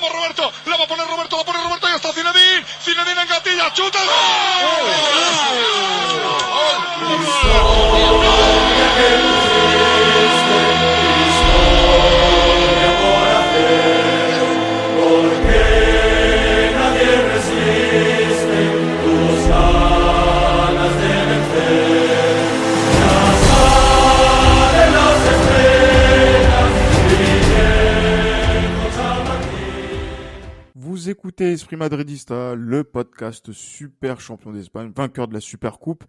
Vamos 0.00 0.14
Roberto, 0.16 0.50
écoutez 31.30 31.52
Esprit 31.52 31.76
Madridista, 31.76 32.56
le 32.56 32.82
podcast 32.82 33.52
super 33.52 34.20
champion 34.20 34.50
d'Espagne, 34.50 34.90
vainqueur 34.92 35.28
de 35.28 35.34
la 35.34 35.40
Super 35.40 35.78
Coupe, 35.78 36.02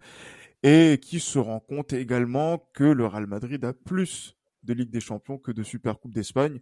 et 0.64 0.98
qui 1.00 1.20
se 1.20 1.38
rend 1.38 1.60
compte 1.60 1.92
également 1.92 2.68
que 2.74 2.82
le 2.82 3.06
Real 3.06 3.28
Madrid 3.28 3.64
a 3.64 3.72
plus 3.72 4.36
de 4.64 4.74
Ligue 4.74 4.90
des 4.90 4.98
Champions 4.98 5.38
que 5.38 5.52
de 5.52 5.62
Super 5.62 6.00
Coupe 6.00 6.12
d'Espagne. 6.12 6.60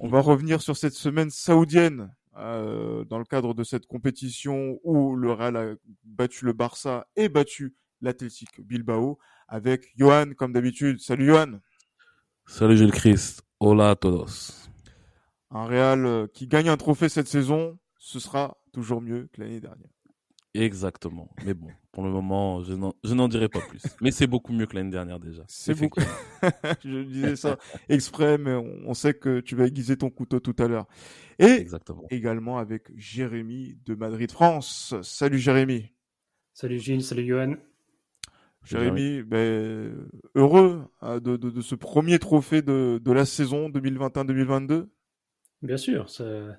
On 0.00 0.08
va 0.08 0.20
revenir 0.20 0.60
sur 0.60 0.76
cette 0.76 0.94
semaine 0.94 1.30
saoudienne 1.30 2.12
euh, 2.36 3.04
dans 3.04 3.20
le 3.20 3.24
cadre 3.24 3.54
de 3.54 3.62
cette 3.62 3.86
compétition 3.86 4.80
où 4.82 5.14
le 5.14 5.30
Real 5.30 5.56
a 5.56 5.74
battu 6.02 6.46
le 6.46 6.54
Barça 6.54 7.06
et 7.14 7.28
battu 7.28 7.76
l'Athletic 8.00 8.60
Bilbao 8.60 9.20
avec 9.46 9.92
Johan 9.96 10.32
comme 10.36 10.52
d'habitude. 10.52 10.98
Salut 10.98 11.26
Johan. 11.26 11.60
Salut 12.44 12.76
Gilles 12.76 12.90
Christ. 12.90 13.44
Hola 13.60 13.90
a 13.90 13.94
todos. 13.94 14.67
Un 15.50 15.64
Real 15.64 16.04
euh, 16.06 16.26
qui 16.26 16.46
gagne 16.46 16.68
un 16.68 16.76
trophée 16.76 17.08
cette 17.08 17.28
saison, 17.28 17.78
ce 17.98 18.20
sera 18.20 18.58
toujours 18.72 19.00
mieux 19.00 19.28
que 19.32 19.40
l'année 19.40 19.60
dernière. 19.60 19.88
Exactement. 20.54 21.30
Mais 21.44 21.54
bon, 21.54 21.68
pour 21.92 22.02
le 22.04 22.10
moment, 22.10 22.62
je 22.64 22.72
n'en- 22.72 22.94
je 23.04 23.14
n'en 23.14 23.28
dirai 23.28 23.48
pas 23.48 23.60
plus. 23.60 23.82
Mais 24.00 24.10
c'est 24.10 24.26
beaucoup 24.26 24.52
mieux 24.52 24.66
que 24.66 24.74
l'année 24.76 24.90
dernière 24.90 25.20
déjà. 25.20 25.42
C'est 25.46 25.74
beaucoup. 25.78 26.00
Je 26.84 27.02
disais 27.04 27.36
ça 27.36 27.58
exprès, 27.88 28.38
mais 28.38 28.54
on, 28.54 28.78
on 28.86 28.94
sait 28.94 29.14
que 29.14 29.40
tu 29.40 29.54
vas 29.56 29.66
aiguiser 29.66 29.96
ton 29.96 30.10
couteau 30.10 30.40
tout 30.40 30.56
à 30.58 30.66
l'heure. 30.66 30.86
Et 31.38 31.44
Exactement. 31.46 32.04
également 32.10 32.58
avec 32.58 32.90
Jérémy 32.96 33.78
de 33.84 33.94
Madrid 33.94 34.30
France. 34.32 34.94
Salut 35.02 35.38
Jérémy. 35.38 35.92
Salut 36.54 36.78
Gilles, 36.80 37.04
salut 37.04 37.26
Johan. 37.26 37.54
Jérémy, 38.64 39.22
ben, 39.22 40.08
heureux 40.34 40.84
hein, 41.00 41.20
de, 41.20 41.36
de- 41.36 41.50
de 41.50 41.60
ce 41.60 41.74
premier 41.74 42.18
trophée 42.18 42.62
de, 42.62 43.00
de 43.02 43.12
la 43.12 43.24
saison 43.24 43.68
2021-2022. 43.70 44.88
Bien 45.62 45.76
sûr, 45.76 46.08
ça, 46.10 46.58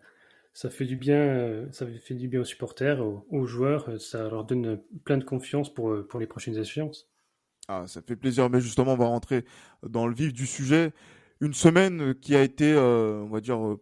ça 0.53 0.69
fait 0.69 0.86
du 0.86 0.95
bien, 0.95 1.17
euh, 1.17 1.72
ça 1.72 1.86
fait 1.88 2.16
du 2.16 2.28
bien 2.28 2.42
aux 2.42 2.45
supporters, 2.45 3.00
aux, 3.02 3.25
aux 3.30 3.45
joueurs, 3.45 3.89
euh, 3.89 3.97
ça 4.00 4.30
leur 4.30 4.45
donne 4.45 4.81
plein 5.05 5.17
de 5.17 5.23
confiance 5.23 5.73
pour, 5.73 5.92
euh, 5.92 6.08
pour 6.08 6.19
les 6.19 6.28
prochaines 6.28 6.58
échéances. 6.58 7.09
Ah, 7.67 7.86
ça 7.88 8.02
fait 8.02 8.16
plaisir, 8.16 8.50
mais 8.50 8.61
justement, 8.61 8.94
on 8.94 8.97
va 8.97 9.05
rentrer 9.05 9.45
dans 9.83 10.08
le 10.08 10.16
vif 10.16 10.33
du 10.33 10.47
sujet. 10.47 10.92
Une 11.39 11.53
semaine 11.53 12.16
qui 12.16 12.36
a 12.36 12.42
été, 12.42 12.73
euh, 12.73 13.22
on 13.23 13.30
va 13.30 13.42
dire, 13.42 13.64
euh, 13.64 13.80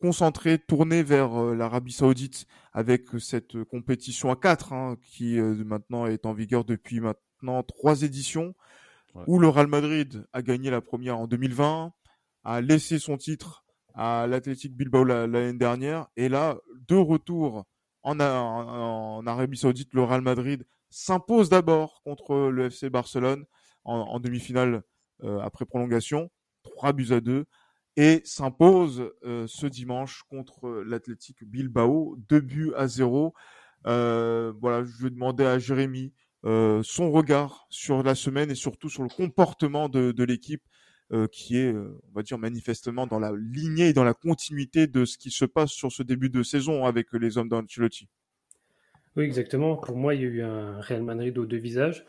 concentrée, 0.00 0.58
tournée 0.58 1.02
vers 1.02 1.40
euh, 1.40 1.54
l'Arabie 1.54 1.92
Saoudite 1.92 2.46
avec 2.72 3.06
cette 3.20 3.62
compétition 3.64 4.30
à 4.30 4.36
4 4.36 4.96
qui 5.12 5.38
euh, 5.38 5.54
maintenant 5.64 6.06
est 6.06 6.26
en 6.26 6.32
vigueur 6.32 6.64
depuis 6.64 7.00
maintenant 7.00 7.62
trois 7.62 8.02
éditions, 8.02 8.54
Ouais. 9.14 9.24
où 9.26 9.38
le 9.38 9.48
Real 9.48 9.66
Madrid 9.66 10.26
a 10.32 10.42
gagné 10.42 10.70
la 10.70 10.80
première 10.80 11.18
en 11.18 11.26
2020, 11.26 11.92
a 12.44 12.60
laissé 12.62 12.98
son 12.98 13.18
titre 13.18 13.61
à 13.94 14.26
l'Athletic 14.26 14.76
Bilbao 14.76 15.04
la- 15.04 15.26
l'année 15.26 15.58
dernière, 15.58 16.08
et 16.16 16.28
là, 16.28 16.58
de 16.88 16.96
retour 16.96 17.64
en, 18.02 18.18
Arabie 19.26 19.56
Saoudite, 19.56 19.92
le 19.94 20.02
Real 20.02 20.22
Madrid 20.22 20.66
s'impose 20.90 21.48
d'abord 21.48 22.02
contre 22.04 22.34
le 22.50 22.68
FC 22.70 22.90
Barcelone 22.90 23.44
en, 23.84 23.96
en 23.98 24.20
demi-finale 24.20 24.82
euh, 25.24 25.38
après 25.40 25.64
prolongation, 25.64 26.30
3 26.64 26.92
buts 26.92 27.12
à 27.12 27.20
2, 27.20 27.44
et 27.96 28.22
s'impose 28.24 29.10
euh, 29.24 29.46
ce 29.46 29.66
dimanche 29.66 30.22
contre 30.28 30.82
l'Athletic 30.86 31.44
Bilbao, 31.44 32.16
2 32.28 32.40
buts 32.40 32.72
à 32.76 32.88
0. 32.88 33.34
Euh, 33.86 34.52
voilà, 34.60 34.84
je 34.84 35.02
vais 35.04 35.10
demander 35.10 35.44
à 35.44 35.58
Jérémy 35.58 36.12
euh, 36.44 36.82
son 36.82 37.10
regard 37.10 37.66
sur 37.70 38.02
la 38.02 38.14
semaine 38.14 38.50
et 38.50 38.54
surtout 38.54 38.88
sur 38.88 39.02
le 39.02 39.08
comportement 39.08 39.88
de, 39.88 40.12
de 40.12 40.24
l'équipe 40.24 40.62
euh, 41.12 41.26
qui 41.28 41.58
est, 41.58 41.72
euh, 41.72 42.00
on 42.10 42.14
va 42.14 42.22
dire, 42.22 42.38
manifestement 42.38 43.06
dans 43.06 43.18
la 43.18 43.32
lignée 43.36 43.88
et 43.88 43.92
dans 43.92 44.04
la 44.04 44.14
continuité 44.14 44.86
de 44.86 45.04
ce 45.04 45.18
qui 45.18 45.30
se 45.30 45.44
passe 45.44 45.70
sur 45.70 45.92
ce 45.92 46.02
début 46.02 46.30
de 46.30 46.42
saison 46.42 46.84
avec 46.86 47.12
les 47.12 47.38
hommes 47.38 47.48
d'Ancelotti. 47.48 48.08
Oui, 49.16 49.24
exactement. 49.24 49.76
Pour 49.76 49.96
moi, 49.96 50.14
il 50.14 50.22
y 50.22 50.24
a 50.24 50.28
eu 50.28 50.42
un 50.42 50.80
Real 50.80 51.02
Madrid 51.02 51.36
aux 51.36 51.44
deux 51.44 51.58
visages, 51.58 52.06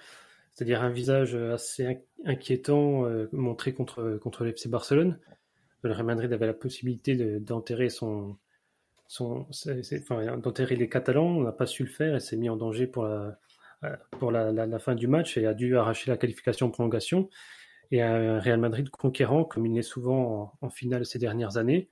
c'est-à-dire 0.54 0.82
un 0.82 0.90
visage 0.90 1.36
assez 1.36 1.86
in- 1.86 1.98
inquiétant 2.26 3.06
euh, 3.06 3.28
montré 3.34 3.74
contre, 3.74 4.18
contre 4.22 4.44
le 4.46 4.52
FC 4.52 4.70
Barcelone. 4.70 5.20
Le 5.82 5.92
Real 5.92 6.06
Madrid 6.06 6.32
avait 6.32 6.46
la 6.48 6.54
possibilité 6.54 7.16
de- 7.18 7.40
d'enterrer 7.40 7.90
son, 7.90 8.38
son, 9.08 9.46
enfin, 9.52 10.22
les 10.70 10.90
Catalans, 10.90 11.28
on 11.28 11.42
n'a 11.44 11.52
pas 11.52 11.66
su 11.66 11.84
le 11.84 11.90
faire 11.90 12.16
et 12.16 12.20
s'est 12.22 12.38
mis 12.38 12.50
en 12.50 12.56
danger 12.56 12.88
pour 12.88 13.04
la, 13.04 13.38
pour 14.12 14.32
la- 14.32 14.54
la 14.54 14.80
fin 14.80 14.96
du 14.96 15.08
match 15.08 15.38
et 15.38 15.46
a 15.46 15.54
dû 15.54 15.76
arracher 15.76 16.10
la 16.10 16.16
qualification 16.16 16.68
en 16.68 16.72
prolongation. 16.72 17.30
Et 17.94 18.02
un 18.02 18.40
Real 18.40 18.60
Madrid 18.60 18.90
conquérant, 18.90 19.44
comme 19.44 19.68
il 19.68 19.74
l'est 19.76 19.84
souvent 19.84 20.52
en, 20.62 20.66
en 20.66 20.70
finale 20.72 21.06
ces 21.06 21.20
dernières 21.20 21.58
années, 21.58 21.90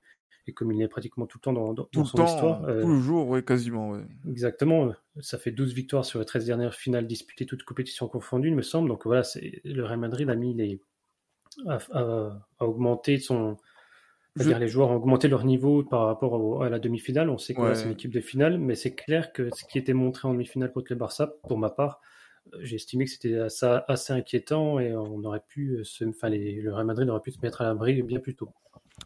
et 0.47 0.51
comme 0.53 0.71
il 0.71 0.79
l'est 0.79 0.87
pratiquement 0.87 1.27
tout 1.27 1.37
le 1.37 1.41
temps 1.43 1.53
dans, 1.53 1.73
dans- 1.73 1.83
Tout 1.91 2.05
son 2.05 2.17
temps, 2.17 2.25
histoire. 2.25 2.63
euh, 2.65 2.81
tout 2.81 2.87
le 2.87 2.99
jour, 2.99 3.29
oui, 3.29 3.45
quasiment. 3.45 3.91
Ouais. 3.91 4.01
Exactement, 4.27 4.91
ça 5.19 5.37
fait 5.37 5.51
12 5.51 5.73
victoires 5.75 6.03
sur 6.03 6.17
les 6.19 6.25
13 6.25 6.45
dernières 6.47 6.73
finales 6.73 7.05
disputées, 7.05 7.45
toutes 7.45 7.61
compétitions 7.63 8.07
confondues, 8.07 8.47
il 8.47 8.55
me 8.55 8.63
semble. 8.63 8.89
Donc 8.89 9.05
voilà, 9.05 9.21
le 9.63 9.81
Real 9.83 9.99
Madrid 9.99 10.27
a 10.29 10.35
mis 10.35 10.55
les 10.55 10.81
a, 11.67 11.77
a- 11.91 12.47
a 12.59 12.65
augmenté 12.65 13.19
son 13.19 13.57
Je- 14.35 14.43
c'est-à-dire 14.43 14.59
les 14.59 14.69
joueurs 14.69 14.89
ont 14.89 14.95
augmenté 14.95 15.27
leur 15.27 15.43
niveau 15.45 15.83
par 15.83 16.05
rapport 16.07 16.33
au- 16.33 16.61
à 16.63 16.69
la 16.69 16.79
demi-finale. 16.79 17.29
On 17.29 17.37
sait 17.37 17.53
que 17.53 17.61
Ouais. 17.61 17.75
c'est 17.75 17.85
une 17.85 17.91
équipe 17.91 18.11
de 18.13 18.21
finale, 18.21 18.57
mais 18.57 18.73
c'est 18.75 18.95
clair 18.95 19.33
que 19.33 19.49
ce 19.53 19.65
qui 19.65 19.77
était 19.77 19.93
montré 19.93 20.27
en 20.27 20.31
demi-finale 20.33 20.71
contre 20.71 20.87
le 20.91 20.95
Barça, 20.95 21.27
pour 21.47 21.57
ma 21.59 21.69
part, 21.69 21.99
euh, 21.99 22.05
j'ai 22.59 22.75
estimé 22.75 23.05
que 23.05 23.11
c'était 23.11 23.35
assez, 23.37 23.65
assez 23.87 24.13
inquiétant 24.13 24.79
et 24.79 24.93
on 24.95 25.23
aurait 25.23 25.43
pu 25.47 25.79
se, 25.83 26.03
enfin 26.05 26.29
les- 26.29 26.61
le 26.61 26.73
Real 26.73 26.85
Madrid 26.85 27.09
aurait 27.09 27.21
pu 27.21 27.31
se 27.31 27.39
mettre 27.41 27.61
à 27.61 27.65
l'abri 27.65 28.01
bien 28.03 28.19
plus 28.19 28.35
tôt. 28.35 28.49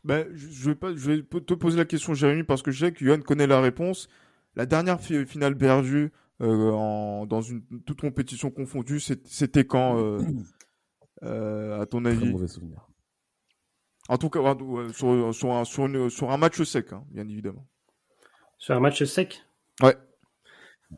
Ben, 0.04 0.28
je 0.36 0.70
vais 0.70 0.76
pas, 0.76 0.96
je 0.96 1.12
vais 1.12 1.22
te 1.24 1.54
poser 1.54 1.78
la 1.78 1.86
question, 1.86 2.14
Jérémy, 2.14 2.44
parce 2.44 2.62
que 2.62 2.72
je 2.72 2.86
sais 2.86 2.92
que 2.92 3.04
Johan 3.06 3.22
connaît 3.22 3.48
la 3.48 3.62
réponse. 3.62 4.08
La 4.56 4.66
dernière 4.66 5.00
fi- 5.00 5.26
finale 5.26 5.58
perdue 5.58 6.12
euh, 6.42 6.72
en, 6.72 7.26
dans 7.26 7.42
une 7.42 7.62
toute 7.86 8.02
compétition 8.02 8.52
confondue, 8.52 9.00
c'était 9.00 9.66
quand, 9.66 10.00
euh, 10.02 10.20
euh, 11.24 11.82
à 11.82 11.86
ton 11.86 12.04
Très 12.04 12.12
avis? 12.12 12.32
mauvais 12.32 12.48
souvenir. 12.48 12.88
En 14.08 14.18
tout 14.18 14.30
cas, 14.30 14.40
sur, 14.94 15.34
sur, 15.34 15.54
un, 15.54 15.66
sur, 15.66 15.86
une- 15.88 16.10
sur 16.10 16.32
un 16.32 16.38
match 16.38 16.62
sec, 16.64 16.94
hein, 16.94 17.04
bien 17.10 17.28
évidemment. 17.28 17.66
Sur 18.58 18.76
un 18.76 18.80
match 18.80 19.04
sec? 19.04 19.44
Ouais. 19.82 19.96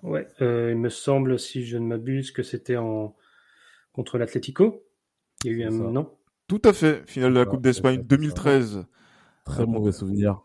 Ouais, 0.03 0.27
euh, 0.41 0.71
il 0.71 0.77
me 0.77 0.89
semble, 0.89 1.39
si 1.39 1.65
je 1.65 1.77
ne 1.77 1.85
m'abuse, 1.85 2.31
que 2.31 2.43
c'était 2.43 2.77
en 2.77 3.15
contre 3.93 4.17
l'Atlético. 4.17 4.83
Il 5.43 5.51
y 5.51 5.53
a 5.53 5.57
eu 5.57 5.63
un 5.63 5.71
ça. 5.71 5.91
non. 5.91 6.13
Tout 6.47 6.61
à 6.63 6.71
fait, 6.71 7.03
finale 7.09 7.33
de 7.33 7.39
la 7.39 7.45
Coupe 7.45 7.61
d'Espagne 7.61 7.97
ça, 7.97 8.01
c'est 8.01 8.07
2013. 8.07 8.85
Très 9.43 9.65
mauvais 9.65 9.91
souvenir. 9.91 10.41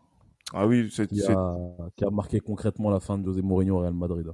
Ah 0.53 0.67
oui, 0.67 0.89
c'est, 0.91 1.07
Qui 1.07 1.23
a, 1.23 1.57
qui 1.95 2.03
a 2.03 2.09
marqué 2.09 2.39
concrètement 2.39 2.89
la 2.89 2.99
fin 2.99 3.17
de 3.17 3.25
José 3.25 3.41
Mourinho 3.41 3.77
au 3.77 3.79
Real 3.79 3.93
Madrid. 3.93 4.27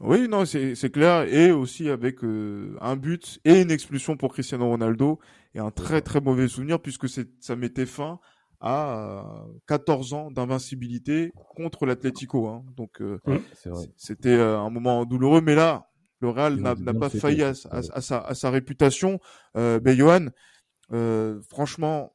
oui, 0.00 0.26
non, 0.28 0.44
c'est, 0.44 0.90
clair. 0.90 1.22
Et 1.32 1.52
aussi 1.52 1.88
avec 1.88 2.24
euh, 2.24 2.76
un 2.80 2.96
but 2.96 3.40
et 3.44 3.60
une 3.60 3.70
expulsion 3.70 4.16
pour 4.16 4.32
Cristiano 4.32 4.68
Ronaldo. 4.68 5.18
Et 5.54 5.58
un 5.58 5.70
très 5.70 6.00
très 6.00 6.20
mauvais 6.20 6.48
souvenir 6.48 6.80
puisque 6.80 7.08
ça 7.08 7.56
mettait 7.56 7.86
fin 7.86 8.20
à 8.60 9.20
euh, 9.20 9.22
14 9.66 10.12
ans 10.12 10.30
d'invincibilité 10.30 11.32
contre 11.56 11.86
l'Atlético. 11.86 12.46
Hein. 12.48 12.64
Donc 12.76 13.00
euh. 13.00 13.18
C'était 13.96 14.28
euh, 14.30 14.58
un 14.58 14.70
moment 14.70 15.04
douloureux, 15.06 15.40
mais 15.40 15.54
là, 15.54 15.88
le 16.20 16.28
Real 16.28 16.56
n'a 16.56 16.74
pas 16.92 17.08
failli 17.20 17.42
à, 17.42 17.52
à- 17.70 17.78
à 17.96 18.00
sa, 18.02 18.18
à 18.20 18.34
sa 18.34 18.50
réputation. 18.50 19.18
Euh, 19.56 19.80
ben, 19.80 19.96
Johan, 19.96 20.26
euh, 20.92 21.40
franchement, 21.48 22.12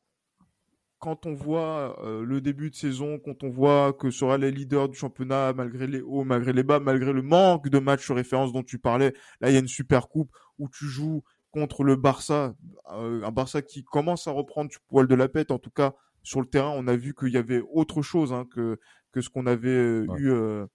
quand 1.00 1.26
on 1.26 1.34
voit 1.34 2.00
euh, 2.04 2.24
le 2.24 2.42
début 2.42 2.70
de 2.70 2.76
saison, 2.76 3.20
quand 3.24 3.44
on 3.44 3.50
voit 3.50 3.94
que 3.94 4.10
ce 4.12 4.24
Real 4.26 4.44
est 4.44 4.52
leader 4.52 4.90
du 4.90 4.98
championnat, 4.98 5.54
malgré 5.54 5.88
les 5.88 6.02
hauts, 6.02 6.24
malgré 6.24 6.54
les 6.54 6.64
bas, 6.64 6.80
malgré 6.80 7.14
le 7.14 7.22
manque 7.22 7.70
de 7.70 7.80
matchs 7.80 8.10
référence 8.12 8.54
dont 8.54 8.64
tu 8.64 8.80
parlais, 8.80 9.14
là, 9.42 9.50
il 9.50 9.54
y 9.54 9.58
a 9.58 9.60
une 9.60 9.68
super 9.68 10.08
coupe 10.08 10.32
où 10.58 10.70
tu 10.70 10.86
joues 10.86 11.24
contre 11.52 11.84
le 11.84 11.96
Barça, 11.96 12.54
euh, 12.94 13.24
un 13.24 13.32
Barça 13.32 13.62
qui 13.62 13.84
commence 13.84 14.28
à 14.28 14.32
reprendre 14.32 14.70
du 14.70 14.78
poil 14.88 15.08
de 15.08 15.16
la 15.16 15.28
pète, 15.28 15.52
en 15.52 15.60
tout 15.60 15.70
cas 15.70 15.94
sur 16.26 16.42
le 16.42 16.48
terrain, 16.48 16.72
on 16.76 16.88
a 16.88 16.96
vu 16.98 17.14
qu'il 17.16 17.30
y 17.34 17.38
avait 17.38 17.62
autre 17.72 18.02
chose 18.02 18.34
hein, 18.34 18.46
que, 18.54 18.80
que 19.14 19.22
ce 19.22 19.30
qu'on 19.30 19.46
avait 19.48 19.70
euh, 19.70 20.06
Ouais. 20.10 20.20
eu 20.20 20.32
euh, 20.32 20.66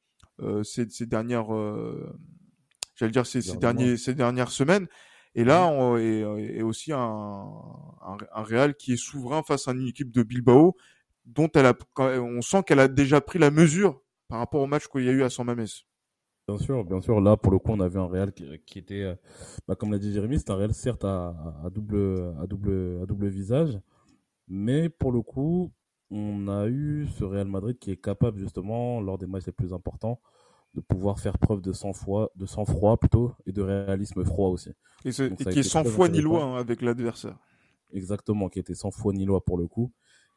euh, 0.40 0.62
ces, 0.62 0.88
ces 0.88 1.06
dernières, 1.06 1.54
euh, 1.54 2.10
j'allais 2.94 3.12
dire 3.12 3.26
ces, 3.26 3.42
ces 3.42 3.58
Derniers 3.58 3.96
ces 3.98 4.14
dernières 4.14 4.50
semaines. 4.50 4.88
Et 5.34 5.44
là, 5.44 5.66
on, 5.68 5.96
et, 5.98 6.20
et 6.56 6.62
aussi 6.62 6.92
un, 6.92 6.98
un, 6.98 8.16
un 8.34 8.42
Real 8.42 8.74
qui 8.74 8.94
est 8.94 8.96
souverain 8.96 9.42
face 9.42 9.68
à 9.68 9.72
une 9.72 9.86
équipe 9.86 10.10
de 10.10 10.22
Bilbao 10.22 10.76
dont 11.26 11.48
elle 11.54 11.66
a, 11.66 11.74
on 11.98 12.42
sent 12.42 12.62
qu'elle 12.66 12.80
a 12.80 12.88
déjà 12.88 13.20
pris 13.20 13.38
la 13.38 13.50
mesure 13.50 14.02
par 14.28 14.38
rapport 14.38 14.62
au 14.62 14.66
match 14.66 14.88
qu'il 14.88 15.04
y 15.04 15.08
a 15.08 15.12
eu 15.12 15.22
à 15.22 15.30
San 15.30 15.46
Mamés. 15.46 15.66
Bien 16.48 16.58
sûr, 16.58 16.84
bien 16.84 17.00
sûr. 17.00 17.20
Là, 17.20 17.36
pour 17.36 17.52
le 17.52 17.58
coup, 17.58 17.70
on 17.72 17.80
a 17.80 17.88
vu 17.88 17.98
un 17.98 18.06
Real 18.06 18.32
qui, 18.32 18.78
était, 18.78 19.14
bah, 19.68 19.76
comme 19.76 19.92
l'a 19.92 19.98
dit 19.98 20.12
Jérémy, 20.12 20.38
c'est 20.38 20.50
un 20.50 20.56
Real 20.56 20.74
certes 20.74 21.04
à, 21.04 21.32
double, 21.72 22.34
à 22.42 22.46
double, 22.46 23.00
à 23.02 23.06
double 23.06 23.28
visage, 23.28 23.78
mais 24.50 24.88
pour 24.88 25.12
le 25.12 25.22
coup, 25.22 25.72
on 26.10 26.48
a 26.48 26.66
eu 26.66 27.06
ce 27.16 27.24
Real 27.24 27.46
Madrid 27.46 27.78
qui 27.78 27.92
est 27.92 27.96
capable 27.96 28.38
justement, 28.38 29.00
lors 29.00 29.16
des 29.16 29.26
matchs 29.26 29.46
les 29.46 29.52
plus 29.52 29.72
importants, 29.72 30.20
de 30.74 30.80
pouvoir 30.80 31.18
faire 31.18 31.38
preuve 31.38 31.62
de 31.62 31.72
sang-froid, 31.72 32.30
de 32.34 32.46
sang-froid 32.46 32.96
plutôt, 32.96 33.32
et 33.46 33.52
de 33.52 33.62
réalisme 33.62 34.24
froid 34.24 34.48
aussi. 34.48 34.70
Et, 35.04 35.10
qui 35.10 35.58
est 35.58 35.62
sans 35.62 35.84
foi 35.84 36.08
ni 36.08 36.20
loi 36.20 36.44
hein, 36.44 36.56
avec 36.56 36.82
l'adversaire. 36.82 37.38
Exactement, 37.92 38.48
qui 38.48 38.58
était 38.58 38.74
sans 38.74 38.90
foi 38.90 39.12
ni 39.12 39.24
loi 39.24 39.44
pour 39.44 39.56
le 39.56 39.66
coup. 39.66 39.92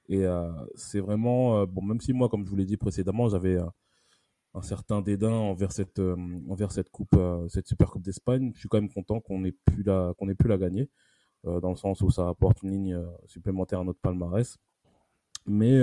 Et 0.10 0.26
euh, 0.26 0.52
c'est 0.76 1.00
vraiment, 1.00 1.60
euh, 1.60 1.66
bon, 1.66 1.82
même 1.82 2.02
si 2.02 2.14
moi, 2.14 2.30
comme 2.30 2.46
je 2.46 2.50
vous 2.50 2.56
l'ai 2.56 2.66
dit 2.66 2.78
précédemment, 2.78 3.30
j'avais 3.30 3.56
euh, 3.56 3.66
un 4.54 4.62
certain 4.62 5.02
dédain 5.02 5.34
envers 5.34 5.72
cette, 5.72 6.00
envers 6.50 6.72
cette 6.72 6.90
coupe, 6.90 7.18
cette 7.50 7.68
super 7.68 7.90
coupe 7.90 8.04
d'Espagne, 8.04 8.52
je 8.54 8.60
suis 8.60 8.70
quand 8.70 8.80
même 8.80 8.92
content 8.92 9.20
qu'on 9.20 9.44
ait 9.46 9.56
pu 9.66 9.82
la, 9.84 10.14
qu'on 10.18 10.30
ait 10.30 10.36
pu 10.36 10.48
la 10.48 10.58
gagner, 10.58 10.90
dans 11.44 11.70
le 11.70 11.76
sens 11.76 12.02
où 12.02 12.10
ça 12.10 12.28
apporte 12.30 12.62
une 12.64 12.72
ligne 12.72 13.04
supplémentaire 13.28 13.80
à 13.80 13.84
notre 13.84 14.00
palmarès. 14.00 14.58
Mais 15.46 15.82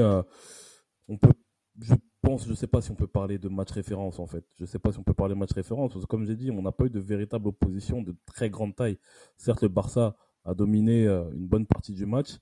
on 1.09 1.17
peut, 1.19 1.33
je 1.81 1.95
pense, 2.23 2.47
je 2.47 2.55
sais 2.55 2.67
pas 2.67 2.81
si 2.81 2.91
on 2.91 2.95
peut 2.95 3.07
parler 3.07 3.39
de 3.39 3.49
match 3.49 3.71
référence 3.71 4.19
en 4.19 4.27
fait. 4.27 4.45
Je 4.59 4.65
sais 4.65 4.79
pas 4.79 4.93
si 4.93 4.99
on 4.99 5.03
peut 5.03 5.15
parler 5.15 5.35
de 5.35 5.39
match 5.39 5.53
référence 5.53 5.93
parce 5.93 6.05
que 6.05 6.09
comme 6.09 6.27
j'ai 6.27 6.37
dit, 6.37 6.51
on 6.51 6.63
n'a 6.63 6.73
pas 6.73 6.87
eu 6.87 6.91
de 6.91 7.01
véritable 7.01 7.49
opposition 7.49 8.03
de 8.03 8.15
très 8.27 8.51
grande 8.51 8.75
taille. 8.75 8.99
Certes, 9.37 9.63
le 9.63 9.69
Barça 9.69 10.17
a 10.45 10.55
dominé 10.55 11.07
une 11.07 11.47
bonne 11.47 11.67
partie 11.67 11.93
du 11.93 12.07
match, 12.07 12.39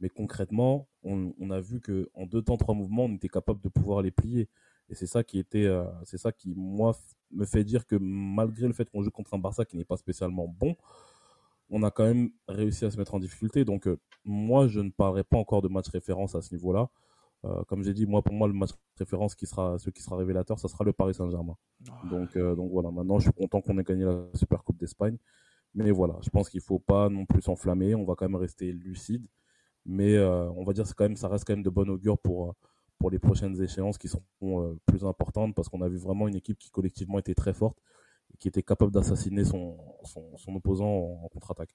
mais 0.00 0.08
concrètement, 0.08 0.88
on, 1.04 1.50
a 1.50 1.60
vu 1.60 1.80
que 1.80 2.10
en 2.14 2.26
deux 2.26 2.42
temps, 2.42 2.56
trois 2.56 2.74
mouvements, 2.74 3.04
on 3.04 3.14
était 3.14 3.28
capable 3.28 3.60
de 3.60 3.68
pouvoir 3.68 4.02
les 4.02 4.10
plier. 4.10 4.48
Et 4.88 4.94
c'est 4.94 5.06
ça 5.06 5.24
qui 5.24 5.38
était, 5.38 5.64
euh, 5.64 5.84
c'est 6.04 6.18
ça 6.18 6.32
qui 6.32 6.54
moi 6.54 6.96
me 7.30 7.44
fait 7.44 7.64
dire 7.64 7.86
que 7.86 7.96
malgré 8.00 8.66
le 8.66 8.72
fait 8.72 8.88
qu'on 8.90 9.02
joue 9.02 9.10
contre 9.10 9.34
un 9.34 9.38
Barça 9.38 9.64
qui 9.64 9.76
n'est 9.76 9.84
pas 9.84 9.96
spécialement 9.96 10.48
bon, 10.48 10.76
on 11.72 11.82
a 11.82 11.90
quand 11.90 12.04
même 12.04 12.30
réussi 12.46 12.84
à 12.84 12.90
se 12.90 12.96
mettre 12.98 13.14
en 13.14 13.18
difficulté. 13.18 13.64
Donc 13.64 13.88
euh, 13.88 13.98
moi, 14.24 14.68
je 14.68 14.80
ne 14.80 14.90
parlerai 14.90 15.24
pas 15.24 15.38
encore 15.38 15.62
de 15.62 15.68
match 15.68 15.88
référence 15.88 16.34
à 16.34 16.42
ce 16.42 16.54
niveau-là. 16.54 16.88
Euh, 17.44 17.64
comme 17.64 17.82
j'ai 17.82 17.92
dit, 17.92 18.06
moi 18.06 18.22
pour 18.22 18.34
moi 18.34 18.46
le 18.46 18.54
match 18.54 18.70
référence 18.96 19.34
qui 19.34 19.46
sera, 19.46 19.76
ce 19.78 19.90
qui 19.90 20.00
sera 20.00 20.16
révélateur, 20.16 20.60
ça 20.60 20.68
sera 20.68 20.84
le 20.84 20.92
Paris 20.92 21.14
Saint-Germain. 21.14 21.56
Ah. 21.90 22.00
Donc 22.08 22.38
donc 22.38 22.70
voilà, 22.70 22.92
maintenant 22.92 23.18
je 23.18 23.24
suis 23.24 23.32
content 23.32 23.60
qu'on 23.60 23.76
ait 23.78 23.82
gagné 23.82 24.04
la 24.04 24.26
Super 24.34 24.62
Coupe 24.62 24.78
d'Espagne. 24.78 25.16
Mais 25.74 25.90
voilà, 25.90 26.18
je 26.22 26.30
pense 26.30 26.48
qu'il 26.50 26.60
faut 26.60 26.78
pas 26.78 27.08
non 27.08 27.26
plus 27.26 27.42
s'enflammer. 27.42 27.96
On 27.96 28.04
va 28.04 28.14
quand 28.14 28.28
même 28.28 28.36
rester 28.36 28.70
lucide 28.72 29.26
mais 29.86 30.14
euh, 30.16 30.50
on 30.52 30.64
va 30.64 30.72
dire 30.72 30.86
c'est 30.86 30.94
quand 30.94 31.04
même 31.04 31.16
ça 31.16 31.28
reste 31.28 31.44
quand 31.44 31.54
même 31.54 31.62
de 31.62 31.70
bon 31.70 31.88
augure 31.88 32.18
pour 32.18 32.50
euh, 32.50 32.52
pour 32.98 33.10
les 33.10 33.18
prochaines 33.18 33.60
échéances 33.60 33.98
qui 33.98 34.08
seront 34.08 34.22
euh, 34.44 34.78
plus 34.86 35.04
importantes 35.04 35.54
parce 35.54 35.68
qu'on 35.68 35.82
a 35.82 35.88
vu 35.88 35.96
vraiment 35.96 36.28
une 36.28 36.36
équipe 36.36 36.58
qui 36.58 36.70
collectivement 36.70 37.18
était 37.18 37.34
très 37.34 37.52
forte 37.52 37.78
qui 38.42 38.48
était 38.48 38.64
capable 38.64 38.90
d'assassiner 38.90 39.44
son, 39.44 39.76
son, 40.02 40.56
opposant 40.56 40.88
en, 41.22 41.28
contre-attaque. 41.28 41.70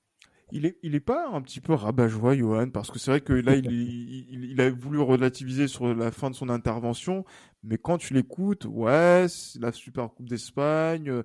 Il 0.52 0.66
est, 0.66 0.78
il 0.84 0.96
est 0.96 1.00
pas 1.00 1.30
un 1.30 1.42
petit 1.42 1.62
peu 1.62 1.74
rabat-joie, 1.74 2.36
Johan, 2.36 2.72
parce 2.72 2.92
que 2.92 3.00
c'est 3.00 3.10
vrai 3.10 3.22
que 3.22 3.32
là, 3.32 3.56
il, 3.56 3.72
il, 3.72 4.60
a 4.60 4.70
voulu 4.70 5.00
relativiser 5.00 5.70
sur 5.70 5.96
la 5.96 6.12
fin 6.12 6.30
de 6.30 6.36
son 6.36 6.50
intervention, 6.50 7.24
mais 7.64 7.78
quand 7.78 7.98
tu 7.98 8.14
l'écoutes, 8.14 8.66
ouais, 8.66 9.28
la 9.62 9.72
Super 9.72 10.10
Coupe 10.10 10.28
d'Espagne, 10.28 11.24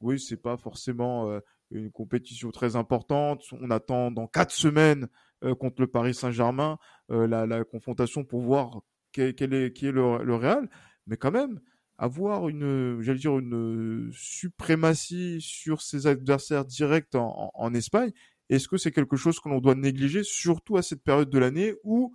oui, 0.00 0.20
c'est 0.20 0.40
pas 0.40 0.56
forcément 0.56 1.40
une 1.72 1.90
compétition 1.90 2.52
très 2.52 2.76
importante. 2.76 3.42
On 3.60 3.68
attend 3.72 4.12
dans 4.12 4.28
quatre 4.28 4.52
semaines 4.52 5.08
euh, 5.42 5.56
contre 5.56 5.80
le 5.80 5.88
Paris 5.88 6.14
Saint-Germain, 6.14 6.78
euh, 7.10 7.26
la, 7.26 7.64
confrontation 7.64 8.22
pour 8.22 8.42
voir 8.42 8.82
quel, 9.10 9.34
est, 9.54 9.72
qui 9.72 9.86
est 9.86 9.92
le, 9.92 10.36
Real. 10.36 10.68
Mais 11.08 11.16
quand 11.16 11.32
même, 11.32 11.60
avoir 11.98 12.48
une, 12.48 13.00
j'allais 13.00 13.18
dire, 13.18 13.38
une 13.38 14.10
suprématie 14.12 15.40
sur 15.40 15.82
ses 15.82 16.06
adversaires 16.06 16.64
directs 16.64 17.14
en, 17.14 17.74
Espagne, 17.74 18.12
est-ce 18.48 18.68
que 18.68 18.76
c'est 18.76 18.92
quelque 18.92 19.16
chose 19.16 19.40
que 19.40 19.48
l'on 19.48 19.60
doit 19.60 19.74
négliger, 19.74 20.22
surtout 20.24 20.76
à 20.76 20.82
cette 20.82 21.02
période 21.02 21.30
de 21.30 21.38
l'année 21.38 21.74
où, 21.84 22.14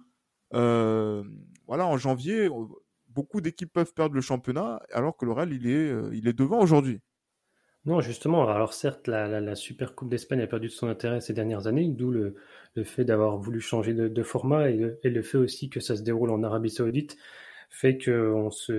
euh, 0.54 1.24
en 1.68 1.98
janvier, 1.98 2.50
beaucoup 3.08 3.42
d'équipes 3.42 3.72
peuvent 3.72 3.94
perdre 3.94 4.16
le 4.16 4.22
championnat, 4.22 4.82
alors 4.92 5.16
que 5.18 5.26
le 5.26 5.32
Real, 5.32 5.54
il 5.54 5.68
est, 5.68 6.28
est 6.28 6.34
devant 6.34 6.60
aujourd'hui? 6.60 7.00
Non, 7.88 8.02
justement, 8.02 8.46
alors 8.50 8.74
certes, 8.74 9.08
la, 9.08 9.56
Super 9.56 9.96
Coupe 9.96 10.10
d'Espagne 10.10 10.42
a 10.42 10.48
perdu 10.48 10.68
de 10.68 10.74
son 10.74 10.90
intérêt 10.90 11.22
ces 11.22 11.32
dernières 11.32 11.68
années, 11.68 11.88
d'où 11.88 12.12
le, 12.12 12.36
fait 12.84 13.06
d'avoir 13.06 13.38
voulu 13.38 13.62
changer 13.62 13.94
de, 13.94 14.24
format 14.24 14.70
et 14.70 14.76
le, 14.76 15.22
fait 15.22 15.38
aussi 15.38 15.70
que 15.70 15.80
ça 15.80 15.96
se 15.96 16.02
déroule 16.02 16.30
en 16.32 16.44
Arabie 16.44 16.70
Saoudite 16.70 17.18
fait 17.70 17.98
que 17.98 18.34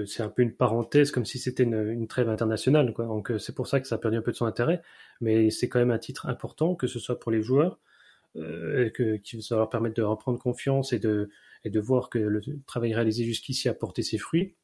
c'est 0.06 0.22
un 0.22 0.28
peu 0.28 0.42
une 0.42 0.54
parenthèse, 0.54 1.10
comme 1.10 1.24
si 1.24 1.38
c'était 1.38 1.64
une, 1.64 2.06
trêve 2.08 2.28
internationale. 2.28 2.94
Donc 2.96 3.30
euh, 3.30 3.38
c'est 3.38 3.54
pour 3.54 3.66
ça 3.66 3.80
que 3.80 3.86
ça 3.86 3.96
a 3.96 3.98
perdu 3.98 4.16
un 4.16 4.22
peu 4.22 4.32
de 4.32 4.36
son 4.36 4.46
intérêt, 4.46 4.82
mais 5.20 5.50
c'est 5.50 5.68
quand 5.68 5.78
même 5.78 5.90
un 5.90 5.98
titre 5.98 6.26
important, 6.26 6.74
que 6.74 6.86
ce 6.86 6.98
soit 6.98 7.18
pour 7.18 7.30
les 7.30 7.42
joueurs, 7.42 7.78
euh, 8.36 8.90
que, 8.90 9.16
qui 9.16 9.36
va 9.36 9.56
leur 9.56 9.70
permettre 9.70 9.94
de 9.94 10.02
reprendre 10.02 10.38
confiance 10.38 10.92
et 10.92 10.98
de, 10.98 11.30
et 11.64 11.70
de 11.70 11.80
voir 11.80 12.10
que 12.10 12.18
le 12.18 12.40
travail 12.66 12.94
réalisé 12.94 13.24
jusqu'ici 13.24 13.68
a 13.68 13.74
porté 13.74 14.02
ses 14.02 14.18
fruits, 14.18 14.54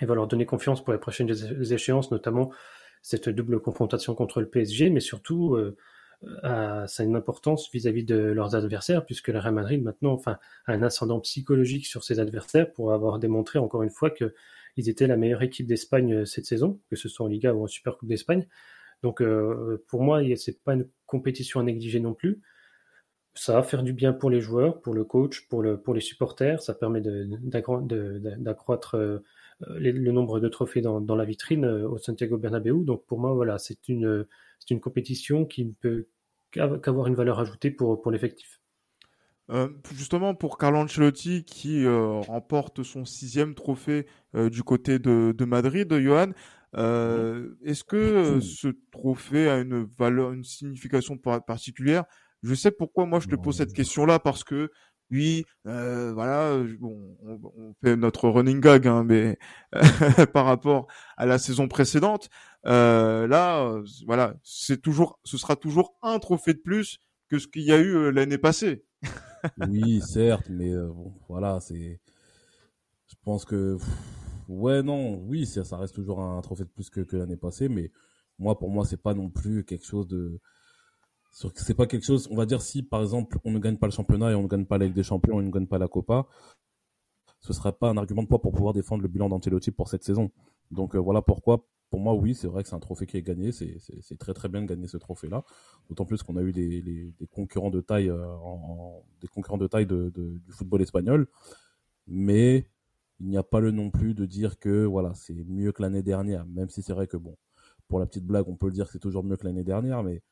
et 0.00 0.06
va 0.06 0.14
leur 0.14 0.28
donner 0.28 0.46
confiance 0.46 0.82
pour 0.82 0.92
les 0.92 0.98
prochaines 0.98 1.30
échéances, 1.72 2.10
notamment 2.10 2.50
cette 3.02 3.28
double 3.28 3.60
confrontation 3.60 4.14
contre 4.14 4.40
le 4.40 4.48
PSG, 4.48 4.90
mais 4.90 5.00
surtout 5.00 5.54
euh, 5.54 5.76
ça 6.22 7.02
a 7.02 7.02
une 7.04 7.16
importance 7.16 7.70
vis-à-vis 7.72 8.04
de 8.04 8.16
leurs 8.16 8.54
adversaires, 8.54 9.04
puisque 9.04 9.28
le 9.28 9.38
Real 9.38 9.54
Madrid 9.54 9.82
maintenant 9.82 10.12
enfin, 10.12 10.38
a 10.66 10.72
un 10.72 10.82
ascendant 10.82 11.20
psychologique 11.20 11.86
sur 11.86 12.02
ses 12.02 12.18
adversaires 12.18 12.72
pour 12.72 12.92
avoir 12.92 13.18
démontré 13.18 13.58
encore 13.58 13.82
une 13.82 13.90
fois 13.90 14.10
qu'ils 14.10 14.88
étaient 14.88 15.06
la 15.06 15.16
meilleure 15.16 15.42
équipe 15.42 15.66
d'Espagne 15.66 16.12
euh, 16.14 16.24
cette 16.24 16.46
saison, 16.46 16.80
que 16.90 16.96
ce 16.96 17.08
soit 17.08 17.26
en 17.26 17.28
Liga 17.28 17.54
ou 17.54 17.62
en 17.62 17.66
Super 17.66 17.96
Coupe 17.96 18.08
d'Espagne. 18.08 18.46
Donc 19.02 19.22
euh, 19.22 19.84
pour 19.88 20.02
moi, 20.02 20.20
c'est 20.36 20.62
pas 20.62 20.74
une 20.74 20.88
compétition 21.06 21.60
à 21.60 21.62
négliger 21.62 22.00
non 22.00 22.14
plus. 22.14 22.40
Ça 23.34 23.54
va 23.54 23.62
faire 23.62 23.84
du 23.84 23.92
bien 23.92 24.12
pour 24.12 24.30
les 24.30 24.40
joueurs, 24.40 24.80
pour 24.80 24.94
le 24.94 25.04
coach, 25.04 25.46
pour, 25.48 25.62
le, 25.62 25.80
pour 25.80 25.94
les 25.94 26.00
supporters. 26.00 26.60
Ça 26.60 26.74
permet 26.74 27.00
d'accroître 27.00 28.96
euh, 29.66 29.78
le 29.80 30.12
nombre 30.12 30.38
de 30.38 30.48
trophées 30.48 30.80
dans, 30.80 31.16
la 31.16 31.24
vitrine 31.24 31.64
euh, 31.64 31.88
au 31.88 31.98
Santiago 31.98 32.38
Bernabéu. 32.38 32.84
Donc 32.84 33.04
pour 33.06 33.18
moi, 33.18 33.34
voilà, 33.34 33.58
c'est 33.58 33.88
une, 33.88 34.24
c'est 34.60 34.70
une 34.72 34.80
compétition 34.80 35.44
qui 35.44 35.64
ne 35.64 35.72
peut 35.72 36.06
qu'avoir 36.52 37.08
une 37.08 37.14
valeur 37.14 37.40
ajoutée 37.40 37.70
pour, 37.70 38.00
pour 38.00 38.12
l'effectif. 38.12 38.60
Euh, 39.50 39.68
justement 39.94 40.34
pour 40.34 40.58
Carlo 40.58 40.78
Ancelotti 40.78 41.44
qui 41.44 41.86
remporte 41.86 42.82
son 42.82 43.04
sixième 43.04 43.54
trophée 43.54 44.06
du 44.34 44.62
côté 44.62 44.98
de, 44.98 45.34
de 45.36 45.44
Madrid, 45.44 45.92
Johan, 45.98 46.32
est-ce 46.74 47.82
que 47.82 48.40
ce 48.40 48.68
trophée 48.92 49.48
a 49.48 49.58
une 49.58 49.88
valeur, 49.98 50.32
une 50.32 50.44
signification 50.44 51.16
particulière? 51.16 52.04
Je 52.42 52.54
sais 52.54 52.70
pourquoi 52.70 53.06
moi 53.06 53.20
je 53.20 53.28
te 53.28 53.34
pose 53.34 53.56
cette 53.56 53.72
question-là 53.72 54.18
parce 54.20 54.44
que 54.44 54.70
oui, 55.10 55.46
euh, 55.66 56.12
voilà, 56.12 56.62
bon, 56.78 57.16
on, 57.22 57.74
fait 57.82 57.96
notre 57.96 58.28
running 58.28 58.60
gag, 58.60 58.86
hein, 58.86 59.04
mais 59.04 59.38
par 60.32 60.44
rapport 60.44 60.86
à 61.16 61.24
la 61.24 61.38
saison 61.38 61.66
précédente, 61.68 62.28
euh, 62.66 63.26
là, 63.26 63.80
voilà, 64.06 64.34
c'est 64.42 64.82
toujours, 64.82 65.18
ce 65.24 65.38
sera 65.38 65.56
toujours 65.56 65.96
un 66.02 66.18
trophée 66.18 66.52
de 66.52 66.58
plus 66.58 66.98
que 67.28 67.38
ce 67.38 67.46
qu'il 67.46 67.62
y 67.62 67.72
a 67.72 67.78
eu 67.78 67.94
euh, 67.94 68.10
l'année 68.10 68.38
passée. 68.38 68.84
oui, 69.68 70.00
certes, 70.02 70.48
mais 70.50 70.74
bon, 70.74 71.14
voilà, 71.28 71.60
c'est, 71.60 72.00
je 73.06 73.14
pense 73.24 73.44
que, 73.44 73.78
ouais, 74.48 74.82
non, 74.82 75.16
oui, 75.22 75.46
ça, 75.46 75.64
ça 75.64 75.78
reste 75.78 75.94
toujours 75.94 76.20
un 76.20 76.40
trophée 76.42 76.64
de 76.64 76.70
plus 76.70 76.90
que, 76.90 77.00
que 77.00 77.16
l'année 77.16 77.36
passée, 77.36 77.68
mais 77.68 77.90
moi, 78.38 78.58
pour 78.58 78.70
moi, 78.70 78.84
c'est 78.84 79.00
pas 79.00 79.14
non 79.14 79.30
plus 79.30 79.64
quelque 79.64 79.86
chose 79.86 80.06
de 80.06 80.40
c'est 81.30 81.74
pas 81.74 81.86
quelque 81.86 82.04
chose, 82.04 82.28
on 82.30 82.36
va 82.36 82.46
dire 82.46 82.62
si 82.62 82.82
par 82.82 83.02
exemple 83.02 83.38
on 83.44 83.50
ne 83.50 83.58
gagne 83.58 83.76
pas 83.76 83.86
le 83.86 83.92
championnat 83.92 84.32
et 84.32 84.34
on 84.34 84.42
ne 84.42 84.48
gagne 84.48 84.64
pas 84.64 84.78
la 84.78 84.86
Ligue 84.86 84.94
des 84.94 85.02
Champions 85.02 85.40
et 85.40 85.42
on 85.42 85.46
ne 85.46 85.50
gagne 85.50 85.66
pas 85.66 85.78
la 85.78 85.88
Copa, 85.88 86.26
ce 87.40 87.52
serait 87.52 87.72
pas 87.72 87.88
un 87.90 87.96
argument 87.96 88.22
de 88.22 88.28
poids 88.28 88.40
pour 88.40 88.52
pouvoir 88.52 88.74
défendre 88.74 89.02
le 89.02 89.08
bilan 89.08 89.28
d'Ancelotti 89.28 89.70
pour 89.70 89.88
cette 89.88 90.04
saison. 90.04 90.30
Donc 90.70 90.94
euh, 90.94 90.98
voilà 90.98 91.22
pourquoi, 91.22 91.64
pour 91.90 92.00
moi 92.00 92.14
oui, 92.14 92.34
c'est 92.34 92.48
vrai 92.48 92.62
que 92.62 92.68
c'est 92.68 92.74
un 92.74 92.80
trophée 92.80 93.06
qui 93.06 93.16
est 93.16 93.22
gagné, 93.22 93.52
c'est 93.52 94.18
très 94.18 94.34
très 94.34 94.48
bien 94.48 94.62
de 94.62 94.66
gagner 94.66 94.88
ce 94.88 94.96
trophée-là, 94.96 95.44
d'autant 95.88 96.04
plus 96.04 96.22
qu'on 96.22 96.36
a 96.36 96.42
eu 96.42 96.52
des, 96.52 96.82
des, 96.82 97.26
concurrents 97.26 97.70
de 97.70 97.80
taille, 97.80 98.10
euh, 98.10 98.26
en, 98.36 99.02
des 99.20 99.28
concurrents 99.28 99.58
de 99.58 99.66
taille 99.66 99.86
de, 99.86 100.10
du 100.10 100.52
football 100.52 100.82
espagnol, 100.82 101.28
mais 102.06 102.66
il 103.20 103.28
n'y 103.28 103.36
a 103.36 103.42
pas 103.42 103.60
le 103.60 103.70
non 103.70 103.90
plus 103.90 104.14
de 104.14 104.26
dire 104.26 104.58
que 104.58 104.84
voilà 104.84 105.14
c'est 105.14 105.34
mieux 105.34 105.72
que 105.72 105.82
l'année 105.82 106.02
dernière, 106.02 106.44
même 106.46 106.68
si 106.68 106.82
c'est 106.82 106.92
vrai 106.92 107.06
que 107.06 107.16
bon, 107.16 107.36
pour 107.88 107.98
la 108.00 108.06
petite 108.06 108.26
blague, 108.26 108.48
on 108.48 108.56
peut 108.56 108.66
le 108.66 108.72
dire 108.72 108.86
que 108.86 108.92
c'est 108.92 108.98
toujours 108.98 109.24
mieux 109.24 109.36
que 109.36 109.46
l'année 109.46 109.64
dernière, 109.64 110.02
mais 110.02 110.22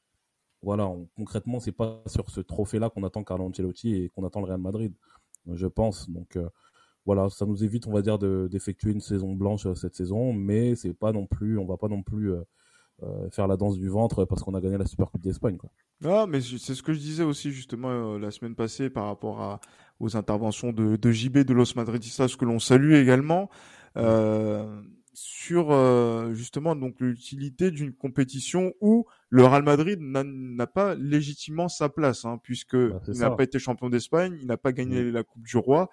voilà, 0.66 0.90
concrètement, 1.14 1.60
c'est 1.60 1.70
pas 1.70 2.02
sur 2.06 2.28
ce 2.28 2.40
trophée-là 2.40 2.90
qu'on 2.90 3.04
attend 3.04 3.22
Carlo 3.22 3.44
Ancelotti 3.44 3.94
et 3.94 4.08
qu'on 4.08 4.26
attend 4.26 4.40
le 4.40 4.46
Real 4.46 4.60
Madrid, 4.60 4.92
je 5.52 5.68
pense. 5.68 6.10
Donc 6.10 6.34
euh, 6.34 6.48
voilà, 7.04 7.30
ça 7.30 7.46
nous 7.46 7.62
évite, 7.62 7.86
on 7.86 7.92
va 7.92 8.02
dire, 8.02 8.18
d'effectuer 8.18 8.90
une 8.90 9.00
saison 9.00 9.32
blanche 9.32 9.64
euh, 9.66 9.76
cette 9.76 9.94
saison, 9.94 10.32
mais 10.32 10.74
c'est 10.74 10.92
pas 10.92 11.12
non 11.12 11.28
plus, 11.28 11.56
on 11.56 11.66
va 11.66 11.76
pas 11.76 11.86
non 11.86 12.02
plus 12.02 12.32
euh, 12.32 13.30
faire 13.30 13.46
la 13.46 13.56
danse 13.56 13.78
du 13.78 13.88
ventre 13.88 14.24
parce 14.24 14.42
qu'on 14.42 14.54
a 14.54 14.60
gagné 14.60 14.76
la 14.76 14.86
Super 14.86 15.08
Coupe 15.08 15.20
d'Espagne. 15.20 15.56
Ah, 16.04 16.26
mais 16.28 16.40
c'est 16.40 16.74
ce 16.74 16.82
que 16.82 16.92
je 16.92 16.98
disais 16.98 17.22
aussi 17.22 17.52
justement 17.52 18.18
la 18.18 18.32
semaine 18.32 18.56
passée 18.56 18.90
par 18.90 19.04
rapport 19.04 19.60
aux 20.00 20.16
interventions 20.16 20.72
de, 20.72 21.12
JB 21.12 21.44
de 21.44 21.54
Los 21.54 21.76
Madridistas 21.76 22.34
que 22.36 22.44
l'on 22.44 22.58
salue 22.58 22.94
également. 22.94 23.50
Sur 25.16 25.72
euh, 25.72 26.34
justement 26.34 26.76
donc 26.76 27.00
l'utilité 27.00 27.70
d'une 27.70 27.94
compétition 27.94 28.74
où 28.82 29.06
le 29.30 29.46
Real 29.46 29.62
Madrid 29.62 29.98
n'a 30.00 30.66
pas 30.66 30.94
légitimement 30.94 31.68
sa 31.68 31.88
place, 31.88 32.26
hein, 32.26 32.38
puisque 32.42 32.76
bah, 32.76 33.00
il 33.08 33.18
n'a 33.18 33.30
pas 33.30 33.44
été 33.44 33.58
champion 33.58 33.88
d'Espagne, 33.88 34.36
il 34.40 34.46
n'a 34.46 34.58
pas 34.58 34.72
gagné 34.72 35.10
la 35.10 35.24
Coupe 35.24 35.42
du 35.42 35.56
Roi, 35.56 35.88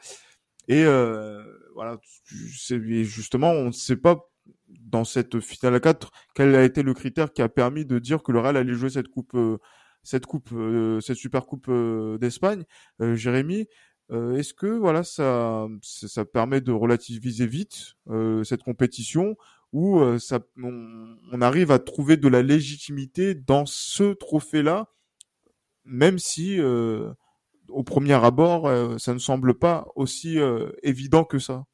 et 0.68 0.84
euh, 0.84 1.42
voilà, 1.74 1.98
justement 2.25 3.51
on 3.51 3.68
ne 3.68 3.72
sait 3.72 3.96
pas 3.96 4.30
dans 4.68 5.06
cette 5.06 5.39
finale 5.39 5.75
à 5.75 5.80
4 5.80 6.12
quel 6.36 6.53
a 6.56 6.63
été 6.63 6.84
le 6.84 6.94
critère 6.94 7.32
qui 7.32 7.42
a 7.42 7.50
permis 7.50 7.86
de 7.86 8.00
dire 8.00 8.24
que 8.24 8.34
le 8.34 8.39
Real 8.39 8.58
allait 8.58 8.74
jouer 8.74 8.89
cette 8.89 9.08
coupe, 9.08 9.36
euh, 9.36 9.58
cette 10.03 10.25
coupe, 10.25 10.50
euh, 10.51 11.00
cette 11.00 11.18
super 11.18 11.46
coupe 11.46 11.72
d'Espagne, 12.20 12.65
Jérémy. 13.00 13.68
Euh, 14.13 14.36
est-ce 14.38 14.53
que 14.53 14.67
voilà 14.67 15.03
ça, 15.03 15.67
ça 15.82 16.24
permet 16.24 16.62
de 16.62 16.72
relativiser 16.72 17.48
vite 17.48 17.96
euh, 18.10 18.43
cette 18.43 18.63
compétition 18.63 19.36
ou 19.72 20.01
euh, 20.01 20.20
on, 20.62 21.41
arrive 21.41 21.72
à 21.72 21.79
trouver 21.79 22.15
de 22.15 22.27
la 22.27 22.43
légitimité 22.43 23.34
dans 23.34 23.65
ce 23.65 24.13
trophée-là, 24.13 24.88
même 25.84 26.20
si 26.20 26.60
au 26.60 27.84
premier 27.84 28.13
abord 28.13 28.70
ça 29.00 29.13
ne 29.15 29.20
semble 29.20 29.55
pas 29.55 29.88
aussi 29.96 30.38
évident 30.84 31.24
que 31.24 31.39
ça? 31.39 31.65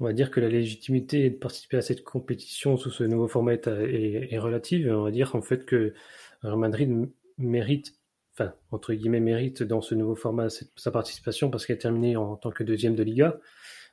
On 0.00 0.04
va 0.04 0.12
dire 0.12 0.30
que 0.30 0.40
la 0.40 0.48
légitimité 0.48 1.30
de 1.30 1.36
participer 1.36 1.78
à 1.78 1.82
cette 1.82 2.04
compétition 2.04 2.76
sous 2.76 2.90
ce 2.90 3.04
nouveau 3.04 3.26
format 3.26 3.54
est, 3.54 3.66
est 3.66 4.38
relative. 4.38 4.92
On 4.94 5.04
va 5.04 5.10
dire 5.10 5.34
en 5.34 5.40
fait 5.40 5.64
que 5.64 5.94
Madrid 6.42 7.08
mérite 7.38 7.94
enfin, 8.34 8.52
entre 8.70 8.94
guillemets, 8.94 9.20
mérite 9.20 9.62
dans 9.62 9.80
ce 9.80 9.94
nouveau 9.94 10.14
format 10.14 10.48
sa 10.48 10.90
participation 10.90 11.50
parce 11.50 11.66
qu'elle 11.66 11.76
est 11.76 11.80
terminée 11.80 12.16
en, 12.16 12.36
tant 12.36 12.50
que 12.50 12.64
deuxième 12.64 12.94
de 12.94 13.02
Liga. 13.02 13.38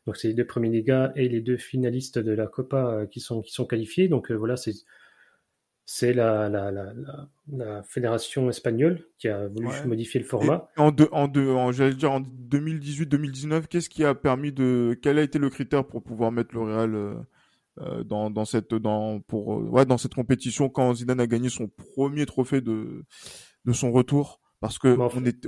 Donc, 0.05 0.17
c'est 0.17 0.29
les 0.29 0.33
deux 0.33 0.47
premiers 0.47 0.69
Liga 0.69 1.11
et 1.15 1.27
les 1.27 1.41
deux 1.41 1.57
finalistes 1.57 2.19
de 2.19 2.31
la 2.31 2.47
Copa 2.47 2.85
euh, 2.85 3.05
qui 3.05 3.19
sont, 3.19 3.41
qui 3.41 3.51
sont 3.51 3.65
qualifiés. 3.65 4.07
Donc, 4.07 4.31
euh, 4.31 4.35
voilà, 4.35 4.57
c'est. 4.57 4.73
C'est 5.91 6.13
la, 6.13 6.49
la, 6.49 6.69
la, 6.69 6.93
la, 7.51 7.81
fédération 7.81 8.47
espagnole 8.47 9.07
qui 9.17 9.27
a 9.27 9.47
voulu 9.47 9.69
modifier 9.87 10.19
le 10.19 10.25
format. 10.27 10.69
en, 10.77 10.91
deux, 10.91 11.07
en, 11.11 11.27
deux, 11.27 11.49
en, 11.49 11.71
dire 11.71 12.11
en 12.11 12.21
2018-2019, 12.21 13.65
qu'est-ce 13.65 13.89
qui 13.89 14.05
a 14.05 14.13
permis 14.13 14.51
de, 14.51 14.95
quel 15.01 15.17
a 15.17 15.23
été 15.23 15.39
le 15.39 15.49
critère 15.49 15.87
pour 15.87 16.03
pouvoir 16.03 16.31
mettre 16.31 16.53
le 16.53 16.61
Real 16.61 16.93
euh, 17.81 18.03
dans, 18.03 18.29
dans 18.29 18.45
cette, 18.45 18.75
dans, 18.75 19.19
pour, 19.21 19.47
ouais, 19.47 19.87
dans 19.87 19.97
cette 19.97 20.13
compétition 20.13 20.69
quand 20.69 20.93
Zidane 20.93 21.21
a 21.21 21.25
gagné 21.25 21.49
son 21.49 21.67
premier 21.67 22.27
trophée 22.27 22.61
de, 22.61 23.03
de 23.65 23.73
son 23.73 23.91
retour 23.91 24.39
parce 24.59 24.77
que 24.77 24.97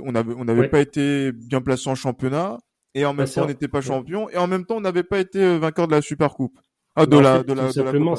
on 0.00 0.12
n'avait 0.12 0.34
on 0.34 0.44
n'avait 0.44 0.68
pas 0.68 0.80
été 0.80 1.32
bien 1.32 1.60
placé 1.60 1.88
en 1.88 1.94
championnat 1.94 2.58
et 2.94 3.04
en 3.04 3.14
même 3.14 3.28
temps 3.28 3.44
on 3.44 3.46
n'était 3.46 3.68
pas 3.68 3.80
champion 3.80 4.28
et 4.30 4.36
en 4.36 4.46
même 4.46 4.64
temps 4.64 4.76
on 4.76 4.80
n'avait 4.80 5.02
pas 5.02 5.18
été 5.18 5.42
euh, 5.42 5.58
vainqueur 5.58 5.86
de 5.86 5.92
la 5.92 6.02
Super 6.02 6.34
Coupe. 6.34 6.58
Ah, 6.94 7.06
de, 7.06 7.18
la, 7.18 7.42
de, 7.42 7.54
la, 7.54 7.66
tout 7.68 7.72
simplement, 7.72 8.16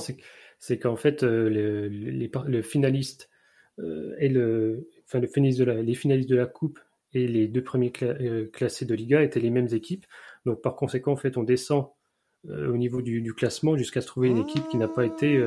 c'est 0.57 0.79
qu'en 0.79 0.95
fait 0.95 1.23
euh, 1.23 1.47
le, 1.49 1.87
les, 1.87 2.31
le 2.47 2.61
finaliste 2.61 3.29
euh, 3.79 4.15
et 4.19 4.29
le 4.29 4.89
enfin 5.05 5.19
le 5.19 5.27
finaliste 5.27 5.59
de 5.59 5.65
la, 5.65 5.81
les 5.81 5.95
finalistes 5.95 6.29
de 6.29 6.35
la 6.35 6.45
Coupe 6.45 6.79
et 7.13 7.27
les 7.27 7.47
deux 7.47 7.63
premiers 7.63 7.91
classés 7.91 8.85
de 8.85 8.95
Liga 8.95 9.21
étaient 9.21 9.39
les 9.39 9.51
mêmes 9.51 9.69
équipes. 9.71 10.05
Donc 10.45 10.61
par 10.61 10.75
conséquent 10.75 11.11
en 11.11 11.17
fait 11.17 11.37
on 11.37 11.43
descend 11.43 11.89
au 12.49 12.75
niveau 12.75 13.01
du, 13.01 13.21
du 13.21 13.33
classement 13.33 13.77
jusqu'à 13.77 14.01
se 14.01 14.07
trouver 14.07 14.27
une 14.29 14.39
équipe 14.39 14.67
qui 14.67 14.75
n'a 14.77 14.89
pas 14.89 15.05
été 15.05 15.39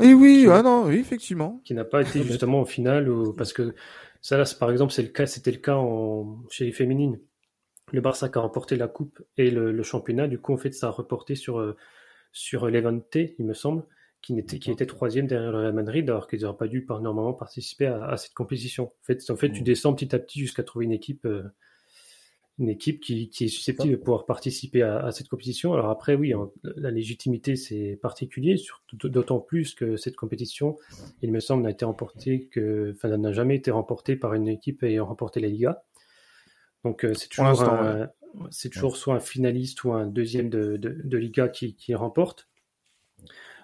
et 0.00 0.14
oui, 0.14 0.46
ah 0.50 0.62
non, 0.62 0.84
oui, 0.86 0.96
effectivement. 0.96 1.60
Qui 1.64 1.74
n'a 1.74 1.84
pas 1.84 2.02
été 2.02 2.22
justement 2.22 2.60
au 2.60 2.64
final, 2.64 3.08
parce 3.36 3.52
que 3.52 3.74
ça 4.20 4.36
là, 4.36 4.44
par 4.58 4.70
exemple, 4.70 4.92
c'est 4.92 5.02
le 5.02 5.08
cas, 5.08 5.26
c'était 5.26 5.50
le 5.50 5.58
cas 5.58 5.76
en, 5.76 6.42
chez 6.50 6.64
les 6.64 6.72
féminines. 6.72 7.20
Le 7.92 8.00
Barça 8.00 8.28
qui 8.28 8.38
a 8.38 8.40
remporté 8.40 8.76
la 8.76 8.88
coupe 8.88 9.20
et 9.36 9.50
le, 9.50 9.82
championnat, 9.82 10.28
du 10.28 10.38
coup, 10.38 10.52
en 10.52 10.56
fait, 10.56 10.72
ça 10.72 10.88
a 10.88 10.90
reporté 10.90 11.34
sur 11.34 11.58
euh, 11.58 11.76
sur 12.32 12.68
Levante, 12.68 13.16
il 13.16 13.44
me 13.44 13.54
semble, 13.54 13.84
qui 14.22 14.38
était 14.38 14.58
qui 14.58 14.70
était 14.70 14.86
troisième 14.86 15.26
derrière 15.26 15.50
le 15.50 15.58
Real 15.58 15.72
Madrid, 15.72 16.08
alors 16.08 16.28
qu'ils 16.28 16.42
n'auraient 16.42 16.56
pas 16.56 16.68
dû 16.68 16.86
normalement 16.88 17.32
participer 17.32 17.86
à, 17.86 18.16
cette 18.16 18.34
compétition. 18.34 18.84
En 18.84 19.04
fait, 19.04 19.30
en 19.30 19.36
fait, 19.36 19.50
tu 19.50 19.62
mmh. 19.62 19.64
descends 19.64 19.94
petit 19.94 20.14
à 20.14 20.18
petit 20.18 20.38
jusqu'à 20.38 20.62
trouver 20.62 20.84
une 20.84 20.92
équipe. 20.92 21.24
Euh, 21.24 21.42
une 22.60 22.68
équipe 22.68 23.00
qui, 23.00 23.30
est 23.40 23.48
susceptible 23.48 23.92
de 23.92 23.96
pouvoir 23.96 24.26
participer 24.26 24.82
à, 24.82 25.10
cette 25.12 25.28
compétition. 25.28 25.72
Alors 25.72 25.88
après, 25.88 26.14
oui, 26.14 26.34
la 26.76 26.90
légitimité, 26.90 27.56
c'est 27.56 27.98
particulier, 28.00 28.56
d'autant 28.92 29.40
plus 29.40 29.74
que 29.74 29.96
cette 29.96 30.14
compétition, 30.14 30.76
il 31.22 31.32
me 31.32 31.40
semble, 31.40 31.62
n'a 31.62 31.70
été 31.70 31.86
remportée 31.86 32.48
que, 32.52 32.92
enfin, 32.94 33.16
n'a 33.16 33.32
jamais 33.32 33.56
été 33.56 33.70
remportée 33.70 34.14
par 34.14 34.34
une 34.34 34.46
équipe 34.46 34.82
ayant 34.82 35.06
remporté 35.06 35.40
la 35.40 35.48
Liga. 35.48 35.82
Donc 36.84 37.04
euh, 37.04 37.14
c'est 37.14 37.28
toujours, 37.28 37.64
c'est 38.50 38.68
toujours 38.68 38.96
soit 38.96 39.14
un 39.14 39.20
finaliste 39.20 39.82
ou 39.84 39.92
un 39.92 40.06
deuxième 40.06 40.50
de, 40.50 40.76
de, 40.76 41.16
Liga 41.16 41.48
qui, 41.48 41.74
qui, 41.74 41.94
remporte. 41.94 42.48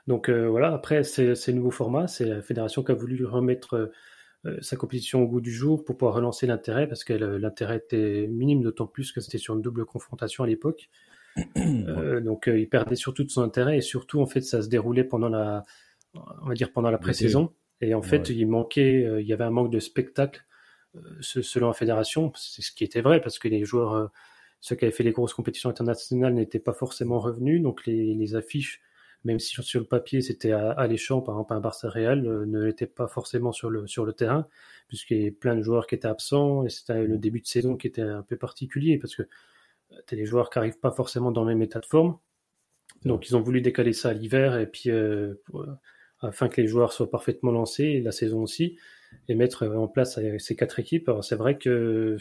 Donc 0.06 0.30
euh, 0.30 0.48
voilà, 0.48 0.72
après, 0.72 1.02
c'est 1.02 1.34
le 1.48 1.52
nouveau 1.52 1.70
format, 1.70 2.08
c'est 2.08 2.24
la 2.24 2.40
fédération 2.40 2.82
qui 2.82 2.92
a 2.92 2.94
voulu 2.94 3.26
remettre 3.26 3.74
euh, 3.74 3.92
sa 4.60 4.76
compétition 4.76 5.22
au 5.22 5.26
goût 5.26 5.40
du 5.40 5.52
jour 5.52 5.84
pour 5.84 5.96
pouvoir 5.96 6.14
relancer 6.14 6.46
l'intérêt 6.46 6.86
parce 6.86 7.04
que 7.04 7.12
l'intérêt 7.12 7.78
était 7.78 8.26
minime, 8.28 8.62
d'autant 8.62 8.86
plus 8.86 9.12
que 9.12 9.20
c'était 9.20 9.38
sur 9.38 9.54
une 9.54 9.62
double 9.62 9.84
confrontation 9.84 10.44
à 10.44 10.46
l'époque. 10.46 10.88
Euh, 11.58 12.20
donc 12.22 12.48
euh, 12.48 12.58
il 12.58 12.66
perdait 12.66 12.96
surtout 12.96 13.22
de 13.22 13.30
son 13.30 13.42
intérêt 13.42 13.76
et 13.76 13.80
surtout 13.82 14.20
en 14.22 14.26
fait 14.26 14.40
ça 14.40 14.62
se 14.62 14.68
déroulait 14.68 15.04
pendant 15.04 15.28
la, 15.28 15.64
on 16.14 16.48
va 16.48 16.54
dire 16.54 16.72
pendant 16.72 16.90
la 16.90 16.96
pré-saison. 16.96 17.52
Et 17.82 17.92
en 17.92 18.00
fait 18.00 18.30
il 18.30 18.46
manquait, 18.46 19.20
il 19.20 19.26
y 19.26 19.34
avait 19.34 19.44
un 19.44 19.50
manque 19.50 19.70
de 19.70 19.78
spectacle 19.78 20.46
selon 21.20 21.66
la 21.66 21.74
fédération, 21.74 22.32
c'est 22.34 22.62
ce 22.62 22.72
qui 22.72 22.84
était 22.84 23.02
vrai 23.02 23.20
parce 23.20 23.38
que 23.38 23.48
les 23.48 23.64
joueurs, 23.66 24.10
ceux 24.60 24.76
qui 24.76 24.86
avaient 24.86 24.92
fait 24.92 25.04
les 25.04 25.12
grosses 25.12 25.34
compétitions 25.34 25.68
internationales 25.68 26.32
n'étaient 26.32 26.58
pas 26.58 26.72
forcément 26.72 27.20
revenus, 27.20 27.62
donc 27.62 27.84
les, 27.84 28.14
les 28.14 28.34
affiches 28.34 28.80
même 29.26 29.40
si 29.40 29.60
sur 29.60 29.80
le 29.80 29.86
papier 29.86 30.20
c'était 30.20 30.52
alléchant, 30.52 31.20
par 31.20 31.34
exemple 31.34 31.54
un 31.54 31.60
Barça 31.60 31.88
Real 31.88 32.26
euh, 32.26 32.46
ne 32.46 32.62
l'était 32.62 32.86
pas 32.86 33.08
forcément 33.08 33.52
sur 33.52 33.70
le, 33.70 33.86
sur 33.88 34.04
le 34.04 34.12
terrain, 34.12 34.46
puisqu'il 34.86 35.22
y 35.22 35.26
a 35.26 35.30
plein 35.32 35.56
de 35.56 35.62
joueurs 35.62 35.88
qui 35.88 35.96
étaient 35.96 36.08
absents, 36.08 36.64
et 36.64 36.68
c'était 36.68 37.04
le 37.04 37.18
début 37.18 37.40
de 37.40 37.46
saison 37.46 37.76
qui 37.76 37.88
était 37.88 38.02
un 38.02 38.22
peu 38.22 38.36
particulier, 38.36 38.98
parce 38.98 39.16
que 39.16 39.22
euh, 39.22 39.96
tu 40.06 40.14
as 40.14 40.16
des 40.16 40.26
joueurs 40.26 40.48
qui 40.48 40.58
n'arrivent 40.58 40.78
pas 40.78 40.92
forcément 40.92 41.32
dans 41.32 41.42
le 41.42 41.48
même 41.48 41.62
état 41.62 41.80
de 41.80 41.86
forme. 41.86 42.18
Donc 43.04 43.28
ils 43.28 43.36
ont 43.36 43.40
voulu 43.40 43.60
décaler 43.60 43.92
ça 43.92 44.10
à 44.10 44.12
l'hiver, 44.12 44.58
et 44.58 44.66
puis 44.66 44.90
euh, 44.90 45.34
afin 46.20 46.48
que 46.48 46.60
les 46.60 46.68
joueurs 46.68 46.92
soient 46.92 47.10
parfaitement 47.10 47.50
lancés, 47.50 48.00
la 48.00 48.12
saison 48.12 48.42
aussi, 48.42 48.78
et 49.28 49.34
mettre 49.34 49.66
en 49.66 49.88
place 49.88 50.20
ces 50.38 50.56
quatre 50.56 50.78
équipes. 50.78 51.08
Alors 51.08 51.24
c'est 51.24 51.36
vrai 51.36 51.58
que 51.58 52.16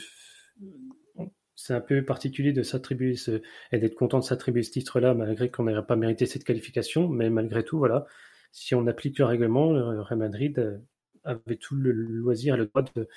c'est 1.55 1.73
un 1.73 1.81
peu 1.81 2.03
particulier 2.03 2.53
de 2.53 2.63
s'attribuer 2.63 3.15
ce, 3.15 3.41
et 3.71 3.79
d'être 3.79 3.95
content 3.95 4.19
de 4.19 4.23
s'attribuer 4.23 4.63
ce 4.63 4.71
titre-là, 4.71 5.13
malgré 5.13 5.49
qu'on 5.49 5.63
n'aurait 5.63 5.85
pas 5.85 5.95
mérité 5.95 6.25
cette 6.25 6.43
qualification. 6.43 7.07
Mais 7.07 7.29
malgré 7.29 7.63
tout, 7.63 7.77
voilà, 7.77 8.05
si 8.51 8.75
on 8.75 8.87
applique 8.87 9.19
le 9.19 9.25
règlement, 9.25 9.71
le 9.71 10.01
Real 10.01 10.19
Madrid 10.19 10.59
euh, 10.59 10.77
avait 11.23 11.57
tout 11.57 11.75
le 11.75 11.91
loisir 11.91 12.55
et 12.55 12.57
le 12.57 12.67
droit 12.67 12.83
de, 12.83 13.07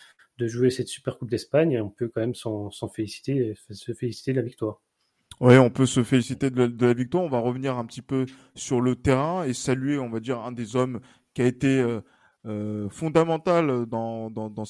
jouer 0.47 0.71
cette 0.71 0.89
Super 0.89 1.19
Coupe 1.19 1.31
d'Espagne. 1.31 1.81
On 1.81 1.91
peut 1.91 2.09
quand 2.09 2.21
même 2.21 2.35
s'en 2.35 2.71
féliciter, 2.95 3.55
se 3.71 3.93
féliciter 3.93 4.33
de 4.33 4.39
la 4.39 4.45
victoire. 4.45 4.81
Oui, 5.41 5.57
on 5.59 5.71
peut 5.71 5.87
se 5.87 6.03
féliciter 6.03 6.51
de 6.51 6.85
la, 6.85 6.95
victoire. 6.95 7.25
On 7.25 7.29
va 7.29 7.39
revenir 7.39 7.77
un 7.77 7.85
petit 7.87 8.03
peu 8.03 8.27
sur 8.55 8.81
le 8.81 8.97
terrain 8.97 9.45
et 9.45 9.53
saluer, 9.53 9.99
on 9.99 10.11
va 10.11 10.21
dire, 10.21 10.41
un 10.41 10.53
des 10.53 10.77
hommes 10.77 11.01
qui 11.35 11.43
a 11.43 11.47
été 11.47 11.81
euh, 11.81 12.01
euh 12.47 12.89
fondamental 12.89 13.71
euh, 13.71 13.87
dans 13.87 14.65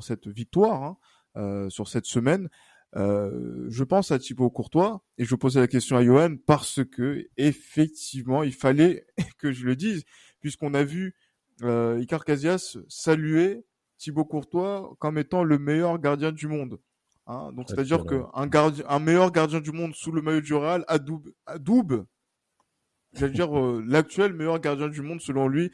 cette 0.00 0.26
victoire. 0.26 0.82
Hein. 0.82 0.96
Euh, 1.36 1.68
sur 1.68 1.88
cette 1.88 2.06
semaine. 2.06 2.48
Euh, 2.94 3.66
je 3.68 3.82
pense 3.82 4.12
à 4.12 4.20
Thibaut 4.20 4.50
Courtois 4.50 5.02
et 5.18 5.24
je 5.24 5.34
posais 5.34 5.58
la 5.58 5.66
question 5.66 5.96
à 5.96 6.04
Johan 6.04 6.36
parce 6.46 6.84
que 6.84 7.26
effectivement 7.36 8.44
il 8.44 8.54
fallait 8.54 9.04
que 9.38 9.50
je 9.50 9.64
le 9.64 9.74
dise 9.74 10.04
puisqu'on 10.40 10.74
a 10.74 10.84
vu 10.84 11.16
euh, 11.62 11.98
Icar 12.00 12.24
Casillas 12.24 12.76
saluer 12.88 13.64
Thibaut 13.98 14.24
Courtois 14.24 14.94
comme 15.00 15.18
étant 15.18 15.42
le 15.42 15.58
meilleur 15.58 15.98
gardien 15.98 16.30
du 16.30 16.46
monde. 16.46 16.78
Hein. 17.26 17.50
donc 17.50 17.68
c'est-à-dire 17.68 18.04
que 18.04 18.22
un 18.32 18.46
gardien, 18.46 18.84
un 18.88 19.00
meilleur 19.00 19.32
gardien 19.32 19.60
du 19.60 19.72
monde 19.72 19.92
sous 19.92 20.12
le 20.12 20.22
maillot 20.22 20.40
du 20.42 20.54
Real, 20.54 20.84
Adoub, 20.86 21.24
Adoub 21.46 22.06
j'allais 23.12 23.32
dire 23.32 23.58
euh, 23.58 23.82
l'actuel 23.88 24.34
meilleur 24.34 24.60
gardien 24.60 24.88
du 24.88 25.02
monde 25.02 25.20
selon 25.20 25.48
lui, 25.48 25.72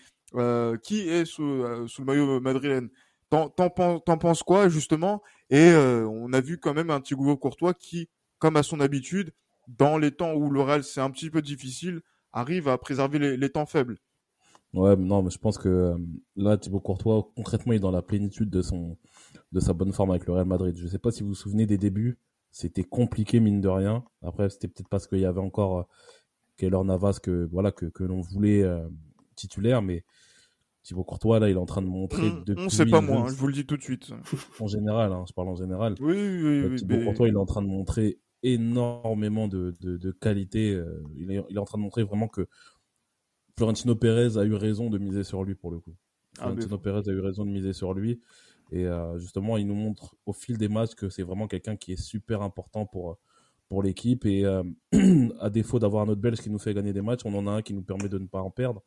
qui 0.84 1.06
est 1.06 1.26
sous, 1.26 1.86
sous 1.86 2.00
le 2.00 2.06
maillot 2.06 2.40
madrilène. 2.40 2.88
T'en 3.30 4.18
penses 4.18 4.42
quoi 4.42 4.68
justement? 4.68 5.22
Et 5.50 5.70
euh, 5.70 6.06
on 6.08 6.32
a 6.32 6.40
vu 6.40 6.58
quand 6.58 6.74
même 6.74 6.90
un 6.90 7.00
Thibaut 7.00 7.36
Courtois 7.36 7.74
qui, 7.74 8.08
comme 8.38 8.56
à 8.56 8.64
son 8.64 8.80
habitude, 8.80 9.32
dans 9.68 9.98
les 9.98 10.10
temps 10.10 10.34
où 10.34 10.50
le 10.50 10.60
Real 10.60 10.82
c'est 10.82 11.00
un 11.00 11.10
petit 11.10 11.30
peu 11.30 11.40
difficile, 11.40 12.00
arrive 12.32 12.66
à 12.66 12.76
préserver 12.76 13.36
les, 13.36 13.50
temps 13.50 13.66
faibles. 13.66 13.98
Ouais, 14.74 14.96
non, 14.96 15.22
mais 15.22 15.30
je 15.30 15.38
pense 15.38 15.58
que 15.58 15.68
euh, 15.68 15.98
là, 16.36 16.56
Thibaut 16.56 16.80
Courtois, 16.80 17.28
concrètement, 17.36 17.72
il 17.72 17.76
est 17.76 17.80
dans 17.80 17.90
la 17.92 18.02
plénitude 18.02 18.50
de 18.50 18.62
son, 18.62 18.96
de 19.52 19.60
sa 19.60 19.72
bonne 19.74 19.92
forme 19.92 20.10
avec 20.10 20.26
le 20.26 20.32
Real 20.32 20.46
Madrid. 20.46 20.76
Je 20.76 20.84
ne 20.84 20.88
sais 20.88 20.98
pas 20.98 21.12
si 21.12 21.22
vous 21.22 21.30
vous 21.30 21.34
souvenez 21.34 21.66
des 21.66 21.78
débuts, 21.78 22.18
c'était 22.50 22.84
compliqué 22.84 23.38
mine 23.38 23.60
de 23.60 23.68
rien. 23.68 24.04
Après, 24.22 24.50
c'était 24.50 24.66
peut-être 24.66 24.88
parce 24.88 25.06
qu'il 25.06 25.20
y 25.20 25.24
avait 25.24 25.40
encore 25.40 25.78
euh, 25.78 25.82
Keylor 26.56 26.84
Navas 26.84 27.18
que 27.22 27.48
voilà 27.52 27.70
que, 27.70 27.86
que 27.86 28.02
l'on 28.02 28.20
voulait 28.20 28.64
titulaire, 29.34 29.82
mais 29.82 30.04
Thibaut 30.82 31.04
Courtois, 31.04 31.38
là, 31.40 31.48
il 31.50 31.52
est 31.52 31.58
en 31.58 31.66
train 31.66 31.82
de 31.82 31.86
montrer 31.88 32.30
On, 32.30 32.40
depuis. 32.42 32.64
on 32.64 32.68
sait 32.70 32.86
pas 32.86 33.00
moi, 33.00 33.18
hein, 33.22 33.26
je 33.28 33.34
vous 33.34 33.46
le 33.46 33.52
dis 33.52 33.66
tout 33.66 33.76
de 33.76 33.82
suite. 33.82 34.10
En 34.60 34.66
général, 34.66 35.12
hein, 35.12 35.24
je 35.28 35.32
parle 35.34 35.48
en 35.48 35.54
général. 35.56 35.94
Oui, 36.00 36.14
oui, 36.16 36.64
oui. 36.68 36.76
Thibaut 36.76 36.96
mais- 36.96 37.04
Courtois, 37.04 37.28
il 37.28 37.34
est 37.34 37.38
en 37.38 37.46
train 37.46 37.62
de 37.62 37.66
montrer 37.68 38.18
énormément 38.42 39.46
de, 39.48 39.74
de, 39.80 39.96
de 39.98 40.10
qualité. 40.12 40.72
euh, 40.72 41.02
Il 41.16 41.30
est, 41.32 41.44
il 41.50 41.56
est 41.56 41.60
en 41.60 41.64
train 41.66 41.76
de 41.78 41.82
montrer 41.82 42.02
vraiment 42.04 42.28
que 42.28 42.46
Florentino 43.56 43.94
Pérez 43.94 44.38
a 44.38 44.44
eu 44.44 44.54
raison 44.54 44.88
de 44.90 44.98
miser 44.98 45.22
sur 45.24 45.44
lui 45.44 45.54
pour 45.54 45.70
le 45.70 45.80
coup. 45.80 45.94
Ah, 46.38 46.44
Florentino 46.44 46.78
Pérez 46.78 47.02
a 47.08 47.12
eu 47.12 47.20
raison 47.20 47.44
de 47.44 47.50
miser 47.50 47.72
sur 47.72 47.92
lui. 47.92 48.20
Et 48.72 48.86
euh, 48.86 49.18
justement, 49.18 49.56
il 49.58 49.66
nous 49.66 49.74
montre 49.74 50.14
au 50.26 50.32
fil 50.32 50.56
des 50.56 50.68
matchs 50.68 50.94
que 50.94 51.08
c'est 51.08 51.22
vraiment 51.24 51.46
quelqu'un 51.48 51.76
qui 51.76 51.92
est 51.92 52.00
super 52.00 52.40
important 52.40 52.86
pour, 52.86 53.18
pour 53.68 53.82
l'équipe. 53.82 54.24
Et 54.24 54.44
euh, 54.46 54.62
à 55.40 55.50
défaut 55.50 55.78
d'avoir 55.78 56.04
un 56.04 56.08
autre 56.08 56.20
Belge 56.20 56.38
qui 56.40 56.48
nous 56.50 56.58
fait 56.58 56.72
gagner 56.72 56.92
des 56.92 57.02
matchs, 57.02 57.20
on 57.24 57.34
en 57.34 57.46
a 57.46 57.50
un 57.50 57.62
qui 57.62 57.74
nous 57.74 57.82
permet 57.82 58.08
de 58.08 58.18
ne 58.18 58.26
pas 58.26 58.40
en 58.40 58.50
perdre. 58.50 58.82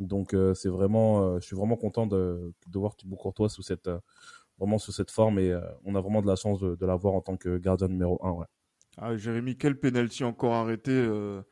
Donc 0.00 0.34
euh, 0.34 0.54
c'est 0.54 0.68
vraiment, 0.68 1.22
euh, 1.22 1.40
je 1.40 1.46
suis 1.46 1.56
vraiment 1.56 1.76
content 1.76 2.06
de, 2.06 2.52
de 2.68 2.78
voir 2.78 2.96
Thibaut 2.96 3.16
Courtois 3.16 3.48
sous 3.48 3.62
cette, 3.62 3.88
euh, 3.88 3.98
vraiment 4.58 4.78
sous 4.78 4.92
cette 4.92 5.10
forme. 5.10 5.38
Et 5.38 5.50
euh, 5.50 5.60
on 5.84 5.94
a 5.94 6.00
vraiment 6.00 6.22
de 6.22 6.26
la 6.26 6.36
chance 6.36 6.60
de, 6.60 6.74
de 6.76 6.86
l'avoir 6.86 7.14
en 7.14 7.20
tant 7.20 7.36
que 7.36 7.58
gardien 7.58 7.88
numéro 7.88 8.18
1. 8.24 8.30
Ouais. 8.32 8.46
Ah, 8.98 9.16
Jérémy, 9.16 9.56
quel 9.56 9.78
penalty 9.78 10.24
encore 10.24 10.54
arrêté 10.54 10.90
euh, 10.92 11.42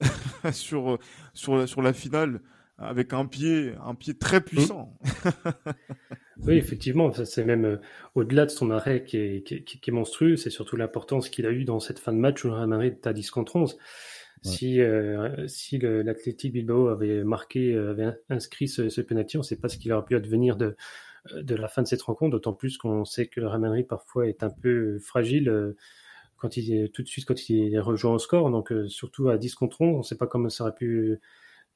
sur, 0.52 0.92
euh, 0.92 0.98
sur, 1.34 1.56
la, 1.56 1.66
sur 1.66 1.82
la 1.82 1.92
finale 1.92 2.40
avec 2.80 3.12
un 3.12 3.26
pied, 3.26 3.74
un 3.84 3.94
pied 3.96 4.14
très 4.16 4.40
puissant. 4.40 4.96
Oui, 6.40 6.54
effectivement, 6.54 7.12
ça, 7.12 7.24
c'est 7.24 7.44
même 7.44 7.64
euh, 7.64 7.76
au-delà 8.14 8.46
de 8.46 8.50
son 8.50 8.70
arrêt 8.70 9.02
qui 9.02 9.16
est, 9.16 9.42
qui 9.44 9.54
est- 9.56 9.64
qui 9.64 9.80
est 9.90 9.92
monstrueux, 9.92 10.36
c'est 10.36 10.50
surtout 10.50 10.76
l'importance 10.76 11.28
qu'il 11.28 11.46
a 11.46 11.50
eu 11.50 11.64
dans 11.64 11.80
cette 11.80 11.98
fin 11.98 12.12
de 12.12 12.18
match 12.18 12.44
où 12.44 12.48
le 12.48 12.54
Real 12.54 12.68
Madrid 12.68 12.96
10 13.12 13.30
contre 13.32 13.56
11. 13.56 13.76
Si, 14.42 14.80
euh, 14.80 15.46
si 15.48 15.78
le- 15.78 16.02
l'Athletic 16.02 16.52
Bilbao 16.52 16.88
avait 16.88 17.24
marqué, 17.24 17.74
euh, 17.74 17.90
avait 17.90 18.18
inscrit 18.30 18.68
ce, 18.68 19.00
penalty, 19.00 19.36
on 19.36 19.40
ne 19.40 19.44
sait 19.44 19.56
pas 19.56 19.68
ce 19.68 19.78
qu'il 19.78 19.92
aurait 19.92 20.04
pu 20.04 20.14
advenir 20.16 20.56
de, 20.56 20.76
euh, 21.34 21.42
de 21.42 21.54
la 21.56 21.68
fin 21.68 21.82
de 21.82 21.88
cette 21.88 22.02
rencontre, 22.02 22.32
d'autant 22.32 22.54
plus 22.54 22.78
qu'on 22.78 23.04
sait 23.04 23.26
que 23.28 23.40
le 23.40 23.48
Real 23.48 23.60
Madrid 23.60 23.86
parfois 23.88 24.28
est 24.28 24.42
un 24.44 24.50
peu 24.50 24.98
fragile 25.00 25.74
quand 26.36 26.56
il 26.56 26.72
est, 26.74 26.88
tout 26.94 27.02
de 27.02 27.08
suite 27.08 27.24
quand 27.26 27.48
il 27.50 27.74
est 27.74 27.80
rejoint 27.80 28.14
au 28.14 28.18
score, 28.18 28.50
donc 28.50 28.72
surtout 28.88 29.28
à 29.28 29.38
10 29.38 29.54
contre 29.54 29.80
11, 29.82 29.94
on 29.94 29.98
ne 29.98 30.02
sait 30.02 30.16
pas 30.16 30.26
comment 30.26 30.48
ça 30.48 30.64
aurait 30.64 30.74
pu, 30.74 31.18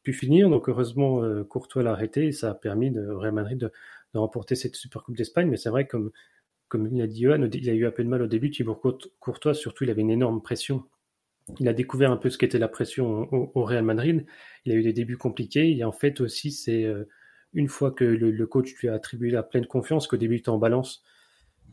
pu 0.05 0.13
finir, 0.13 0.51
donc 0.51 0.69
heureusement 0.69 1.23
Courtois 1.45 1.83
l'a 1.85 1.93
arrêté 1.93 2.27
et 2.29 2.33
ça 2.33 2.51
a 2.53 2.55
permis 2.55 2.91
de, 2.93 3.07
au 3.09 3.19
Real 3.21 3.35
Madrid 3.35 3.59
de, 3.59 3.73
de 4.15 4.19
remporter 4.19 4.55
cette 4.57 4.77
Super 4.77 5.03
Coupe 5.05 5.17
d'Espagne, 5.17 5.49
mais 5.51 5.57
c'est 5.59 5.71
vrai 5.71 5.87
comme 5.87 6.13
comme 6.69 6.89
il 6.89 7.03
a 7.03 7.07
dit 7.07 7.23
Johan, 7.23 7.49
il 7.53 7.71
a 7.71 7.75
eu 7.75 7.87
un 7.87 7.91
peu 7.91 8.03
de 8.05 8.09
mal 8.09 8.23
au 8.23 8.27
début. 8.27 8.51
Thibaut 8.51 8.75
Court- 8.75 8.99
Courtois, 9.21 9.55
surtout, 9.55 9.85
il 9.85 9.91
avait 9.91 10.01
une 10.03 10.11
énorme 10.11 10.43
pression. 10.43 10.85
Il 11.61 11.69
a 11.69 11.73
découvert 11.73 12.11
un 12.11 12.17
peu 12.17 12.31
ce 12.31 12.39
qu'était 12.39 12.59
la 12.59 12.69
pression 12.69 13.29
au, 13.33 13.53
au 13.55 13.65
Real 13.65 13.85
Madrid. 13.85 14.25
Il 14.65 14.73
a 14.73 14.75
eu 14.75 14.83
des 14.83 14.93
débuts 14.93 15.17
compliqués. 15.19 15.77
Et 15.77 15.85
en 15.85 15.93
fait 15.93 16.21
aussi, 16.21 16.51
c'est 16.51 16.85
euh, 16.85 17.09
une 17.53 17.69
fois 17.69 17.91
que 17.91 18.05
le, 18.05 18.31
le 18.31 18.47
coach 18.47 18.75
lui 18.77 18.89
a 18.89 18.95
attribué 18.95 19.31
la 19.31 19.43
pleine 19.43 19.67
confiance 19.67 20.07
qu'au 20.07 20.17
début 20.17 20.37
il 20.37 20.39
était 20.39 20.49
en 20.49 20.59
balance. 20.59 21.03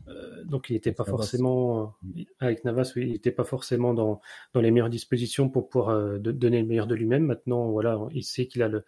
Euh, 0.08 0.44
donc 0.44 0.70
il 0.70 0.74
n'était 0.74 0.92
pas 0.92 1.04
Navas. 1.04 1.16
forcément 1.18 1.94
avec 2.40 2.64
Navas, 2.64 2.92
oui, 2.96 3.02
il 3.06 3.12
n'était 3.12 3.30
pas 3.32 3.44
forcément 3.44 3.94
dans, 3.94 4.20
dans 4.54 4.60
les 4.60 4.70
meilleures 4.70 4.90
dispositions 4.90 5.48
pour 5.48 5.68
pouvoir 5.68 5.90
euh, 5.90 6.18
de- 6.18 6.32
donner 6.32 6.60
le 6.60 6.66
meilleur 6.66 6.86
de 6.86 6.94
lui-même. 6.94 7.24
Maintenant, 7.24 7.70
voilà, 7.70 7.98
il 8.12 8.24
sait 8.24 8.46
qu'il 8.46 8.62
a 8.62 8.68
le, 8.68 8.84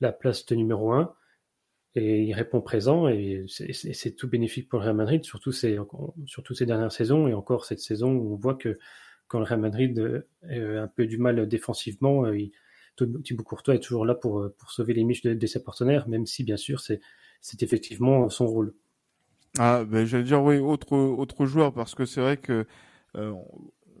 la 0.00 0.12
place 0.12 0.46
de 0.46 0.54
numéro 0.54 0.92
un 0.92 1.14
et 1.94 2.22
il 2.22 2.32
répond 2.32 2.62
présent 2.62 3.06
et 3.06 3.44
c'est 3.48 4.16
tout 4.16 4.28
bénéfique 4.28 4.68
pour 4.68 4.78
le 4.78 4.86
Real 4.86 4.96
Madrid, 4.96 5.22
surtout 5.24 5.52
ces, 5.52 5.78
surtout 6.24 6.54
ces 6.54 6.64
dernières 6.64 6.90
saisons 6.90 7.28
et 7.28 7.34
encore 7.34 7.66
cette 7.66 7.80
saison 7.80 8.12
où 8.12 8.32
on 8.32 8.36
voit 8.36 8.54
que 8.54 8.78
quand 9.28 9.38
le 9.38 9.44
Real 9.44 9.60
Madrid 9.60 9.98
euh, 9.98 10.78
a 10.80 10.82
un 10.82 10.88
peu 10.88 11.06
du 11.06 11.18
mal 11.18 11.46
défensivement, 11.48 12.26
euh, 12.26 12.38
il- 12.38 12.52
Thibaut 13.24 13.42
Courtois 13.42 13.74
est 13.76 13.80
toujours 13.80 14.04
là 14.04 14.14
pour, 14.14 14.40
euh, 14.40 14.54
pour 14.58 14.70
sauver 14.70 14.92
les 14.94 15.04
miches 15.04 15.22
de, 15.22 15.32
de 15.34 15.46
ses 15.46 15.62
partenaires, 15.64 16.08
même 16.08 16.26
si 16.26 16.44
bien 16.44 16.58
sûr 16.58 16.80
c'est 16.80 17.00
effectivement 17.62 18.28
son 18.28 18.46
rôle. 18.46 18.74
Ah, 19.58 19.84
ben, 19.84 20.06
j'allais 20.06 20.24
dire, 20.24 20.42
oui, 20.42 20.58
autre, 20.58 20.96
autre 20.96 21.44
joueur, 21.46 21.74
parce 21.74 21.94
que 21.94 22.06
c'est 22.06 22.20
vrai 22.20 22.36
que 22.38 22.66
euh, 23.16 23.34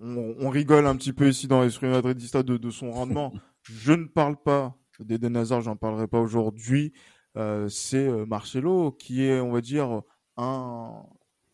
on, 0.00 0.34
on 0.38 0.48
rigole 0.48 0.86
un 0.86 0.96
petit 0.96 1.12
peu 1.12 1.28
ici 1.28 1.46
dans 1.46 1.62
l'esprit 1.62 1.88
madridista 1.88 2.42
de, 2.42 2.56
de 2.56 2.70
son 2.70 2.90
rendement. 2.90 3.32
Je 3.62 3.92
ne 3.92 4.06
parle 4.06 4.36
pas 4.42 4.76
d'Eden 4.98 5.36
Hazard, 5.36 5.60
j'en 5.60 5.76
parlerai 5.76 6.08
pas 6.08 6.20
aujourd'hui. 6.20 6.92
Euh, 7.36 7.68
c'est 7.68 8.08
euh, 8.08 8.26
Marcelo 8.26 8.92
qui 8.92 9.24
est, 9.24 9.40
on 9.40 9.52
va 9.52 9.60
dire, 9.60 10.02
un 10.36 11.04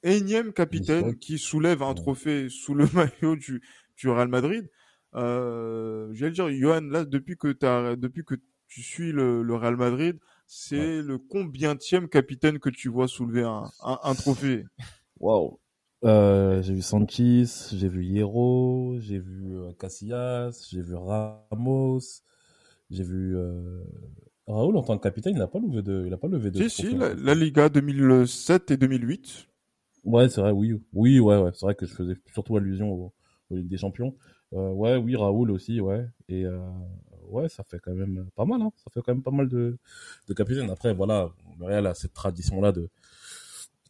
énième 0.03 0.53
capitaine 0.53 1.17
qui 1.17 1.39
soulève 1.39 1.83
un 1.83 1.95
Ouais. 1.95 1.95
trophée 1.95 2.49
sous 2.49 2.75
le 2.75 2.87
maillot 2.95 3.37
du, 3.37 3.63
du 3.97 4.09
Real 4.09 4.29
Madrid. 4.29 4.69
Euh, 5.15 6.11
j'allais 6.13 6.33
dire, 6.33 6.49
Johan, 6.51 6.83
là, 6.83 7.05
depuis 7.05 7.37
que, 7.37 7.53
t'as, 7.53 7.97
depuis 7.97 8.25
que 8.25 8.35
tu 8.69 8.83
suis 8.83 9.13
le, 9.13 9.43
le 9.43 9.55
Real 9.55 9.77
Madrid, 9.77 10.19
c'est 10.47 11.03
le 11.03 11.19
combientième 11.19 12.09
capitaine 12.09 12.59
que 12.59 12.71
tu 12.71 12.89
vois 12.89 13.09
soulever 13.09 13.43
un, 13.43 13.71
un, 13.83 13.99
un 14.03 14.15
trophée? 14.15 14.65
Waouh. 15.21 15.59
Euh, 16.05 16.63
j'ai 16.63 16.75
vu 16.75 16.83
Sanchez, 16.83 17.45
j'ai 17.73 17.89
vu 17.89 18.05
Hierro, 18.05 18.97
j'ai 19.01 19.19
vu 19.19 19.57
euh, 19.57 19.73
Casillas, 19.79 20.69
j'ai 20.71 20.81
vu 20.81 20.95
Ramos, 20.95 22.01
j'ai 22.91 23.05
vu 23.05 23.37
euh... 23.37 23.83
Raoul 24.47 24.77
en 24.77 24.83
tant 24.83 24.99
que 24.99 25.03
capitaine, 25.03 25.35
il 25.35 25.39
n'a 25.39 25.49
pas 25.49 25.59
levé 25.61 25.83
de, 25.83 26.05
il 26.07 26.13
a 26.15 26.19
pas 26.19 26.29
levé 26.29 26.51
de. 26.51 26.63
Si, 26.63 26.69
si, 26.69 26.95
la, 26.95 27.15
fait. 27.15 27.15
la 27.15 27.35
Liga 27.35 27.69
2007 27.71 28.71
et 28.73 28.77
2008. 28.77 29.49
Ouais, 30.05 30.29
c'est 30.29 30.41
vrai, 30.41 30.53
oui, 30.53 30.81
oui, 30.93 31.21
ouais, 31.21 31.39
ouais, 31.39 31.51
c'est 31.55 31.67
vrai 31.67 31.75
que 31.75 31.87
je 31.87 31.95
faisais 31.95 32.15
surtout 32.33 32.57
allusion 32.57 32.91
au, 32.93 33.13
aux 33.51 33.57
Ligue 33.57 33.69
des 33.69 33.77
Champions. 33.77 34.15
Euh, 34.55 34.71
ouais, 34.73 34.97
oui, 34.97 35.17
Raoul 35.17 35.51
aussi, 35.51 35.81
ouais, 35.81 36.07
et 36.29 36.45
euh, 36.47 36.59
ouais, 37.29 37.49
ça 37.49 37.65
fait 37.65 37.79
quand 37.79 37.95
même 37.95 38.27
pas 38.35 38.47
mal, 38.47 38.63
hein. 38.63 38.73
Ça 38.77 38.91
fait 38.93 39.01
quand 39.03 39.13
même 39.13 39.23
pas 39.23 39.31
mal 39.31 39.49
de, 39.49 39.77
de 40.29 40.35
capitaines. 40.35 40.71
Après, 40.71 40.95
voilà, 40.95 41.31
le 41.59 41.67
Real 41.67 41.87
a 41.87 41.95
cette 41.95 42.15
tradition-là 42.15 42.73
de, 42.73 42.89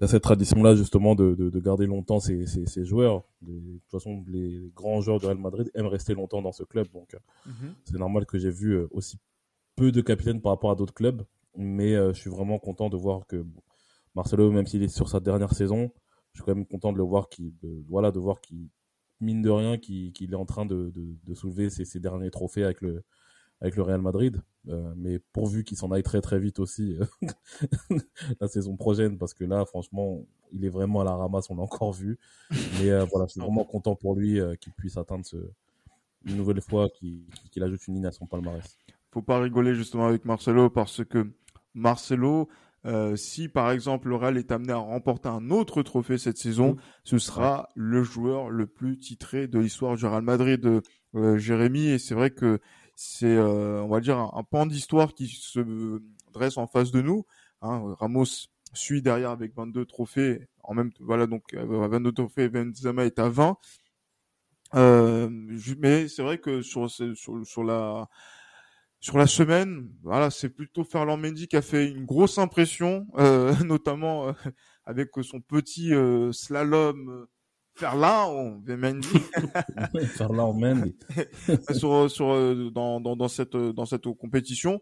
a 0.01 0.07
cette 0.09 0.23
tradition-là 0.23 0.75
justement 0.75 1.15
de, 1.15 1.35
de, 1.35 1.51
de 1.51 1.61
garder 1.61 1.87
longtemps 1.87 2.21
ses, 2.21 2.47
ses, 2.47 2.67
ses 2.67 2.85
joueurs. 2.85 3.23
De, 3.43 3.53
de 3.53 3.79
toute 3.79 3.91
façon, 3.91 4.25
les 4.27 4.73
grands 4.75 5.01
joueurs 5.01 5.21
du 5.21 5.27
Real 5.27 5.39
Madrid 5.39 5.71
aiment 5.75 5.87
rester 5.87 6.15
longtemps 6.15 6.43
dans 6.43 6.53
ce 6.53 6.65
club, 6.65 6.89
donc 6.93 7.15
euh, 7.15 7.19
c'est 7.85 7.99
normal 7.99 8.27
que 8.27 8.39
j'ai 8.39 8.51
vu 8.51 8.73
euh, 8.73 8.89
aussi 8.91 9.19
peu 9.77 9.93
de 9.93 10.01
capitaines 10.01 10.41
par 10.41 10.51
rapport 10.53 10.73
à 10.73 10.75
d'autres 10.75 10.95
clubs, 10.95 11.23
mais 11.57 11.95
euh, 11.95 12.13
je 12.13 12.21
suis 12.21 12.31
vraiment 12.31 12.59
content 12.59 12.89
de 12.89 12.97
voir 12.97 13.27
que 13.29 13.37
bon, 13.37 13.61
Marcelo, 14.15 14.51
même 14.51 14.67
s'il 14.67 14.83
est 14.83 14.89
sur 14.89 15.09
sa 15.09 15.21
dernière 15.21 15.53
saison, 15.53 15.91
je 16.33 16.41
suis 16.41 16.45
quand 16.45 16.55
même 16.55 16.67
content 16.67 16.93
de 16.93 16.99
le 16.99 17.05
voir 17.05 17.29
voilà, 17.89 18.11
de 18.11 18.19
voir 18.19 18.41
qu'il 18.41 18.69
mine 19.21 19.43
de 19.43 19.51
rien 19.51 19.79
qu'il 19.79 20.33
est 20.33 20.37
en 20.37 20.47
train 20.47 20.67
de, 20.67 20.93
soulever 21.35 21.71
ses, 21.71 22.01
derniers 22.01 22.31
trophées 22.31 22.65
avec 22.65 22.81
le 22.81 23.83
Real 23.83 24.01
Madrid, 24.01 24.41
euh, 24.69 24.93
mais 24.97 25.19
pourvu 25.19 25.65
qu'il 25.65 25.77
s'en 25.77 25.91
aille 25.91 26.03
très 26.03 26.21
très 26.21 26.39
vite 26.39 26.59
aussi 26.59 26.97
euh, 26.99 27.99
la 28.41 28.49
saison 28.49 28.77
prochaine, 28.77 29.19
parce 29.19 29.35
que 29.35 29.45
là, 29.45 29.65
franchement, 29.65 30.25
il 30.53 30.65
est 30.65 30.69
vraiment 30.69 31.01
à 31.01 31.05
la 31.05 31.15
ramasse, 31.15 31.51
on 31.51 31.57
l'a 31.57 31.63
encore 31.63 31.93
vu. 31.93 32.19
Mais 32.79 32.91
euh, 32.91 33.05
voilà, 33.05 33.27
je 33.27 33.33
suis 33.33 33.41
vraiment 33.41 33.65
content 33.65 33.97
pour 33.97 34.15
lui 34.15 34.41
qu'il 34.61 34.73
puisse 34.73 34.97
atteindre 34.97 35.25
ce, 35.25 35.37
une 36.25 36.37
nouvelle 36.37 36.61
fois, 36.61 36.89
qu'il 36.91 37.23
qu'il 37.51 37.63
ajoute 37.63 37.87
une 37.89 37.95
ligne 37.95 38.07
à 38.07 38.13
son 38.13 38.27
palmarès. 38.27 38.77
Faut 39.11 39.23
pas 39.23 39.41
rigoler 39.41 39.75
justement 39.75 40.07
avec 40.07 40.25
Marcelo 40.25 40.69
parce 40.69 41.03
que 41.05 41.31
Marcelo, 41.75 42.49
euh, 42.87 43.17
si 43.17 43.49
par 43.49 43.71
exemple 43.71 44.09
le 44.09 44.17
Real 44.17 44.37
est 44.39 44.53
amené 44.53 44.73
à 44.73 44.77
remporter 44.79 45.29
un 45.29 45.51
autre 45.51 45.83
trophée 45.83 46.19
cette 46.19 46.39
saison, 46.39 46.77
ce 47.05 47.19
sera 47.19 47.69
le 47.75 48.03
joueur 48.03 48.51
le 48.51 48.67
plus 48.67 48.99
titré 48.99 49.49
de 49.49 49.59
l'histoire 49.59 49.97
du 49.97 50.07
Real 50.07 50.23
Madrid, 50.23 50.81
euh, 51.15 51.39
Jérémy. 51.39 51.89
Et 51.89 51.99
c'est 51.99 52.15
vrai 52.15 52.31
que 52.31 52.61
c'est, 52.95 53.27
euh, 53.27 53.83
on 53.83 53.89
va 53.89 54.01
dire, 54.01 54.19
un, 54.19 54.31
un 54.35 54.43
pan 54.45 54.67
d'histoire 54.67 55.15
qui 55.15 55.29
se 55.29 56.01
dresse 56.33 56.57
en 56.57 56.67
face 56.67 56.91
de 56.93 57.03
nous. 57.03 57.25
Hein, 57.63 57.95
Ramos 57.99 58.25
suit 58.75 59.03
derrière 59.03 59.31
avec 59.31 59.55
22 59.55 59.85
trophées. 59.85 60.47
En 60.63 60.75
même 60.75 60.91
voilà 61.01 61.27
donc 61.27 61.55
euh, 61.55 61.89
22 61.89 62.13
trophées, 62.13 62.49
Benzema 62.49 63.05
est 63.05 63.19
à 63.19 63.29
20. 63.29 63.57
Euh, 64.75 65.29
ju- 65.57 65.77
mais 65.79 66.09
c'est 66.09 66.23
vrai 66.23 66.39
que 66.39 66.61
sur 66.61 66.91
sur 66.91 67.15
sur 67.47 67.65
la 67.65 68.09
sur 69.01 69.17
la 69.17 69.27
semaine, 69.27 69.89
voilà, 70.03 70.31
c'est 70.31 70.49
plutôt 70.49 70.85
Ferland 70.85 71.21
Mendy 71.21 71.47
qui 71.47 71.57
a 71.57 71.63
fait 71.63 71.89
une 71.89 72.05
grosse 72.05 72.39
impression, 72.39 73.07
euh, 73.19 73.55
notamment 73.65 74.29
euh, 74.29 74.33
avec 74.85 75.11
son 75.23 75.41
petit 75.41 75.95
euh, 75.95 76.33
slalom 76.33 77.09
euh, 77.09 77.27
Ferland 77.75 78.61
Mendy 78.67 79.07
Ferland 80.17 80.59
Mendy. 80.59 80.97
sur 81.77 82.11
sur 82.11 82.33
euh, 82.33 82.71
dans 82.71 83.01
dans 83.01 83.15
dans 83.15 83.29
cette 83.29 83.57
dans 83.57 83.87
cette 83.87 84.13
compétition. 84.17 84.81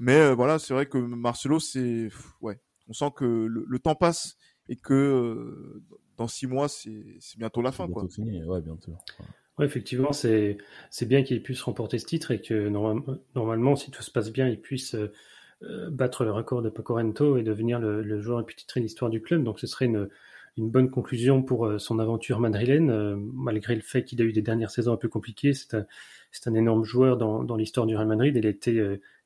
Mais 0.00 0.16
euh, 0.16 0.34
voilà, 0.34 0.58
c'est 0.58 0.74
vrai 0.74 0.86
que 0.86 0.98
Marcelo, 0.98 1.60
c'est 1.60 2.08
ouais, 2.40 2.60
on 2.88 2.92
sent 2.92 3.12
que 3.14 3.24
le, 3.24 3.64
le 3.66 3.78
temps 3.78 3.94
passe 3.94 4.36
et 4.68 4.76
que 4.76 4.92
euh, 4.92 5.84
dans 6.16 6.26
six 6.26 6.48
mois, 6.48 6.68
c'est 6.68 7.16
c'est 7.20 7.38
bientôt 7.38 7.62
la 7.62 7.70
fin, 7.70 7.86
quoi. 7.88 8.02
Bientôt 8.02 8.14
fini, 8.14 8.42
ouais, 8.44 8.60
bien 8.60 8.76
Ouais, 9.58 9.66
effectivement, 9.66 10.12
c'est 10.12 10.56
bien 11.02 11.22
qu'il 11.22 11.42
puisse 11.42 11.60
remporter 11.62 11.98
ce 11.98 12.06
titre 12.06 12.30
et 12.30 12.40
que 12.40 12.68
norma- 12.68 13.02
normalement, 13.34 13.76
si 13.76 13.90
tout 13.90 14.02
se 14.02 14.10
passe 14.10 14.32
bien, 14.32 14.48
il 14.48 14.58
puisse 14.60 14.94
euh, 14.94 15.12
euh, 15.62 15.90
battre 15.90 16.24
le 16.24 16.32
record 16.32 16.62
de 16.62 16.70
Paco 16.70 16.94
Rento 16.94 17.36
et 17.36 17.42
devenir 17.42 17.78
le, 17.78 18.20
joueur 18.20 18.38
le 18.38 18.46
plus 18.46 18.56
titré 18.56 18.80
de 18.80 18.84
l'histoire 18.84 19.10
du 19.10 19.20
club. 19.20 19.44
Donc, 19.44 19.60
ce 19.60 19.66
serait 19.66 19.84
une, 19.86 20.08
bonne 20.56 20.90
conclusion 20.90 21.42
pour 21.42 21.66
euh, 21.66 21.78
son 21.78 21.98
aventure 21.98 22.40
madrilène, 22.40 23.16
malgré 23.34 23.74
le 23.74 23.82
fait 23.82 24.04
qu'il 24.04 24.22
a 24.22 24.24
eu 24.24 24.32
des 24.32 24.42
dernières 24.42 24.70
saisons 24.70 24.92
un 24.94 24.96
peu 24.96 25.08
compliquées. 25.08 25.52
C'est 25.52 25.74
un, 25.74 25.86
un 26.46 26.54
énorme 26.54 26.84
joueur 26.84 27.18
dans, 27.18 27.56
l'histoire 27.56 27.86
du 27.86 27.94
Real 27.94 28.08
Madrid. 28.08 28.34
Il 28.36 28.46
a 28.46 28.50
été 28.50 28.82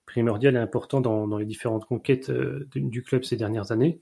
primordial 0.07 0.57
et 0.57 0.59
important 0.59 1.01
dans, 1.01 1.29
dans 1.29 1.39
les 1.39 1.47
différentes 1.47 1.85
conquêtes 1.85 2.33
du 2.75 3.03
club 3.03 3.25
ces 3.25 3.37
dernières 3.37 3.73
années. 3.73 4.01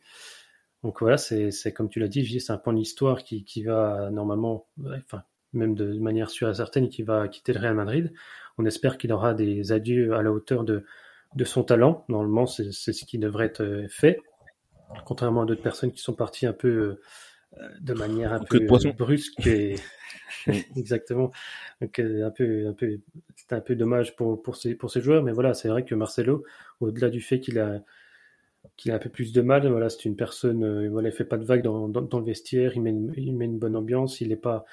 Donc 0.82 1.00
voilà, 1.00 1.18
c'est 1.18 1.72
comme 1.74 1.88
tu 1.88 2.00
l'as 2.00 2.08
dit, 2.08 2.40
c'est 2.40 2.52
un 2.52 2.58
point 2.58 2.74
d'histoire 2.74 3.24
qui, 3.24 3.44
qui 3.44 3.62
va 3.62 4.10
normalement, 4.10 4.66
enfin, 4.86 5.22
même 5.54 5.74
de 5.74 5.98
manière 5.98 6.30
sûre 6.30 6.50
et 6.50 6.54
certaine, 6.54 6.88
qui 6.88 7.02
va 7.02 7.28
quitter 7.28 7.52
le 7.52 7.60
Real 7.60 7.74
Madrid. 7.74 8.12
On 8.58 8.66
espère 8.66 8.98
qu'il 8.98 9.12
aura 9.12 9.34
des 9.34 9.72
adieux 9.72 10.14
à 10.14 10.22
la 10.22 10.32
hauteur 10.32 10.64
de, 10.64 10.84
de 11.34 11.44
son 11.44 11.64
talent. 11.64 12.04
Normalement, 12.08 12.46
c'est 12.46 12.72
ce 12.72 13.04
qui 13.04 13.18
devrait 13.18 13.46
être 13.46 13.62
euh, 13.62 13.86
fait. 13.88 14.20
Contrairement 15.06 15.42
à 15.42 15.44
d'autres 15.46 15.62
personnes 15.62 15.92
qui 15.92 16.02
sont 16.02 16.12
parties 16.12 16.46
un 16.46 16.52
peu 16.52 16.68
euh, 17.58 17.68
de 17.80 17.94
manière 17.94 18.32
un 18.32 18.40
peu 18.40 18.60
brusque 18.96 19.46
et 19.46 19.76
exactement. 20.76 21.30
Donc, 21.80 21.98
euh, 21.98 22.26
un 22.26 22.30
peu, 22.30 22.66
un 22.68 22.72
peu, 22.72 22.98
c'est 23.36 23.52
un 23.52 23.60
peu 23.60 23.74
dommage 23.74 24.16
pour, 24.16 24.42
pour, 24.42 24.56
ces, 24.56 24.74
pour 24.74 24.90
ces 24.90 25.00
joueurs, 25.00 25.22
mais 25.22 25.32
voilà, 25.32 25.54
c'est 25.54 25.68
vrai 25.68 25.84
que 25.84 25.94
Marcelo, 25.94 26.44
au-delà 26.80 27.08
du 27.10 27.20
fait 27.20 27.40
qu'il 27.40 27.58
a 27.58 27.80
qu'il 28.78 28.92
a 28.92 28.94
un 28.94 28.98
peu 28.98 29.10
plus 29.10 29.32
de 29.32 29.42
mal. 29.42 29.68
Voilà, 29.68 29.90
c'est 29.90 30.06
une 30.06 30.16
personne, 30.16 30.64
euh, 30.64 30.88
voilà, 30.88 31.10
il 31.10 31.12
fait 31.12 31.24
pas 31.26 31.36
de 31.36 31.44
vagues 31.44 31.62
dans, 31.62 31.88
dans, 31.88 32.18
le 32.18 32.24
vestiaire, 32.24 32.72
il 32.74 32.82
met, 32.82 32.90
une, 32.90 33.12
il 33.16 33.36
met 33.36 33.44
une 33.44 33.58
bonne 33.58 33.76
ambiance, 33.76 34.20
il 34.20 34.32
est 34.32 34.36
pas. 34.36 34.64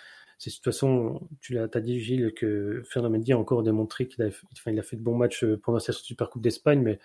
De 0.43 0.51
toute 0.51 0.63
façon, 0.63 1.21
tu 1.39 1.53
l'as, 1.53 1.67
as 1.71 1.79
dit 1.81 1.99
Gilles 1.99 2.33
que 2.33 2.81
Fernand 2.85 3.11
Mendy 3.11 3.31
a 3.33 3.37
encore 3.37 3.61
démontré 3.61 4.07
qu'il 4.07 4.23
a, 4.23 4.31
fait 4.31 4.95
de 4.95 5.01
bons 5.01 5.15
matchs 5.15 5.43
euh, 5.43 5.59
pendant 5.61 5.79
cette 5.79 5.95
Super 5.95 6.29
Coupe 6.29 6.41
d'Espagne, 6.41 6.81
mais 6.81 6.99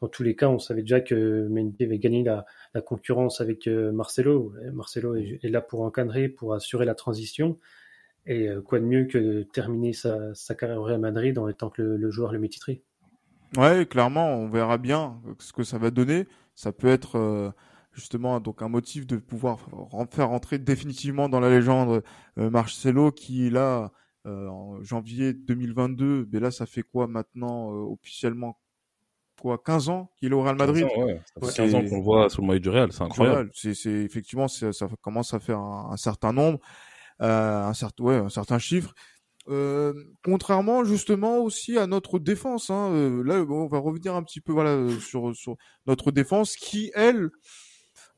dans 0.00 0.08
tous 0.08 0.22
les 0.22 0.34
cas, 0.34 0.48
on 0.48 0.58
savait 0.58 0.80
déjà 0.80 1.00
que 1.00 1.48
Mendy 1.48 1.84
avait 1.84 1.98
gagné 1.98 2.24
la, 2.24 2.46
concurrence 2.80 3.40
avec 3.40 3.66
euh, 3.66 3.92
Marcelo. 3.92 4.54
Marcelo 4.72 5.16
est, 5.16 5.40
là 5.44 5.60
pour 5.60 5.82
encadrer, 5.82 6.28
pour 6.28 6.54
assurer 6.54 6.86
la 6.86 6.94
transition. 6.94 7.58
Et 8.26 8.48
quoi 8.66 8.78
de 8.78 8.84
mieux 8.84 9.06
que 9.06 9.16
de 9.16 9.42
terminer 9.42 9.94
sa, 9.94 10.34
carrière 10.54 10.78
au 10.78 10.84
Real 10.84 11.00
Madrid 11.00 11.38
en 11.38 11.48
étant 11.48 11.70
que 11.70 11.80
le, 11.80 12.10
joueur 12.10 12.30
le 12.30 12.38
mieux 12.38 12.48
titré? 12.48 12.82
Ouais, 13.56 13.86
clairement, 13.86 14.34
on 14.34 14.48
verra 14.48 14.76
bien 14.76 15.20
ce 15.38 15.52
que 15.52 15.62
ça 15.62 15.78
va 15.78 15.90
donner. 15.90 16.26
Ça 16.54 16.72
peut 16.72 16.88
être 16.88 17.16
euh, 17.16 17.50
justement 17.98 18.40
donc 18.40 18.62
un 18.62 18.68
motif 18.68 19.06
de 19.06 19.16
pouvoir 19.16 19.58
faire 20.10 20.28
rentrer 20.28 20.58
définitivement 20.58 21.28
dans 21.28 21.40
la 21.40 21.50
légende 21.50 22.02
euh, 22.38 22.50
Marcelo 22.50 23.10
qui 23.10 23.50
là 23.50 23.90
euh, 24.26 24.48
en 24.48 24.82
janvier 24.82 25.32
2022, 25.32 26.28
mais 26.32 26.40
là 26.40 26.50
ça 26.50 26.66
fait 26.66 26.82
quoi 26.82 27.06
maintenant 27.06 27.68
officiellement? 27.68 28.58
Quoi 29.40 29.58
15 29.64 29.88
ans 29.88 30.10
qu'il 30.16 30.32
est 30.32 30.34
au 30.34 30.42
Real 30.42 30.56
Madrid? 30.56 30.86
15 30.88 30.98
ans, 30.98 31.06
ouais. 31.06 31.20
Ça 31.34 31.46
fait 31.46 31.56
15 31.56 31.74
ans 31.74 31.84
qu'on 31.88 31.96
le 31.96 32.02
voit 32.02 32.28
sous 32.28 32.40
le 32.40 32.46
maillot 32.48 32.60
du 32.60 32.70
Real, 32.70 32.92
c'est 32.92 33.02
incroyable. 33.02 33.50
C'est 33.52 33.90
effectivement 33.90 34.48
ça 34.48 34.70
commence 35.00 35.34
à 35.34 35.40
faire 35.40 35.58
un, 35.58 35.90
un 35.92 35.96
certain 35.96 36.32
nombre, 36.32 36.58
un 37.20 37.74
certain 37.74 38.04
ouais, 38.04 38.16
un 38.16 38.28
certain 38.28 38.58
chiffre. 38.58 38.94
Euh, 39.50 39.94
contrairement 40.22 40.84
justement 40.84 41.38
aussi 41.38 41.78
à 41.78 41.86
notre 41.86 42.18
défense. 42.18 42.68
Hein, 42.68 42.90
euh, 42.92 43.22
là, 43.22 43.36
on 43.48 43.66
va 43.66 43.78
revenir 43.78 44.14
un 44.14 44.22
petit 44.22 44.40
peu 44.40 44.52
voilà 44.52 44.70
euh, 44.70 44.98
sur, 45.00 45.34
sur 45.34 45.56
notre 45.86 46.10
défense 46.10 46.54
qui, 46.56 46.90
elle, 46.94 47.30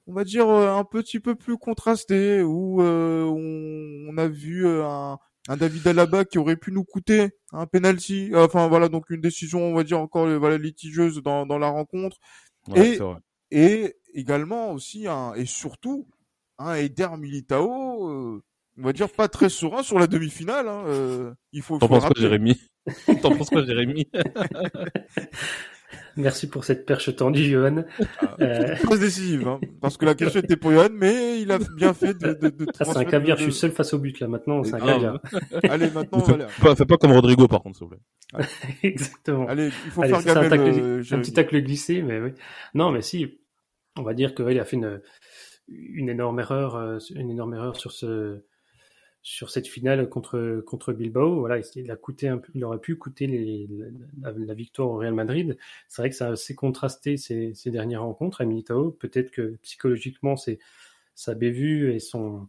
on 0.06 0.12
va 0.12 0.24
dire 0.24 0.48
un 0.48 0.84
petit 0.84 1.20
peu 1.20 1.34
plus 1.34 1.56
contrastée, 1.56 2.42
où 2.42 2.82
on, 2.82 4.06
on, 4.08 4.18
a 4.18 4.28
vu 4.28 4.66
un, 4.66 5.18
un 5.48 5.56
David 5.56 5.86
Alaba 5.86 6.24
qui 6.24 6.38
aurait 6.38 6.56
pu 6.56 6.72
nous 6.72 6.84
coûter 6.84 7.30
un 7.52 7.66
penalty. 7.66 8.32
Enfin 8.34 8.68
voilà, 8.68 8.88
donc 8.88 9.10
une 9.10 9.20
décision, 9.20 9.62
on 9.62 9.74
va 9.74 9.84
dire 9.84 10.00
encore 10.00 10.26
voilà 10.38 10.58
litigieuse 10.58 11.22
dans, 11.22 11.46
dans 11.46 11.58
la 11.58 11.68
rencontre. 11.68 12.16
et, 12.74 12.98
et 13.50 13.94
également 14.14 14.72
aussi 14.72 15.06
un, 15.06 15.34
et 15.34 15.46
surtout 15.46 16.08
un 16.58 16.74
Eder 16.74 17.08
Militao 17.18 18.42
on 18.80 18.84
va 18.84 18.92
dire 18.92 19.10
pas 19.10 19.28
très 19.28 19.48
serein 19.48 19.82
sur 19.82 19.98
la 19.98 20.06
demi-finale. 20.06 20.68
Hein. 20.68 20.84
Euh, 20.86 21.32
il 21.52 21.62
faut. 21.62 21.78
T'en 21.80 21.88
penses 21.88 22.04
quoi, 22.04 22.14
Jérémy? 22.16 22.60
T'en 23.22 23.36
penses 23.36 23.50
quoi, 23.50 23.64
Jérémy? 23.64 24.08
Merci 26.16 26.48
pour 26.48 26.64
cette 26.64 26.86
perche 26.86 27.14
tendue, 27.14 27.44
Johan. 27.44 27.84
Ah, 28.20 28.36
euh... 28.40 28.76
Très 28.76 28.98
décisive, 28.98 29.46
hein, 29.48 29.60
parce 29.80 29.96
que 29.96 30.04
la 30.04 30.14
question 30.14 30.40
était 30.40 30.56
pour 30.56 30.72
Johan, 30.72 30.88
mais 30.92 31.40
il 31.40 31.50
a 31.50 31.58
bien 31.76 31.94
fait 31.94 32.14
de. 32.14 32.34
de, 32.34 32.48
de 32.48 32.66
ah, 32.80 32.84
c'est 32.84 32.96
un 32.96 33.04
caviar. 33.04 33.36
Je 33.38 33.44
suis 33.44 33.52
seul 33.52 33.72
face 33.72 33.92
au 33.94 33.98
but 33.98 34.18
là. 34.20 34.28
Maintenant, 34.28 34.62
c'est 34.64 34.74
un 34.74 34.80
caviar. 34.80 35.20
Allez, 35.64 35.90
maintenant, 35.90 36.20
fais, 36.20 36.38
pas, 36.62 36.76
fais 36.76 36.86
pas 36.86 36.96
comme 36.96 37.12
Rodrigo, 37.12 37.48
par 37.48 37.62
contre, 37.62 37.78
s'il 37.78 37.86
vous 37.86 37.94
plaît. 37.94 38.46
Exactement. 38.82 39.46
Allez, 39.48 39.66
il 39.66 39.90
faut 39.90 40.02
faire 40.02 40.22
Gamel. 40.22 40.52
Un, 40.52 40.98
un 40.98 41.20
petit 41.20 41.32
tacle 41.32 41.60
glissé, 41.62 42.02
mais 42.02 42.20
oui. 42.20 42.30
Non, 42.74 42.90
mais 42.90 43.02
si. 43.02 43.38
On 43.96 44.02
va 44.02 44.14
dire 44.14 44.34
qu'il 44.34 44.58
a 44.58 44.64
fait 44.64 44.76
une, 44.76 45.00
une 45.68 46.08
énorme 46.08 46.38
erreur, 46.38 46.76
euh, 46.76 46.98
une 47.14 47.30
énorme 47.30 47.54
erreur 47.54 47.76
sur 47.76 47.92
ce 47.92 48.44
sur 49.22 49.50
cette 49.50 49.68
finale 49.68 50.08
contre 50.08 50.62
contre 50.66 50.92
Bilbao. 50.92 51.40
Voilà, 51.40 51.60
il 51.76 51.90
a 51.90 51.96
coûté 51.96 52.32
il 52.54 52.64
aurait 52.64 52.80
pu 52.80 52.96
coûter 52.96 53.68
la, 54.20 54.54
victoire 54.54 54.88
au 54.88 54.96
Real 54.96 55.14
Madrid. 55.14 55.58
C'est 55.88 56.02
vrai 56.02 56.10
que 56.10 56.16
ça 56.16 56.28
a 56.28 56.32
assez 56.32 56.54
contrasté 56.54 57.16
ces, 57.16 57.54
ces 57.54 57.70
dernières 57.70 58.02
rencontres 58.02 58.40
à 58.40 58.44
Militao. 58.44 58.92
Peut-être 58.92 59.30
que 59.30 59.56
psychologiquement, 59.62 60.36
sa 61.14 61.34
bévue 61.34 61.92
et 61.92 61.98
son 62.00 62.48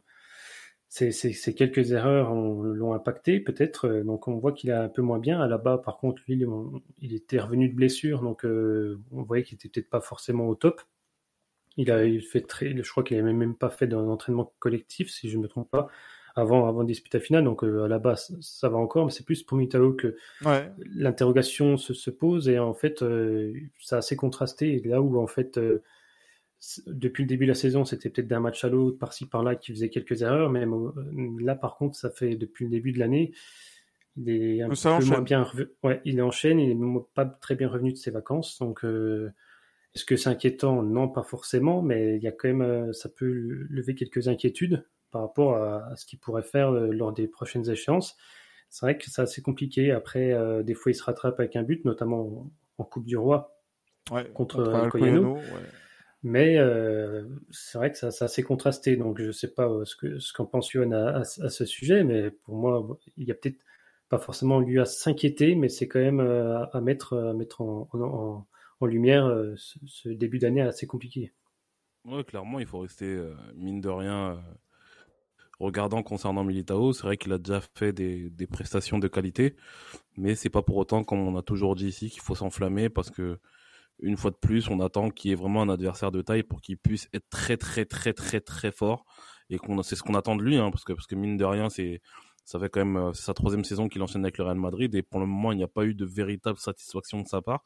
ces, 0.88 1.12
ces, 1.14 1.56
quelques 1.56 1.94
erreurs 1.94 2.34
l'ont 2.34 2.94
impacté 2.94 3.40
peut-être. 3.40 3.88
Donc 4.04 4.28
on 4.28 4.38
voit 4.38 4.52
qu'il 4.52 4.70
est 4.70 4.74
un 4.74 4.90
peu 4.90 5.02
moins 5.02 5.20
bien. 5.20 5.40
À 5.42 5.48
la 5.48 5.58
bas, 5.58 5.78
par 5.78 5.98
contre, 5.98 6.22
lui, 6.28 6.44
il 7.00 7.14
était 7.14 7.40
revenu 7.40 7.70
de 7.70 7.76
blessure, 7.76 8.22
donc 8.22 8.44
euh, 8.46 9.00
on 9.12 9.24
voyait 9.24 9.44
qu'il 9.44 9.56
était 9.56 9.70
peut-être 9.70 9.90
pas 9.90 10.02
forcément 10.02 10.48
au 10.50 10.56
top. 10.56 10.82
Il 11.78 11.92
a 11.92 12.04
fait 12.20 12.42
très, 12.42 12.76
je 12.76 12.92
crois 12.92 13.04
qu'il 13.04 13.18
a 13.18 13.22
même 13.22 13.56
pas 13.56 13.70
fait 13.70 13.88
d'entraînement 13.88 14.54
collectif, 14.60 15.10
si 15.10 15.30
je 15.30 15.38
ne 15.38 15.44
me 15.44 15.48
trompe 15.48 15.72
pas 15.72 15.88
avant, 16.36 16.68
avant 16.68 16.84
de 16.84 16.88
disputer 16.88 17.18
la 17.18 17.24
finale. 17.24 17.44
Donc 17.44 17.64
euh, 17.64 17.84
à 17.84 17.88
la 17.88 18.00
base, 18.00 18.36
ça 18.42 18.70
va 18.70 18.78
encore, 18.78 19.06
mais 19.06 19.12
c'est 19.12 19.26
plus 19.26 19.44
pour 19.44 19.58
Mitalo 19.58 19.94
que 19.94 20.16
l'interrogation 20.94 21.78
se, 21.78 21.94
se, 21.94 22.10
pose. 22.10 22.50
Et 22.50 22.60
en 22.60 22.74
fait, 22.74 23.02
euh, 23.02 23.54
ça 23.80 23.98
a 23.98 24.00
assez 24.00 24.16
contrasté. 24.16 24.76
Et 24.76 24.88
là 24.88 25.02
où 25.02 25.20
en 25.20 25.28
fait, 25.28 25.58
euh, 25.58 25.84
depuis 26.88 27.24
le 27.24 27.28
début 27.28 27.46
de 27.46 27.52
la 27.52 27.56
saison, 27.56 27.86
c'était 27.86 28.10
peut-être 28.10 28.28
d'un 28.28 28.40
match 28.40 28.64
à 28.64 28.70
l'autre, 28.70 28.98
par-ci 28.98 29.26
par-là, 29.26 29.56
qui 29.56 29.72
faisait 29.72 29.90
quelques 29.90 30.22
erreurs. 30.22 30.50
Mais 30.50 30.66
là, 31.40 31.56
par 31.56 31.76
contre, 31.76 31.96
ça 31.96 32.10
fait 32.10 32.36
depuis 32.36 32.66
le 32.66 32.72
début 32.72 32.92
de 32.92 33.00
l'année. 33.00 33.32
Il 34.18 34.30
est 34.30 34.62
un 34.62 34.70
peu 34.70 35.06
moins 35.06 35.22
bien 35.22 35.50
Ouais, 35.84 36.02
il 36.04 36.22
enchaîne, 36.22 36.60
il 36.60 36.78
n'est 36.78 37.00
pas 37.14 37.26
très 37.26 37.56
bien 37.56 37.70
revenu 37.70 37.94
de 37.94 37.98
ses 37.98 38.12
vacances. 38.12 38.60
Donc, 38.60 38.84
est-ce 38.84 40.06
que 40.06 40.18
c'est 40.18 40.30
inquiétant? 40.30 40.84
Non, 40.84 41.08
pas 41.08 41.24
forcément, 41.24 41.82
mais 41.82 42.18
il 42.18 42.22
y 42.22 42.28
a 42.28 42.32
quand 42.32 42.54
même, 42.54 42.94
ça 42.94 43.10
peut 43.10 43.32
lever 43.32 43.96
quelques 43.96 44.28
inquiétudes 44.28 44.86
par 45.12 45.22
rapport 45.22 45.58
à, 45.58 45.96
ce 45.96 46.06
qu'il 46.06 46.20
pourrait 46.20 46.42
faire 46.42 46.72
euh, 46.72 46.92
lors 46.92 47.14
des 47.14 47.28
prochaines 47.28 47.70
échéances. 47.70 48.18
C'est 48.70 48.86
vrai 48.86 48.98
que 48.98 49.10
c'est 49.10 49.22
assez 49.22 49.42
compliqué. 49.42 49.92
Après, 49.92 50.32
euh, 50.32 50.64
des 50.64 50.74
fois, 50.74 50.92
il 50.92 50.96
se 50.96 51.04
rattrape 51.04 51.40
avec 51.40 51.56
un 51.56 51.64
but, 51.64 51.84
notamment 51.86 52.50
en, 52.78 52.84
Coupe 52.84 53.06
du 53.06 53.16
Roi 53.16 53.56
contre, 54.34 54.90
contre 54.90 55.40
Mais 56.24 56.58
euh, 56.58 57.28
c'est 57.52 57.78
vrai 57.78 57.92
que 57.92 57.98
c'est 57.98 58.24
assez 58.24 58.42
contrasté. 58.42 58.96
Donc, 58.96 59.20
je 59.20 59.28
ne 59.28 59.32
sais 59.32 59.54
pas 59.54 59.70
ce 59.84 59.96
qu'en 59.96 60.20
ce 60.20 60.34
qu'en 60.34 60.46
pense 60.46 60.74
Yohan 60.74 60.92
à, 60.92 61.24
ce 61.24 61.66
sujet, 61.66 62.04
mais 62.04 62.32
pour 62.32 62.56
moi, 62.56 62.98
il 63.18 63.28
y 63.28 63.32
a 63.32 63.36
peut-être 63.36 63.60
pas 64.10 64.18
forcément 64.18 64.60
lieu 64.60 64.82
à 64.82 64.86
s'inquiéter, 64.86 65.54
mais 65.54 65.70
c'est 65.70 65.88
quand 65.88 66.00
même 66.00 66.22
à, 66.22 66.82
mettre, 66.82 67.16
à 67.16 67.34
mettre 67.34 67.62
en, 67.62 67.88
en, 67.94 68.48
en 68.80 68.86
lumière 68.88 69.28
ce, 69.58 69.78
ce, 69.86 70.10
début 70.10 70.40
d'année 70.40 70.62
assez 70.62 70.88
compliqué. 70.88 71.32
Oui, 72.06 72.26
clairement, 72.26 72.60
il 72.60 72.66
faut 72.66 72.80
rester, 72.80 73.22
mine 73.54 73.80
de 73.80 73.90
rien, 73.90 74.42
regardant 75.62 76.04
concernant 76.04 76.44
Militao, 76.44 76.94
c'est 76.94 77.04
vrai 77.04 77.18
qu'il 77.18 77.32
a 77.34 77.38
déjà 77.38 77.62
fait 77.76 77.94
des, 77.94 78.48
prestations 78.48 79.00
de 79.00 79.08
qualité, 79.08 79.56
mais 80.18 80.36
c'est 80.36 80.50
pas 80.50 80.62
pour 80.62 80.78
autant, 80.78 81.04
comme 81.04 81.20
on 81.20 81.38
a 81.38 81.42
toujours 81.42 81.76
dit 81.76 81.88
ici, 81.88 82.10
qu'il 82.10 82.22
faut 82.22 82.36
s'enflammer 82.36 82.90
parce 82.90 83.10
que 83.10 83.40
une 84.00 84.18
fois 84.18 84.32
de 84.32 84.38
plus, 84.38 84.70
on 84.70 84.80
attend 84.80 85.12
qu'il 85.12 85.30
y 85.30 85.34
ait 85.34 85.38
vraiment 85.38 85.62
un 85.62 85.70
adversaire 85.70 86.12
de 86.12 86.22
taille 86.22 86.44
pour 86.44 86.62
qu'il 86.62 86.78
puisse 86.78 87.08
être 87.14 87.30
très 87.30 87.56
très 87.58 87.86
très 87.86 88.14
très 88.14 88.42
très 88.42 88.72
fort 88.72 89.06
et 89.52 89.58
c'est 89.84 89.96
ce 89.96 90.04
qu'on 90.04 90.16
attend 90.16 90.36
de 90.36 90.44
lui, 90.44 90.58
hein, 90.58 90.72
parce 90.72 90.84
que 90.86 90.94
parce 90.94 91.08
que 91.08 91.16
mine 91.16 91.38
de 91.38 91.44
rien, 91.44 91.70
c'est 91.70 92.02
ça 92.46 92.60
fait 92.60 92.70
quand 92.70 92.84
même 92.84 92.98
euh, 92.98 93.14
sa 93.14 93.34
troisième 93.34 93.64
saison 93.64 93.88
qu'il 93.88 94.02
enchaîne 94.02 94.24
avec 94.24 94.38
le 94.38 94.46
Real 94.46 94.58
Madrid 94.58 94.94
et 94.96 95.04
pour 95.04 95.20
le 95.20 95.26
moment, 95.26 95.52
il 95.52 95.58
n'y 95.58 95.64
a 95.64 95.68
pas 95.68 95.86
eu 95.86 95.94
de 95.94 96.06
véritable 96.06 96.58
satisfaction 96.58 97.22
de 97.22 97.28
sa 97.28 97.42
part. 97.42 97.64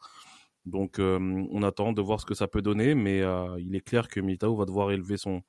Donc, 0.65 0.99
euh, 0.99 1.45
on 1.51 1.63
attend 1.63 1.93
de 1.93 2.01
voir 2.01 2.19
ce 2.19 2.25
que 2.25 2.33
ça 2.33 2.47
peut 2.47 2.61
donner, 2.61 2.95
mais 2.95 3.21
euh, 3.21 3.55
il 3.59 3.75
est 3.75 3.81
clair 3.81 4.07
que 4.07 4.19
Militao 4.19 4.55
va 4.55 4.65
devoir 4.65 4.91
élever 4.91 5.17
son 5.17 5.43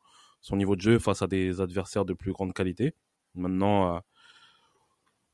son 0.47 0.57
niveau 0.57 0.77
de 0.77 0.81
jeu 0.81 1.01
face 1.01 1.23
à 1.23 1.27
des 1.27 1.61
adversaires 1.61 2.05
de 2.05 2.15
plus 2.15 2.33
grande 2.33 2.53
qualité. 2.53 2.95
Maintenant, 3.35 3.97
euh, 3.97 3.99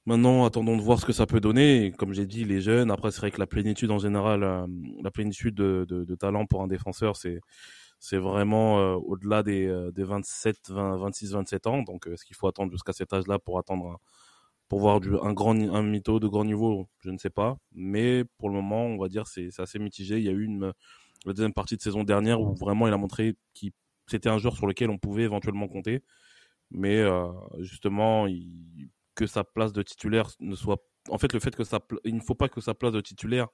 maintenant, 0.07 0.47
attendons 0.47 0.75
de 0.79 0.81
voir 0.81 0.99
ce 0.99 1.05
que 1.05 1.13
ça 1.13 1.27
peut 1.27 1.39
donner. 1.39 1.93
comme 1.99 2.15
j'ai 2.15 2.25
dit, 2.25 2.45
les 2.45 2.63
jeunes. 2.63 2.91
Après, 2.91 3.11
c'est 3.11 3.21
vrai 3.21 3.31
que 3.31 3.39
la 3.39 3.47
plénitude 3.47 3.91
en 3.91 3.99
général, 3.99 4.43
euh, 4.43 4.67
la 5.03 5.11
plénitude 5.11 5.55
de, 5.55 6.15
talent 6.15 6.47
pour 6.47 6.63
un 6.63 6.67
défenseur, 6.67 7.17
c'est 7.17 7.41
c'est 7.99 8.17
vraiment 8.17 8.81
euh, 8.81 8.95
au-delà 8.95 9.43
des, 9.43 9.91
des 9.95 10.03
27, 10.03 10.71
20, 10.71 10.97
26, 10.97 11.33
27 11.35 11.67
ans. 11.67 11.83
Donc, 11.83 12.07
est-ce 12.07 12.25
qu'il 12.25 12.35
faut 12.35 12.49
attendre 12.49 12.73
jusqu'à 12.73 12.95
cet 12.95 13.13
âge-là 13.13 13.39
pour 13.39 13.59
attendre 13.59 14.01
pour 14.69 14.81
voir 14.81 14.99
un 15.23 15.33
grand 15.35 15.55
un 15.61 15.83
mytho 15.83 16.21
de 16.21 16.27
grand 16.27 16.45
niveau? 16.47 16.89
Je 17.01 17.11
ne 17.11 17.19
sais 17.19 17.31
pas. 17.31 17.59
Mais 17.73 18.25
pour 18.39 18.49
le 18.49 18.55
moment, 18.57 18.87
on 18.87 18.97
va 18.99 19.09
dire 19.09 19.27
c'est 19.27 19.51
assez 19.61 19.79
mitigé. 19.79 20.17
Il 20.17 20.25
y 20.25 20.31
a 20.31 20.33
eu 20.33 20.45
une 20.45 20.73
la 21.27 21.33
deuxième 21.35 21.53
partie 21.53 21.77
de 21.77 21.83
saison 21.83 22.03
dernière 22.03 22.41
où 22.41 22.55
vraiment 22.55 22.89
il 22.89 22.95
a 22.95 22.97
montré 22.97 23.37
qu'il 23.55 23.73
c'était 24.13 24.29
un 24.29 24.39
joueur 24.39 24.57
sur 24.57 24.67
lequel 24.67 24.91
on 24.91 24.99
pouvait 24.99 25.25
éventuellement 25.25 25.69
compter. 25.69 26.03
Mais 26.71 26.99
euh, 26.99 27.29
justement, 27.59 28.27
que 29.15 29.27
sa 29.27 29.45
place 29.45 29.73
de 29.73 29.83
titulaire 29.83 30.31
ne 30.41 30.55
soit. 30.55 30.83
En 31.11 31.19
fait, 31.19 31.33
le 31.33 31.41
fait 31.41 31.55
que 31.55 31.65
ça, 31.65 31.81
il 32.05 32.15
ne 32.15 32.21
faut 32.21 32.35
pas 32.35 32.49
que 32.49 32.61
sa 32.61 32.75
place 32.75 32.93
de 32.93 33.01
titulaire 33.01 33.49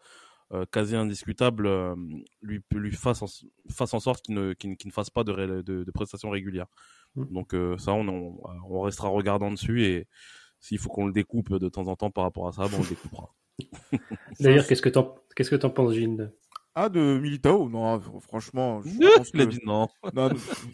quasi 0.71 0.97
indiscutable 0.97 1.69
lui 2.41 2.63
lui 2.73 2.93
fasse 2.93 3.21
en, 3.21 3.27
fasse 3.71 3.93
en 3.93 4.01
sorte 4.01 4.25
qu'il 4.25 4.35
ne, 4.35 4.55
ne 4.63 4.91
fasse 4.91 5.11
pas 5.11 5.23
de, 5.23 5.61
de, 5.61 5.85
de 5.85 5.91
prestations 5.91 6.31
régulières. 6.31 6.69
Mmh. 7.17 7.25
Donc 7.35 7.55
ça, 7.79 7.93
on, 7.93 8.09
on, 8.09 8.41
on, 8.71 8.81
restera 8.81 9.09
regardant 9.09 9.51
dessus 9.51 9.85
et 9.85 10.07
s'il 10.61 10.79
faut 10.79 10.89
qu'on 10.89 11.07
le 11.07 11.13
découpe 11.13 11.53
de 11.55 11.69
temps 11.69 11.87
en 11.89 11.97
temps 11.97 12.11
par 12.11 12.25
rapport 12.25 12.49
à 12.49 12.53
ça, 12.53 12.63
bon, 12.69 12.79
on 12.79 12.83
le 12.83 12.89
découpera. 12.89 13.35
D'ailleurs, 14.41 14.67
qu'est-ce 14.67 14.83
que 14.83 14.89
que 14.89 15.57
t'en 15.57 15.71
penses, 15.71 15.95
Gilles? 15.95 16.33
Ah, 16.81 16.89
de 16.89 17.19
Militao? 17.19 17.69
Non, 17.69 18.01
franchement. 18.21 18.83
Je 18.83 18.91
pense 19.17 19.33
que... 19.33 19.43
dit 19.43 19.59
non. 19.65 19.89
non. 20.15 20.31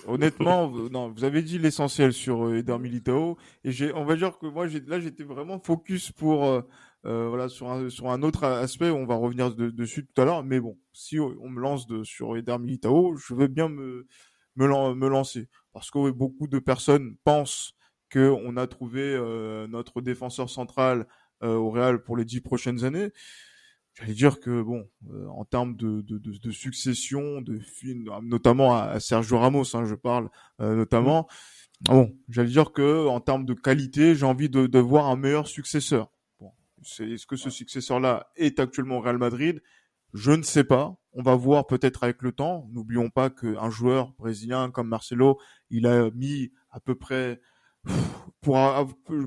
Honnêtement, 0.07 0.69
non, 0.69 1.11
vous 1.11 1.25
avez 1.25 1.41
dit 1.41 1.59
l'essentiel 1.59 2.13
sur 2.13 2.45
euh, 2.45 2.59
Eder 2.59 2.79
Militao. 2.79 3.39
Et 3.65 3.73
j'ai, 3.73 3.91
on 3.95 4.05
va 4.05 4.15
dire 4.15 4.37
que 4.39 4.45
moi, 4.47 4.67
là, 4.87 5.01
j'étais 5.01 5.25
vraiment 5.25 5.59
focus 5.59 6.13
pour, 6.13 6.45
euh, 6.45 6.61
euh, 7.07 7.29
voilà, 7.31 7.49
sur 7.49 7.71
un, 7.71 7.89
sur 7.89 8.11
un 8.11 8.23
autre 8.23 8.45
aspect. 8.45 8.91
On 8.91 9.07
va 9.07 9.15
revenir 9.15 9.55
dessus 9.55 10.05
tout 10.05 10.21
à 10.21 10.27
l'heure. 10.27 10.45
Mais 10.45 10.61
bon, 10.61 10.77
si 10.93 11.19
on 11.19 11.49
me 11.49 11.59
lance 11.59 11.87
de, 11.87 12.05
sur 12.05 12.37
Eder 12.37 12.59
Militao, 12.59 13.17
je 13.17 13.33
veux 13.33 13.47
bien 13.47 13.71
me, 13.71 14.07
me, 14.57 14.95
me 14.95 15.09
lancer. 15.09 15.49
Parce 15.73 15.91
que 15.91 16.11
beaucoup 16.11 16.49
de 16.49 16.59
personnes 16.59 17.17
pensent 17.25 17.73
qu'on 18.13 18.59
a 18.59 18.67
trouvé 18.67 19.19
notre 19.71 20.03
défenseur 20.03 20.51
central 20.51 21.07
au 21.41 21.71
Real 21.71 22.03
pour 22.03 22.17
les 22.19 22.27
dix 22.27 22.43
prochaines 22.43 22.85
années 22.85 23.11
j'allais 23.95 24.15
dire 24.15 24.41
que 24.41 24.63
bon, 24.63 24.89
euh, 25.11 25.27
en 25.29 25.45
termes 25.45 25.77
de, 25.77 26.03
de, 26.03 26.19
de, 26.19 26.37
de, 26.37 26.51
succession, 26.51 27.41
de 27.41 27.59
films, 27.59 28.11
notamment 28.23 28.77
à, 28.77 29.01
Sergio 29.01 29.39
Ramos, 29.39 29.75
hein, 29.75 29.85
je 29.85 29.95
parle 29.95 30.29
euh, 30.61 30.75
notamment. 30.77 31.29
Bon, 31.83 32.17
j'allais 32.29 32.49
dire 32.49 32.73
que 32.73 33.07
en 33.07 33.21
termes 33.21 33.45
de 33.45 33.55
qualité, 33.55 34.15
j'ai 34.15 34.27
envie 34.27 34.49
de, 34.49 34.67
de 34.67 34.79
voir 34.79 35.07
un 35.07 35.17
meilleur 35.17 35.47
successeur. 35.47 36.11
Bon, 36.41 36.53
est-ce 36.83 37.27
que 37.27 37.37
ce 37.37 37.51
successeur-là 37.51 38.29
est 38.37 38.59
actuellement 38.59 38.99
au 38.99 39.01
Real 39.01 39.19
Madrid? 39.19 39.63
Je 40.13 40.31
ne 40.31 40.43
sais 40.43 40.65
pas. 40.65 40.97
On 41.13 41.23
va 41.23 41.35
voir 41.35 41.67
peut-être 41.67 42.05
avec 42.05 42.23
le 42.23 42.33
temps. 42.33 42.69
N'oublions 42.73 43.11
pas 43.11 43.31
qu'un 43.31 43.71
joueur 43.71 44.13
brésilien 44.19 44.71
comme 44.71 44.89
Marcelo, 44.89 45.39
il 45.71 45.87
a 45.87 46.11
mis 46.13 46.53
à 46.71 46.81
peu 46.81 46.95
près 46.95 47.41
pour 48.41 48.59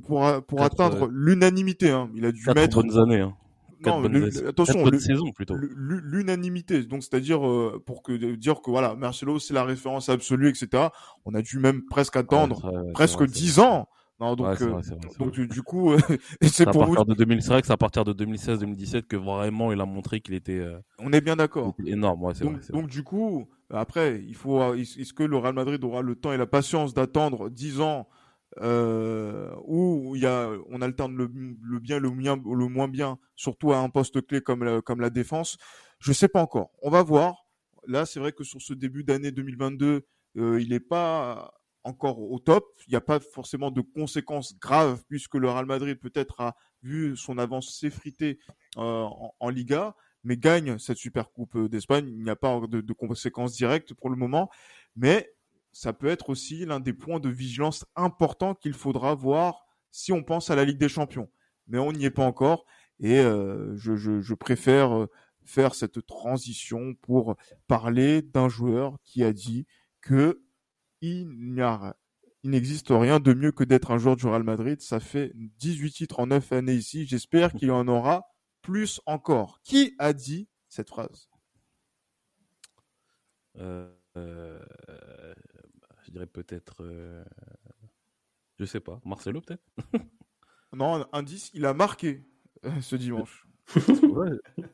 pour 0.07 0.45
pour, 0.47 0.63
atteindre 0.63 1.07
l'unanimité. 1.11 1.91
Hein. 1.91 2.09
Il 2.15 2.25
a 2.25 2.31
dû 2.31 2.43
mettre 2.55 2.81
bonnes 2.81 2.97
années. 2.97 3.21
Hein 3.21 3.35
non, 3.85 4.03
attention, 4.47 4.83
l'unanimité. 5.75 6.83
Donc, 6.83 7.03
c'est-à-dire 7.03 7.45
euh, 7.45 7.81
pour 7.85 8.03
que 8.03 8.35
dire 8.35 8.61
que 8.61 8.69
voilà, 8.69 8.95
Marcelo 8.95 9.39
c'est 9.39 9.53
la 9.53 9.63
référence 9.63 10.09
absolue, 10.09 10.49
etc. 10.49 10.87
On 11.25 11.33
a 11.33 11.41
dû 11.41 11.59
même 11.59 11.83
presque 11.85 12.15
attendre 12.15 12.91
presque 12.93 13.25
dix 13.25 13.59
ans. 13.59 13.87
Non, 14.19 14.35
donc, 14.35 14.59
euh, 14.63 14.81
donc 15.19 15.39
du, 15.39 15.61
coup, 15.61 15.91
euh, 15.91 15.99
c'est 16.41 16.65
pour 16.65 16.81
à 16.81 16.87
partir 16.87 17.05
de 17.05 17.13
2000, 17.13 17.43
c'est 17.43 17.69
à 17.69 17.77
partir 17.77 18.03
de 18.03 18.25
2016-2017 18.25 19.03
que 19.03 19.15
vraiment 19.15 19.71
il 19.71 19.79
a 19.79 19.85
montré 19.85 20.21
qu'il 20.21 20.33
était. 20.33 20.65
On 20.97 21.13
est 21.13 21.21
bien 21.21 21.35
d'accord. 21.35 21.75
Énorme, 21.85 22.23
ouais, 22.23 22.33
c'est 22.33 22.43
donc, 22.43 22.57
vrai, 22.57 22.71
donc 22.71 22.87
du 22.87 23.03
coup, 23.03 23.47
après, 23.69 24.23
il 24.27 24.33
faut, 24.33 24.73
est-ce 24.73 25.13
que 25.13 25.21
le 25.21 25.37
Real 25.37 25.53
Madrid 25.53 25.83
aura 25.83 26.01
le 26.01 26.15
temps 26.15 26.33
et 26.33 26.37
la 26.37 26.47
patience 26.47 26.95
d'attendre 26.95 27.49
dix 27.49 27.79
ans 27.79 28.07
euh, 28.61 29.53
où 29.65 30.15
il 30.15 30.21
y 30.21 30.25
a, 30.25 30.49
on 30.69 30.81
alterne 30.81 31.15
le, 31.15 31.29
le 31.61 31.79
bien, 31.79 31.99
le, 31.99 32.09
bien, 32.09 32.35
le 32.35 32.67
moins 32.67 32.87
bien, 32.87 33.19
surtout 33.35 33.73
à 33.73 33.79
un 33.79 33.89
poste 33.89 34.25
clé 34.25 34.41
comme 34.41 34.63
la, 34.63 34.81
comme 34.81 35.01
la 35.01 35.09
défense. 35.09 35.57
Je 35.99 36.13
sais 36.13 36.27
pas 36.27 36.41
encore. 36.41 36.71
On 36.81 36.89
va 36.89 37.03
voir. 37.03 37.45
Là, 37.87 38.05
c'est 38.05 38.19
vrai 38.19 38.31
que 38.31 38.43
sur 38.43 38.61
ce 38.61 38.73
début 38.73 39.03
d'année 39.03 39.31
2022, 39.31 40.05
euh, 40.37 40.61
il 40.61 40.69
n'est 40.69 40.79
pas 40.79 41.53
encore 41.83 42.19
au 42.19 42.39
top. 42.39 42.65
Il 42.87 42.91
n'y 42.91 42.97
a 42.97 43.01
pas 43.01 43.19
forcément 43.19 43.71
de 43.71 43.81
conséquences 43.81 44.57
graves 44.59 45.03
puisque 45.07 45.35
le 45.35 45.49
Real 45.49 45.65
Madrid 45.65 45.97
peut-être 45.99 46.41
a 46.41 46.55
vu 46.83 47.15
son 47.15 47.37
avance 47.37 47.77
s'effriter 47.79 48.39
euh, 48.77 48.81
en, 48.81 49.33
en, 49.39 49.49
Liga, 49.49 49.95
mais 50.23 50.37
gagne 50.37 50.77
cette 50.77 50.97
Super 50.97 51.31
Coupe 51.31 51.57
d'Espagne. 51.69 52.07
Il 52.09 52.23
n'y 52.23 52.29
a 52.29 52.35
pas 52.35 52.59
de, 52.67 52.81
de, 52.81 52.93
conséquences 52.93 53.53
directes 53.53 53.93
pour 53.93 54.09
le 54.09 54.15
moment, 54.15 54.49
mais 54.95 55.31
ça 55.77 55.93
peut 55.93 56.07
être 56.07 56.31
aussi 56.31 56.65
l'un 56.65 56.79
des 56.79 56.91
points 56.91 57.19
de 57.19 57.29
vigilance 57.29 57.85
importants 57.95 58.55
qu'il 58.55 58.73
faudra 58.73 59.13
voir 59.13 59.67
si 59.91 60.11
on 60.11 60.23
pense 60.23 60.49
à 60.49 60.55
la 60.55 60.65
Ligue 60.65 60.79
des 60.79 60.89
Champions. 60.89 61.29
Mais 61.67 61.77
on 61.77 61.91
n'y 61.91 62.05
est 62.05 62.09
pas 62.09 62.25
encore 62.25 62.65
et 62.99 63.19
euh, 63.19 63.75
je, 63.77 64.33
préfère 64.33 64.97
euh, 64.97 65.07
faire 65.45 65.75
cette 65.75 66.03
transition 66.07 66.95
pour 66.95 67.35
parler 67.67 68.23
d'un 68.23 68.49
joueur 68.49 68.97
qui 69.03 69.23
a 69.23 69.33
dit 69.33 69.67
que 70.01 70.41
il 71.01 71.29
n'existe 72.43 72.89
rien 72.89 73.19
de 73.19 73.35
mieux 73.35 73.51
que 73.51 73.63
d'être 73.63 73.91
un 73.91 73.99
joueur 73.99 74.15
du 74.15 74.25
Real 74.25 74.41
Madrid. 74.41 74.81
Ça 74.81 74.99
fait 74.99 75.31
18 75.35 75.91
titres 75.91 76.19
en 76.19 76.25
9 76.25 76.53
années 76.53 76.73
ici. 76.73 77.05
J'espère 77.05 77.53
qu'il 77.53 77.67
y 77.67 77.71
en 77.71 77.87
aura 77.87 78.25
plus 78.63 78.99
encore. 79.05 79.61
Qui 79.63 79.93
a 79.99 80.13
dit 80.13 80.47
cette 80.69 80.89
phrase? 80.89 81.29
Euh, 83.57 83.91
je 84.15 85.56
dirais 86.17 86.27
peut-être. 86.27 86.77
Euh... 86.81 87.23
Je 88.59 88.65
sais 88.65 88.79
pas. 88.79 88.99
Marcelo, 89.05 89.41
peut-être? 89.41 89.63
Non, 90.75 91.05
indice, 91.13 91.49
il 91.53 91.65
a 91.65 91.73
marqué 91.73 92.25
euh, 92.65 92.81
ce 92.81 92.97
dimanche. 92.97 93.47
ouais, 94.03 94.31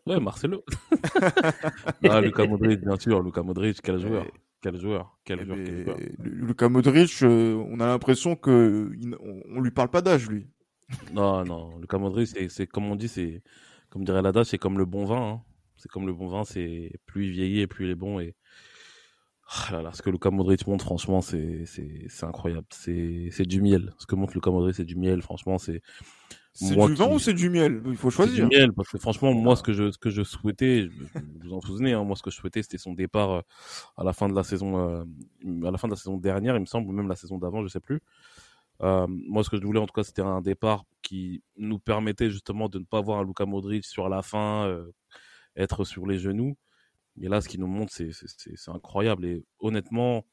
ouais, 0.08 0.20
Marcelo. 0.20 0.66
ah, 2.10 2.20
Luka 2.20 2.48
Modric, 2.48 2.82
bien 2.82 2.98
sûr. 2.98 3.22
Luka 3.22 3.44
Modric, 3.44 3.80
quel 3.80 4.00
joueur. 4.00 4.26
Quel 4.60 4.76
joueur, 4.76 5.20
quel 5.24 5.42
eh 5.42 5.46
joueur, 5.46 5.58
quel 5.64 5.84
joueur. 5.84 5.98
Luka 6.20 6.68
Modric, 6.68 7.22
euh, 7.22 7.64
on 7.70 7.80
a 7.80 7.86
l'impression 7.86 8.36
que 8.36 8.92
on, 9.50 9.62
lui 9.62 9.70
parle 9.70 9.90
pas 9.90 10.02
d'âge, 10.02 10.28
lui. 10.28 10.48
non, 11.14 11.46
non. 11.46 11.78
Luka 11.78 12.00
Modric, 12.00 12.30
c'est 12.50 12.66
comme 12.68 12.86
on 12.86 12.96
dit, 12.96 13.08
c'est 13.08 13.44
comme 13.92 14.04
dirait 14.04 14.24
l'adage, 14.24 14.48
c'est 14.48 14.58
comme 14.58 14.80
le 14.80 14.86
bon 14.86 15.06
vin. 15.06 15.34
Hein. 15.34 15.42
C'est 15.78 15.90
comme 15.92 16.08
le 16.08 16.14
bon 16.14 16.28
vin, 16.28 16.44
c'est 16.44 16.92
plus 17.06 17.28
il 17.28 17.32
vieillit 17.34 17.62
et 17.62 17.68
plus 17.68 17.86
il 17.86 17.92
est 17.92 17.96
bon. 17.96 18.20
Et 18.20 18.36
ah 19.46 19.92
ce 19.94 20.02
que 20.02 20.10
Luka 20.10 20.30
Modric 20.32 20.66
montre, 20.68 20.86
franchement, 20.86 21.22
c'est 21.22 21.66
c'est 21.66 22.24
incroyable. 22.26 22.66
C'est 22.70 23.30
c'est 23.32 23.46
du 23.46 23.62
miel. 23.62 23.94
Ce 23.98 24.06
que 24.06 24.16
montre 24.16 24.34
Luka 24.34 24.52
Modric, 24.52 24.76
c'est 24.76 24.86
du 24.86 24.96
miel. 24.96 25.22
Franchement, 25.22 25.58
c'est 25.58 25.82
c'est 26.54 26.76
du 26.76 26.94
vent 26.94 27.14
ou 27.14 27.20
c'est 27.20 27.34
du 27.34 27.50
miel? 27.50 27.82
Il 27.86 27.98
faut 27.98 28.12
choisir. 28.12 28.48
du 28.48 28.56
miel 28.56 28.72
parce 28.74 28.90
que 28.90 28.98
franchement, 29.00 29.34
moi, 29.34 29.56
ce 29.56 29.64
que 29.64 29.74
je 29.74 29.92
ce 29.92 29.98
que 29.98 30.10
je 30.12 30.24
souhaitais, 30.24 30.88
vous 31.44 31.54
en 31.54 31.62
souvenez, 31.62 31.94
hein, 31.94 32.04
moi, 32.04 32.16
ce 32.16 32.22
que 32.22 32.30
je 32.30 32.36
souhaitais, 32.36 32.62
c'était 32.62 32.78
son 32.78 32.94
départ 32.94 33.32
euh, 33.32 33.42
à 33.98 34.04
la 34.04 34.14
fin 34.14 34.30
de 34.30 34.36
la 34.36 34.44
saison, 34.44 34.78
euh, 34.78 35.04
à 35.68 35.72
la 35.72 35.78
fin 35.78 35.88
de 35.88 35.94
la 35.94 35.98
saison 35.98 36.18
dernière, 36.18 36.56
il 36.56 36.62
me 36.62 36.66
semble, 36.66 36.88
ou 36.88 36.92
même 36.92 37.08
la 37.08 37.16
saison 37.16 37.40
d'avant, 37.40 37.64
je 37.64 37.68
sais 37.70 37.80
plus. 37.80 38.02
Euh, 38.82 39.08
moi, 39.10 39.44
ce 39.44 39.50
que 39.50 39.58
je 39.58 39.66
voulais, 39.66 39.80
en 39.80 39.88
tout 39.88 39.94
cas, 39.94 40.04
c'était 40.04 40.22
un 40.22 40.42
départ 40.42 40.86
qui 41.02 41.44
nous 41.58 41.80
permettait 41.80 42.30
justement 42.30 42.70
de 42.70 42.80
ne 42.80 42.86
pas 42.86 43.02
voir 43.02 43.20
un 43.20 43.24
Luka 43.26 43.46
Modric 43.46 43.84
sur 43.84 44.08
la 44.08 44.22
fin 44.22 44.72
être 45.56 45.84
sur 45.84 46.08
les 46.08 46.18
genoux 46.18 46.56
et 47.22 47.28
là, 47.28 47.42
ce 47.42 47.50
qu'il 47.50 47.60
nous 47.60 47.68
montre, 47.68 47.94
c'est 47.94 48.70
incroyable. 48.70 49.26
Et 49.26 49.46
honnêtement, 49.60 50.26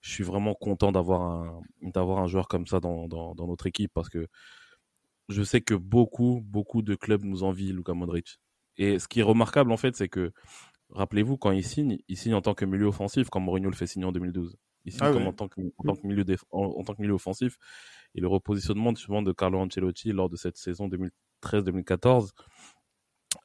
je 0.00 0.10
suis 0.10 0.24
vraiment 0.24 0.54
content 0.54 0.92
d'avoir 0.92 1.22
un, 1.22 1.60
d'avoir 1.82 2.18
un 2.18 2.26
joueur 2.26 2.48
comme 2.48 2.66
ça 2.66 2.80
dans, 2.80 3.08
dans, 3.08 3.34
dans, 3.34 3.46
notre 3.46 3.66
équipe 3.66 3.90
parce 3.94 4.08
que 4.08 4.28
je 5.28 5.42
sais 5.42 5.60
que 5.60 5.74
beaucoup, 5.74 6.42
beaucoup 6.44 6.82
de 6.82 6.94
clubs 6.94 7.24
nous 7.24 7.42
envient 7.42 7.72
Luka 7.72 7.94
Modric. 7.94 8.38
Et 8.76 8.98
ce 8.98 9.08
qui 9.08 9.20
est 9.20 9.24
remarquable, 9.24 9.72
en 9.72 9.76
fait, 9.76 9.96
c'est 9.96 10.08
que, 10.08 10.32
rappelez-vous, 10.90 11.36
quand 11.36 11.52
il 11.52 11.64
signe, 11.64 11.98
il 12.08 12.16
signe 12.16 12.34
en 12.34 12.42
tant 12.42 12.54
que 12.54 12.64
milieu 12.64 12.86
offensif, 12.86 13.30
comme 13.30 13.44
Mourinho 13.44 13.70
le 13.70 13.76
fait 13.76 13.86
signer 13.86 14.04
en 14.04 14.12
2012. 14.12 14.56
Il 14.84 14.92
signe 14.92 15.00
ah 15.02 15.12
comme 15.12 15.26
en, 15.26 15.32
tant 15.32 15.48
que, 15.48 15.60
en, 15.78 15.84
tant 15.84 15.96
que 15.96 16.06
milieu 16.06 16.24
en, 16.50 16.82
tant 16.84 16.94
que 16.94 17.00
milieu 17.00 17.14
offensif. 17.14 17.56
Et 18.14 18.20
le 18.20 18.28
repositionnement 18.28 18.94
souvent 18.94 19.22
de 19.22 19.32
Carlo 19.32 19.58
Ancelotti 19.58 20.12
lors 20.12 20.28
de 20.28 20.36
cette 20.36 20.56
saison 20.56 20.88
2013-2014 21.42 22.30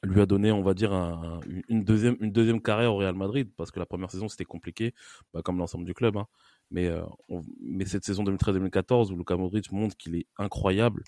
lui 0.02 0.20
a 0.20 0.26
donné, 0.26 0.52
on 0.52 0.62
va 0.62 0.74
dire, 0.74 0.92
un, 0.92 1.40
une, 1.68 1.84
deuxième, 1.84 2.16
une 2.20 2.32
deuxième 2.32 2.60
carrière 2.60 2.94
au 2.94 2.98
Real 2.98 3.14
Madrid, 3.14 3.50
parce 3.56 3.70
que 3.70 3.78
la 3.78 3.86
première 3.86 4.10
saison, 4.10 4.28
c'était 4.28 4.44
compliqué, 4.44 4.94
bah, 5.32 5.42
comme 5.42 5.58
l'ensemble 5.58 5.84
du 5.84 5.94
club. 5.94 6.16
Hein. 6.16 6.26
Mais, 6.70 6.86
euh, 6.86 7.02
mais 7.60 7.84
cette 7.84 8.04
saison 8.04 8.24
2013-2014, 8.24 9.12
où 9.12 9.16
Luka 9.16 9.36
Modric 9.36 9.72
montre 9.72 9.96
qu'il 9.96 10.16
est 10.16 10.26
incroyable, 10.36 11.02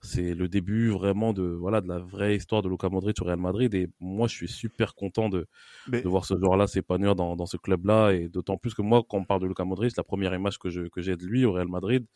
c'est 0.00 0.34
le 0.34 0.48
début 0.48 0.90
vraiment 0.90 1.32
de, 1.32 1.42
voilà, 1.42 1.80
de 1.80 1.88
la 1.88 1.98
vraie 1.98 2.36
histoire 2.36 2.62
de 2.62 2.68
Luka 2.68 2.88
Modric 2.88 3.20
au 3.20 3.24
Real 3.24 3.38
Madrid. 3.38 3.74
Et 3.74 3.88
moi, 4.00 4.28
je 4.28 4.34
suis 4.34 4.48
super 4.48 4.94
content 4.94 5.28
de, 5.28 5.46
de 5.88 6.08
voir 6.08 6.24
ce 6.24 6.34
joueur-là 6.38 6.66
s'épanouir 6.68 7.16
dans, 7.16 7.34
dans 7.34 7.46
ce 7.46 7.56
club-là. 7.56 8.12
Et 8.12 8.28
d'autant 8.28 8.56
plus 8.56 8.74
que 8.74 8.82
moi, 8.82 9.02
quand 9.08 9.18
on 9.18 9.24
parle 9.24 9.40
de 9.40 9.46
Luka 9.46 9.64
Modric, 9.64 9.96
la 9.96 10.04
première 10.04 10.34
image 10.34 10.58
que 10.58 10.70
j'ai 10.70 10.88
que 10.88 11.00
de 11.00 11.26
lui 11.26 11.44
au 11.44 11.52
Real 11.52 11.68
Madrid, 11.68 12.06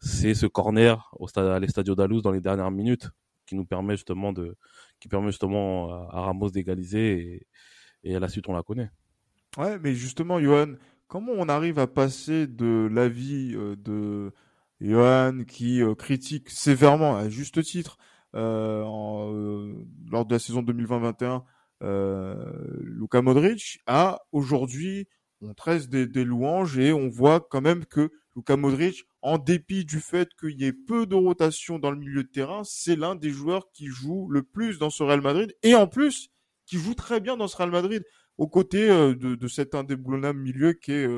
c'est 0.00 0.34
ce 0.34 0.46
corner 0.46 1.10
au 1.18 1.28
stade, 1.28 1.46
à 1.46 1.58
l'Estadio 1.58 1.94
Daluz 1.94 2.22
dans 2.22 2.32
les 2.32 2.40
dernières 2.40 2.70
minutes 2.70 3.10
qui 3.46 3.54
nous 3.54 3.66
permet 3.66 3.96
justement 3.96 4.32
de, 4.32 4.56
qui 5.00 5.08
permet 5.08 5.28
justement 5.28 5.90
à, 6.10 6.20
Ramos 6.20 6.50
d'égaliser 6.50 7.46
et, 8.04 8.14
à 8.14 8.20
la 8.20 8.28
suite 8.28 8.48
on 8.48 8.52
la 8.52 8.62
connaît. 8.62 8.90
Ouais, 9.56 9.78
mais 9.80 9.94
justement, 9.94 10.40
Johan, 10.40 10.74
comment 11.08 11.32
on 11.36 11.48
arrive 11.48 11.78
à 11.78 11.86
passer 11.86 12.46
de 12.46 12.88
l'avis 12.90 13.54
euh, 13.54 13.74
de 13.76 14.32
Johan 14.80 15.44
qui 15.46 15.82
euh, 15.82 15.94
critique 15.94 16.48
sévèrement, 16.50 17.16
à 17.16 17.28
juste 17.28 17.62
titre, 17.62 17.98
euh, 18.36 18.82
en, 18.84 19.32
lors 20.10 20.24
de 20.24 20.34
la 20.34 20.38
saison 20.38 20.62
2020-21, 20.62 21.42
Luka 22.82 23.22
Modric, 23.22 23.80
à 23.86 24.20
aujourd'hui, 24.30 25.08
on 25.42 25.54
tresse 25.54 25.88
des, 25.88 26.06
des, 26.06 26.24
louanges 26.24 26.78
et 26.78 26.92
on 26.92 27.08
voit 27.08 27.40
quand 27.40 27.60
même 27.60 27.86
que 27.86 28.10
Luka 28.36 28.56
Modric 28.56 29.04
en 29.22 29.38
dépit 29.38 29.84
du 29.84 30.00
fait 30.00 30.28
qu'il 30.38 30.60
y 30.60 30.64
ait 30.64 30.72
peu 30.72 31.06
de 31.06 31.14
rotation 31.14 31.78
dans 31.78 31.90
le 31.90 31.98
milieu 31.98 32.22
de 32.22 32.28
terrain, 32.28 32.62
c'est 32.64 32.96
l'un 32.96 33.14
des 33.14 33.30
joueurs 33.30 33.70
qui 33.72 33.86
joue 33.86 34.28
le 34.28 34.42
plus 34.42 34.78
dans 34.78 34.90
ce 34.90 35.02
Real 35.02 35.20
Madrid 35.20 35.54
et 35.62 35.74
en 35.74 35.86
plus 35.86 36.30
qui 36.66 36.76
joue 36.76 36.94
très 36.94 37.20
bien 37.20 37.36
dans 37.36 37.48
ce 37.48 37.56
Real 37.56 37.70
Madrid, 37.70 38.04
aux 38.38 38.48
côtés 38.48 38.88
de, 38.88 39.14
de, 39.14 39.48
cet 39.48 39.74
indéboulonnable 39.74 40.38
milieu 40.38 40.72
qui 40.72 40.92
est 40.92 41.08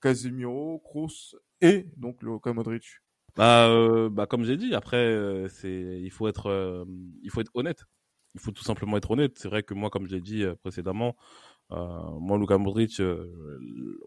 Casemiro, 0.00 0.80
Kroos 0.80 1.34
et 1.60 1.86
donc 1.96 2.22
Luka 2.22 2.52
Modric. 2.52 2.84
Bah, 3.34 4.08
bah 4.10 4.26
comme 4.26 4.44
j'ai 4.44 4.58
dit, 4.58 4.74
après 4.74 5.46
c'est 5.48 6.00
il 6.02 6.10
faut 6.10 6.28
être 6.28 6.86
il 7.22 7.30
faut 7.30 7.40
être 7.40 7.50
honnête. 7.54 7.84
Il 8.34 8.40
faut 8.40 8.50
tout 8.50 8.64
simplement 8.64 8.96
être 8.96 9.10
honnête. 9.10 9.38
C'est 9.38 9.48
vrai 9.48 9.62
que 9.62 9.74
moi, 9.74 9.90
comme 9.90 10.06
je 10.06 10.14
l'ai 10.14 10.20
dit 10.22 10.44
précédemment, 10.62 11.16
moi 12.20 12.38
Luka 12.38 12.58
Modric, 12.58 13.00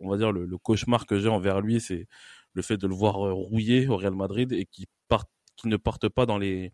on 0.02 0.10
va 0.10 0.18
dire 0.18 0.32
le, 0.32 0.46
le 0.46 0.58
cauchemar 0.58 1.06
que 1.06 1.18
j'ai 1.20 1.30
envers 1.30 1.62
lui, 1.62 1.80
c'est 1.80 2.08
le 2.54 2.62
fait 2.62 2.78
de 2.78 2.88
le 2.88 2.96
voir 2.96 3.16
rouiller 3.16 3.88
au 3.88 3.98
Real 3.98 4.16
Madrid 4.16 4.52
et 4.54 4.66
qu'il 4.66 4.86
parte 5.08 5.30
qui 5.56 5.68
ne 5.68 5.78
partent 5.78 6.10
pas 6.10 6.26
dans 6.26 6.38
les, 6.38 6.74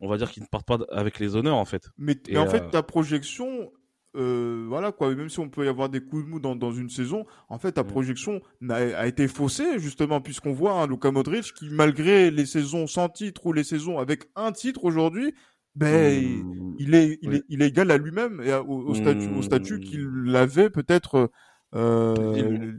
on 0.00 0.08
va 0.08 0.16
dire 0.16 0.30
qu'ils 0.30 0.42
ne 0.42 0.48
partent 0.48 0.66
pas 0.66 0.78
avec 0.90 1.18
les 1.18 1.36
honneurs 1.36 1.56
en 1.56 1.64
fait. 1.64 1.90
Mais, 1.98 2.16
en 2.36 2.46
fait, 2.46 2.70
ta 2.70 2.82
projection, 2.82 3.70
euh, 4.16 4.66
voilà 4.68 4.92
quoi, 4.92 5.14
même 5.14 5.28
si 5.28 5.40
on 5.40 5.48
peut 5.48 5.64
y 5.64 5.68
avoir 5.68 5.88
des 5.88 6.00
coups 6.00 6.24
de 6.24 6.28
mou 6.28 6.40
dans, 6.40 6.56
dans 6.56 6.72
une 6.72 6.88
saison, 6.88 7.26
en 7.48 7.58
fait, 7.58 7.72
ta 7.72 7.82
mm. 7.82 7.88
projection 7.88 8.40
a, 8.70 8.74
a, 8.74 9.06
été 9.06 9.28
faussée 9.28 9.78
justement 9.78 10.20
puisqu'on 10.20 10.52
voit 10.52 10.80
un 10.80 10.86
Luka 10.86 11.10
Modric 11.10 11.52
qui, 11.54 11.68
malgré 11.70 12.30
les 12.30 12.46
saisons 12.46 12.86
sans 12.86 13.08
titre 13.08 13.46
ou 13.46 13.52
les 13.52 13.64
saisons 13.64 13.98
avec 13.98 14.24
un 14.36 14.52
titre 14.52 14.84
aujourd'hui, 14.84 15.34
ben 15.74 16.44
il, 16.78 16.94
est, 16.94 17.18
il, 17.22 17.34
est, 17.34 17.44
il 17.48 17.62
est 17.62 17.68
égal 17.68 17.90
à 17.90 17.98
lui-même 17.98 18.40
et 18.40 18.52
au, 18.54 18.94
statut, 18.94 19.28
au 19.34 19.42
statut 19.42 19.80
qu'il 19.80 20.34
avait 20.36 20.70
peut-être. 20.70 21.30
Euh, 21.74 22.72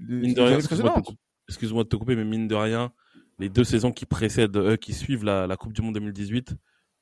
excuse-moi 1.48 1.84
de 1.84 1.90
te 1.90 1.96
couper, 1.98 2.16
mais 2.16 2.24
mine 2.24 2.48
de 2.48 2.56
rien, 2.56 2.94
les 3.40 3.50
deux 3.50 3.66
saisons 3.66 3.92
qui 3.92 4.06
précèdent, 4.06 4.56
euh, 4.56 4.78
qui 4.78 4.94
suivent 4.94 5.26
la, 5.26 5.48
la, 5.48 5.58
Coupe 5.58 5.74
du 5.74 5.82
Monde 5.82 5.96
2018, 5.96 6.56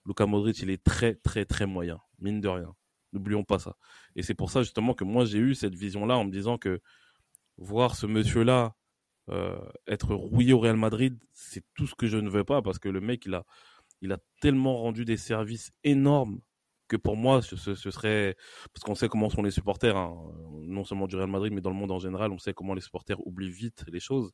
Luka 0.07 0.25
Modric, 0.25 0.59
il 0.59 0.71
est 0.71 0.83
très, 0.83 1.15
très, 1.15 1.45
très 1.45 1.67
moyen, 1.67 1.99
mine 2.19 2.41
de 2.41 2.47
rien. 2.47 2.73
N'oublions 3.11 3.43
pas 3.43 3.59
ça. 3.59 3.75
Et 4.15 4.23
c'est 4.23 4.33
pour 4.33 4.49
ça 4.49 4.63
justement 4.63 4.95
que 4.95 5.03
moi 5.03 5.25
j'ai 5.25 5.37
eu 5.37 5.53
cette 5.53 5.75
vision-là 5.75 6.17
en 6.17 6.25
me 6.25 6.31
disant 6.31 6.57
que 6.57 6.81
voir 7.57 7.95
ce 7.95 8.07
monsieur-là 8.07 8.75
euh, 9.29 9.55
être 9.87 10.15
rouillé 10.15 10.53
au 10.53 10.59
Real 10.59 10.75
Madrid, 10.75 11.17
c'est 11.31 11.63
tout 11.75 11.85
ce 11.85 11.95
que 11.95 12.07
je 12.07 12.17
ne 12.17 12.29
veux 12.29 12.43
pas 12.43 12.61
parce 12.63 12.79
que 12.79 12.89
le 12.89 12.99
mec, 12.99 13.25
il 13.25 13.35
a, 13.35 13.45
il 14.03 14.11
a 14.11 14.17
tellement 14.41 14.77
rendu 14.77 15.05
des 15.05 15.17
services 15.17 15.71
énormes 15.83 16.41
que 16.89 16.97
pour 16.97 17.15
moi, 17.15 17.41
ce, 17.41 17.55
serait 17.55 18.35
parce 18.73 18.83
qu'on 18.83 18.95
sait 18.95 19.07
comment 19.07 19.29
sont 19.29 19.41
les 19.41 19.49
supporters, 19.49 19.95
hein, 19.95 20.15
non 20.67 20.83
seulement 20.83 21.07
du 21.07 21.15
Real 21.15 21.29
Madrid, 21.29 21.53
mais 21.53 21.61
dans 21.61 21.69
le 21.69 21.75
monde 21.75 21.91
en 21.91 21.99
général, 21.99 22.31
on 22.31 22.37
sait 22.37 22.53
comment 22.53 22.73
les 22.73 22.81
supporters 22.81 23.25
oublient 23.25 23.49
vite 23.49 23.85
les 23.91 24.01
choses. 24.01 24.31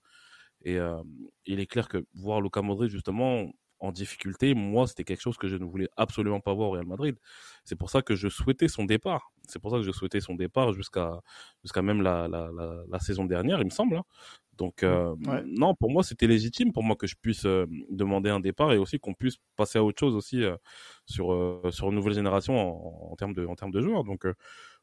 Et 0.63 0.77
euh, 0.77 1.01
il 1.45 1.59
est 1.59 1.67
clair 1.67 1.87
que 1.87 2.05
voir 2.15 2.41
Luka 2.41 2.61
Modric 2.61 2.89
justement 2.89 3.51
en 3.79 3.91
difficulté, 3.91 4.55
moi, 4.55 4.87
c'était 4.87 5.05
quelque 5.05 5.21
chose 5.21 5.37
que 5.37 5.47
je 5.47 5.55
ne 5.55 5.63
voulais 5.63 5.87
absolument 5.95 6.41
pas 6.41 6.53
voir 6.53 6.69
au 6.69 6.71
Real 6.73 6.85
Madrid. 6.85 7.15
C'est 7.63 7.77
pour 7.77 7.89
ça 7.89 8.01
que 8.01 8.15
je 8.15 8.27
souhaitais 8.27 8.67
son 8.67 8.83
départ. 8.83 9.31
C'est 9.47 9.59
pour 9.59 9.71
ça 9.71 9.77
que 9.77 9.83
je 9.83 9.91
souhaitais 9.91 10.19
son 10.19 10.35
départ 10.35 10.73
jusqu'à 10.73 11.21
même 11.81 12.01
la, 12.01 12.27
la, 12.27 12.49
la, 12.51 12.83
la, 12.89 12.99
saison 12.99 13.23
dernière, 13.23 13.61
il 13.61 13.65
me 13.65 13.69
semble. 13.69 13.95
Hein. 13.95 14.03
Donc 14.59 14.83
euh, 14.83 15.15
non, 15.45 15.73
pour 15.73 15.89
moi, 15.89 16.03
c'était 16.03 16.27
légitime 16.27 16.73
pour 16.73 16.83
moi 16.83 16.97
que 16.97 17.07
je 17.07 17.15
puisse 17.19 17.45
euh, 17.45 17.65
demander 17.89 18.29
un 18.29 18.41
départ 18.41 18.73
et 18.73 18.77
aussi 18.77 18.99
qu'on 18.99 19.13
puisse 19.13 19.37
passer 19.55 19.79
à 19.79 19.83
autre 19.83 19.99
chose 19.99 20.15
aussi 20.15 20.43
euh, 20.43 20.57
sur 21.05 21.27
sur 21.71 21.87
une 21.89 21.95
nouvelle 21.95 22.13
génération 22.13 22.55
en, 22.59 23.11
en, 23.11 23.15
termes 23.15 23.33
de 23.33 23.45
en 23.45 23.55
termes 23.55 23.71
de 23.71 23.79
joueurs. 23.79 24.03
Donc 24.03 24.27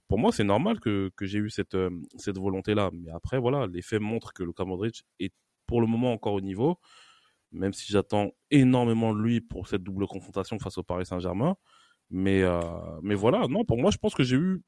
pour 0.09 0.19
moi, 0.19 0.33
c'est 0.33 0.45
normal 0.45 0.81
que, 0.81 1.11
que 1.15 1.27
j'ai 1.27 1.39
eu 1.39 1.51
cette, 1.51 1.77
cette 2.17 2.39
volonté-là. 2.39 2.91
Mais 2.95 3.11
après, 3.11 3.39
voilà, 3.39 3.67
les 3.67 3.83
faits 3.83 4.01
montrent 4.01 4.33
que 4.33 4.43
Luka 4.45 4.65
Modric 4.65 5.05
est 5.21 5.35
pour 5.67 5.81
le 5.83 5.87
moment 5.87 6.13
encore 6.13 6.35
au 6.35 6.41
niveau, 6.41 6.79
même 7.53 7.75
si 7.75 7.93
j'attends 7.93 8.31
énormément 8.51 9.13
de 9.13 9.21
lui 9.21 9.41
pour 9.41 9.69
cette 9.69 9.83
double 9.83 10.07
confrontation 10.07 10.59
face 10.59 10.79
au 10.79 10.85
Paris 10.85 11.07
Saint-Germain. 11.07 11.57
Mais, 12.09 12.45
mais 13.03 13.17
voilà, 13.17 13.49
non, 13.49 13.65
pour 13.65 13.79
moi, 13.79 13.91
je 13.91 13.99
pense 13.99 14.15
que 14.15 14.23
j'ai 14.23 14.37
eu, 14.37 14.63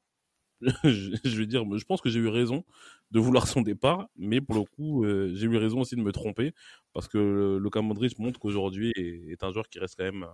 je 0.83 1.37
vais 1.37 1.45
dire, 1.45 1.63
je 1.77 1.85
pense 1.85 2.01
que 2.01 2.09
j'ai 2.09 2.19
eu 2.19 2.27
raison 2.27 2.63
de 3.11 3.19
vouloir 3.19 3.47
son 3.47 3.61
départ, 3.61 4.07
mais 4.17 4.41
pour 4.41 4.55
le 4.55 4.63
coup, 4.63 5.03
euh, 5.03 5.31
j'ai 5.33 5.47
eu 5.47 5.57
raison 5.57 5.81
aussi 5.81 5.95
de 5.95 6.01
me 6.01 6.11
tromper 6.11 6.53
parce 6.93 7.07
que 7.07 7.57
Luka 7.61 7.81
Modric 7.81 8.19
montre 8.19 8.39
qu'aujourd'hui 8.39 8.91
est, 8.95 9.43
un 9.43 9.51
joueur 9.51 9.69
qui 9.69 9.79
reste 9.79 9.95
quand 9.97 10.03
même, 10.03 10.27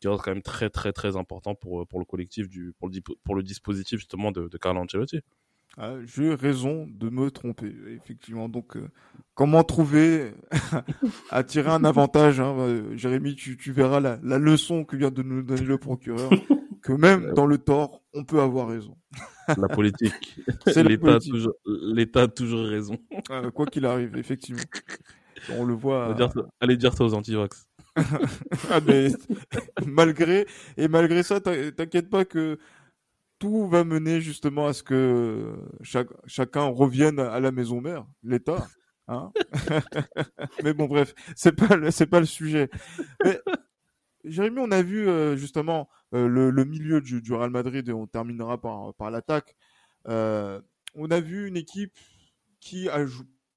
qui 0.00 0.08
reste 0.08 0.22
quand 0.22 0.32
même 0.32 0.42
très 0.42 0.70
très 0.70 0.92
très 0.92 1.16
important 1.16 1.54
pour 1.54 1.86
pour 1.86 1.98
le 1.98 2.04
collectif 2.04 2.48
du 2.48 2.72
pour 2.78 2.88
le 2.88 3.00
pour 3.24 3.34
le 3.34 3.42
dispositif 3.42 3.98
justement 3.98 4.30
de, 4.30 4.48
de 4.48 4.58
Carlo 4.58 4.80
Ancelotti. 4.80 5.20
Ah, 5.76 5.94
j'ai 6.04 6.34
raison 6.34 6.86
de 6.88 7.10
me 7.10 7.32
tromper, 7.32 7.74
effectivement. 7.88 8.48
Donc, 8.48 8.76
euh, 8.76 8.88
comment 9.34 9.64
trouver 9.64 10.32
à 11.30 11.42
tirer 11.42 11.70
un 11.70 11.82
avantage 11.82 12.38
hein, 12.38 12.84
Jérémy, 12.94 13.34
tu, 13.34 13.56
tu 13.56 13.72
verras 13.72 13.98
la, 13.98 14.20
la, 14.22 14.38
leçon 14.38 14.84
que 14.84 14.94
vient 14.94 15.10
de 15.10 15.22
nous 15.22 15.42
donner 15.42 15.62
le 15.62 15.76
procureur, 15.76 16.30
que 16.80 16.92
même 16.92 17.32
dans 17.34 17.46
le 17.46 17.58
tort, 17.58 18.03
on 18.14 18.24
peut 18.24 18.40
avoir 18.40 18.68
raison. 18.68 18.96
la 19.48 19.68
politique. 19.68 20.38
L'État 20.76 21.14
a 21.16 21.20
toujours, 21.20 21.54
l'État 21.66 22.22
a 22.22 22.28
toujours 22.28 22.66
raison. 22.66 22.96
Euh, 23.30 23.50
quoi 23.50 23.66
qu'il 23.66 23.84
arrive, 23.84 24.16
effectivement. 24.16 24.62
On 25.50 25.64
le 25.64 25.74
voit. 25.74 26.06
Allez 26.06 26.14
dire 26.14 26.32
ça, 26.32 26.40
allez 26.60 26.76
dire 26.76 26.94
ça 26.94 27.04
aux 27.04 27.14
antivax. 27.14 27.68
ah, 28.70 28.80
mais, 28.86 29.08
malgré 29.86 30.46
et 30.76 30.88
malgré 30.88 31.22
ça, 31.22 31.40
t'inquiète 31.40 32.08
pas 32.08 32.24
que 32.24 32.58
tout 33.38 33.68
va 33.68 33.84
mener 33.84 34.20
justement 34.20 34.66
à 34.66 34.72
ce 34.72 34.82
que 34.82 35.54
chaque, 35.82 36.08
chacun 36.26 36.64
revienne 36.64 37.18
à 37.18 37.40
la 37.40 37.52
maison 37.52 37.80
mère, 37.80 38.06
l'État. 38.22 38.66
Hein 39.06 39.32
mais 40.64 40.72
bon, 40.72 40.86
bref, 40.86 41.14
c'est 41.36 41.54
pas 41.54 41.90
c'est 41.90 42.06
pas 42.06 42.20
le 42.20 42.26
sujet. 42.26 42.70
Mais, 43.22 43.38
Jérémy, 44.24 44.58
on 44.60 44.70
a 44.70 44.82
vu 44.82 45.08
euh, 45.08 45.36
justement 45.36 45.88
euh, 46.14 46.28
le, 46.28 46.64
milieu 46.64 47.00
du, 47.00 47.20
Real 47.32 47.50
Madrid 47.50 47.88
et 47.88 47.92
on 47.92 48.06
terminera 48.06 48.60
par 48.60 48.94
par 48.94 49.10
l'attaque. 49.10 49.56
Euh, 50.08 50.60
on 50.94 51.10
a 51.10 51.20
vu 51.20 51.46
une 51.48 51.56
équipe 51.56 51.96
qui 52.60 52.88
a 52.88 53.04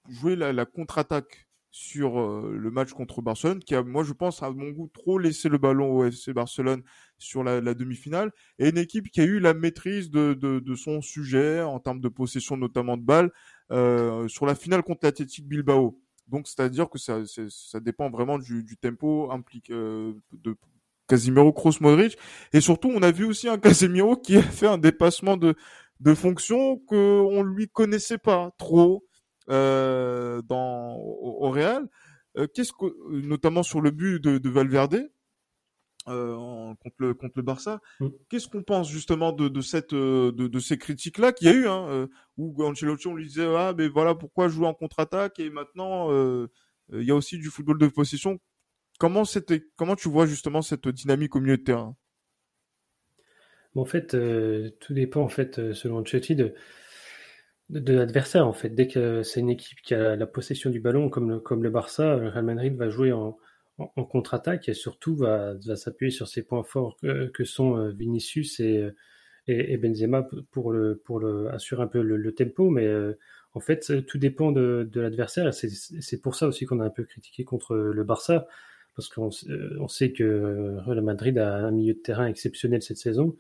joué 0.10 0.36
la, 0.36 0.66
contre-attaque 0.66 1.48
sur 1.72 2.20
euh, 2.20 2.58
le 2.60 2.72
match 2.72 2.92
contre 2.94 3.22
Barcelone, 3.22 3.60
qui 3.60 3.76
a, 3.76 3.84
moi, 3.84 4.04
je 4.04 4.14
pense, 4.14 4.42
à 4.42 4.50
mon 4.50 4.72
goût, 4.72 4.90
trop 4.94 5.20
laissé 5.20 5.48
le 5.50 5.58
ballon 5.58 5.92
au 5.92 6.06
FC 6.06 6.34
Barcelone 6.34 6.82
sur 7.20 7.44
la, 7.44 7.62
demi-finale, 7.62 8.32
et 8.60 8.70
une 8.70 8.78
équipe 8.78 9.10
qui 9.12 9.22
a 9.22 9.24
eu 9.24 9.40
la 9.40 9.54
maîtrise 9.54 10.10
de, 10.10 10.34
de, 10.34 10.76
son 10.76 11.02
sujet 11.02 11.62
en 11.62 11.80
termes 11.80 12.00
de 12.00 12.10
possession, 12.10 12.58
notamment 12.58 12.98
de 12.98 13.04
balles, 13.04 13.32
euh, 13.72 14.28
sur 14.28 14.46
la 14.46 14.56
finale 14.56 14.84
contre 14.84 15.02
l'Athletic 15.04 15.48
Bilbao. 15.48 16.00
Donc, 16.28 16.48
c'est-à-dire 16.48 16.90
que 16.90 16.98
ça, 16.98 17.22
ça 17.50 17.80
dépend 17.80 18.10
vraiment 18.10 18.38
du, 18.38 18.78
tempo 18.82 19.32
impliqué 19.32 19.74
euh, 19.74 20.14
de 20.32 20.56
Casimiro 21.08 21.54
Kroos 21.54 21.80
Modric, 21.80 22.18
et 22.54 22.62
surtout, 22.62 22.92
on 22.94 23.02
a 23.02 23.12
vu 23.12 23.26
aussi 23.26 23.48
un 23.48 23.58
Casemiro 23.60 24.18
qui 24.18 24.38
a 24.38 24.42
fait 24.42 24.68
un 24.68 24.78
dépassement 24.78 25.38
de 25.38 25.56
de 26.00 26.14
fonction 26.14 26.78
que 26.78 27.22
on 27.22 27.44
lui 27.44 27.68
connaissait 27.68 28.18
pas 28.18 28.52
trop 28.58 29.04
euh, 29.50 30.42
dans, 30.44 30.96
au, 30.96 31.50
Real. 31.50 31.88
Euh, 32.38 32.48
qu'est-ce 32.54 32.72
que, 32.72 32.86
notamment 33.10 33.64
sur 33.64 33.82
le 33.82 33.92
but 33.92 34.22
de 34.24 34.50
Valverde, 34.50 35.10
euh, 36.08 36.74
contre 36.82 36.96
le 37.00 37.14
contre 37.14 37.34
le 37.36 37.42
Barça. 37.44 37.82
Mm. 38.00 38.08
Qu'est-ce 38.30 38.48
qu'on 38.48 38.64
pense 38.64 38.90
justement 38.90 39.32
de, 39.32 39.50
de 39.50 39.62
cette 39.62 39.94
de, 39.94 40.32
de 40.32 40.60
ces 40.60 40.78
critiques 40.78 41.18
là 41.18 41.32
qu'il 41.32 41.48
y 41.48 41.52
a 41.52 41.54
eu 41.54 41.68
hein, 41.68 41.88
euh, 41.90 42.08
où 42.38 42.64
Ancelotti 42.64 43.08
on 43.08 43.16
lui 43.16 43.26
disait 43.26 43.46
ah 43.46 43.74
mais 43.78 43.88
voilà 43.88 44.16
pourquoi 44.16 44.48
jouer 44.48 44.68
en 44.68 44.74
contre-attaque 44.74 45.40
et 45.40 45.50
maintenant 45.50 46.12
euh, 46.12 46.48
il 46.94 47.04
y 47.04 47.12
a 47.12 47.16
aussi 47.16 47.38
du 47.38 47.50
football 47.50 47.78
de 47.78 47.88
possession. 47.88 48.40
Comment 49.00 49.26
c'était 49.26 49.64
comment 49.76 49.96
tu 49.96 50.10
vois 50.10 50.26
justement 50.26 50.62
cette 50.62 50.88
dynamique 50.88 51.36
au 51.36 51.42
milieu 51.42 51.58
de 51.58 51.64
terrain? 51.64 51.96
En 53.76 53.86
fait, 53.86 54.18
tout 54.80 54.94
dépend 54.94 55.22
en 55.22 55.30
fait 55.30 55.74
selon 55.74 56.00
Ancelotti 56.00 56.36
de 56.36 56.56
de, 57.70 57.94
l'adversaire 57.94 58.48
en 58.48 58.54
fait. 58.54 58.70
Dès 58.70 58.88
que 58.88 59.24
c'est 59.24 59.40
une 59.40 59.50
équipe 59.50 59.82
qui 59.82 59.94
a 59.94 60.16
la 60.16 60.26
possession 60.26 60.70
du 60.70 60.80
ballon, 60.80 61.10
comme 61.10 61.30
le, 61.30 61.40
comme 61.40 61.64
le 61.64 61.70
Barça, 61.70 62.16
le 62.16 62.30
Real 62.30 62.46
Madrid 62.46 62.76
va 62.76 62.90
jouer 62.90 63.12
en, 63.12 63.38
en, 63.78 64.04
contre-attaque 64.06 64.70
et 64.70 64.74
surtout 64.74 65.16
va, 65.16 65.56
s'appuyer 65.76 66.12
sur 66.12 66.28
ses 66.28 66.44
points 66.44 66.64
forts 66.64 66.98
que, 67.34 67.44
sont 67.44 67.78
euh, 67.78 67.92
Vinicius 67.92 68.60
et, 68.60 68.90
et, 69.48 69.74
et, 69.74 69.78
Benzema 69.78 70.28
pour 70.52 70.72
le 70.72 70.98
pour 71.06 71.20
le 71.20 71.50
assurer 71.50 71.84
un 71.84 71.88
peu 71.88 72.02
le, 72.02 72.32
tempo. 72.34 72.70
Mais 72.70 72.86
euh, 72.86 73.18
en 73.54 73.60
fait, 73.60 74.06
tout 74.06 74.18
dépend 74.18 74.52
de, 74.52 74.88
de 74.92 75.02
l'adversaire. 75.02 75.54
C'est 75.54 76.22
pour 76.22 76.36
ça 76.36 76.48
aussi 76.48 76.66
qu'on 76.66 76.80
a 76.80 76.86
un 76.86 76.90
peu 76.90 77.04
critiqué 77.04 77.44
contre 77.44 77.76
le 77.76 78.04
Barça 78.04 78.48
parce 78.98 79.10
qu'on 79.10 79.30
euh, 79.50 79.78
on 79.80 79.88
sait 79.88 80.12
que 80.12 80.78
Real 80.80 81.02
Madrid 81.02 81.38
a 81.38 81.56
un 81.68 81.72
milieu 81.72 81.94
de 81.94 82.00
terrain 82.00 82.26
exceptionnel 82.28 82.82
cette 82.82 82.98
saison 82.98 83.38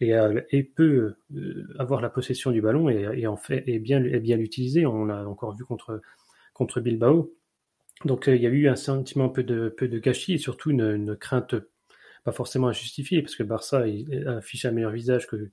et, 0.00 0.14
euh, 0.14 0.40
et 0.50 0.62
peut 0.62 1.16
euh, 1.34 1.66
avoir 1.78 2.00
la 2.00 2.08
possession 2.08 2.52
du 2.52 2.62
ballon 2.62 2.88
et, 2.88 3.08
et 3.14 3.26
en 3.26 3.36
fait 3.36 3.64
et 3.66 3.80
bien 3.80 4.02
et 4.02 4.20
bien 4.20 4.36
l'utiliser. 4.36 4.86
On 4.86 5.04
l'a 5.04 5.28
encore 5.28 5.56
vu 5.56 5.64
contre 5.64 6.00
contre 6.54 6.80
Bilbao. 6.80 7.34
Donc 8.04 8.28
euh, 8.28 8.36
il 8.36 8.42
y 8.42 8.46
a 8.46 8.50
eu 8.50 8.68
un 8.68 8.76
sentiment 8.76 9.26
un 9.26 9.28
peu 9.28 9.42
de 9.42 9.68
peu 9.68 9.88
de 9.88 9.98
gâchis 9.98 10.34
et 10.34 10.38
surtout 10.38 10.70
une, 10.70 11.16
crainte 11.16 11.54
pas 12.24 12.32
forcément 12.32 12.68
injustifiée 12.68 13.22
parce 13.22 13.36
que 13.36 13.42
Barça 13.42 13.84
affiche 14.26 14.64
un 14.64 14.70
meilleur 14.70 14.92
visage 14.92 15.26
que 15.26 15.50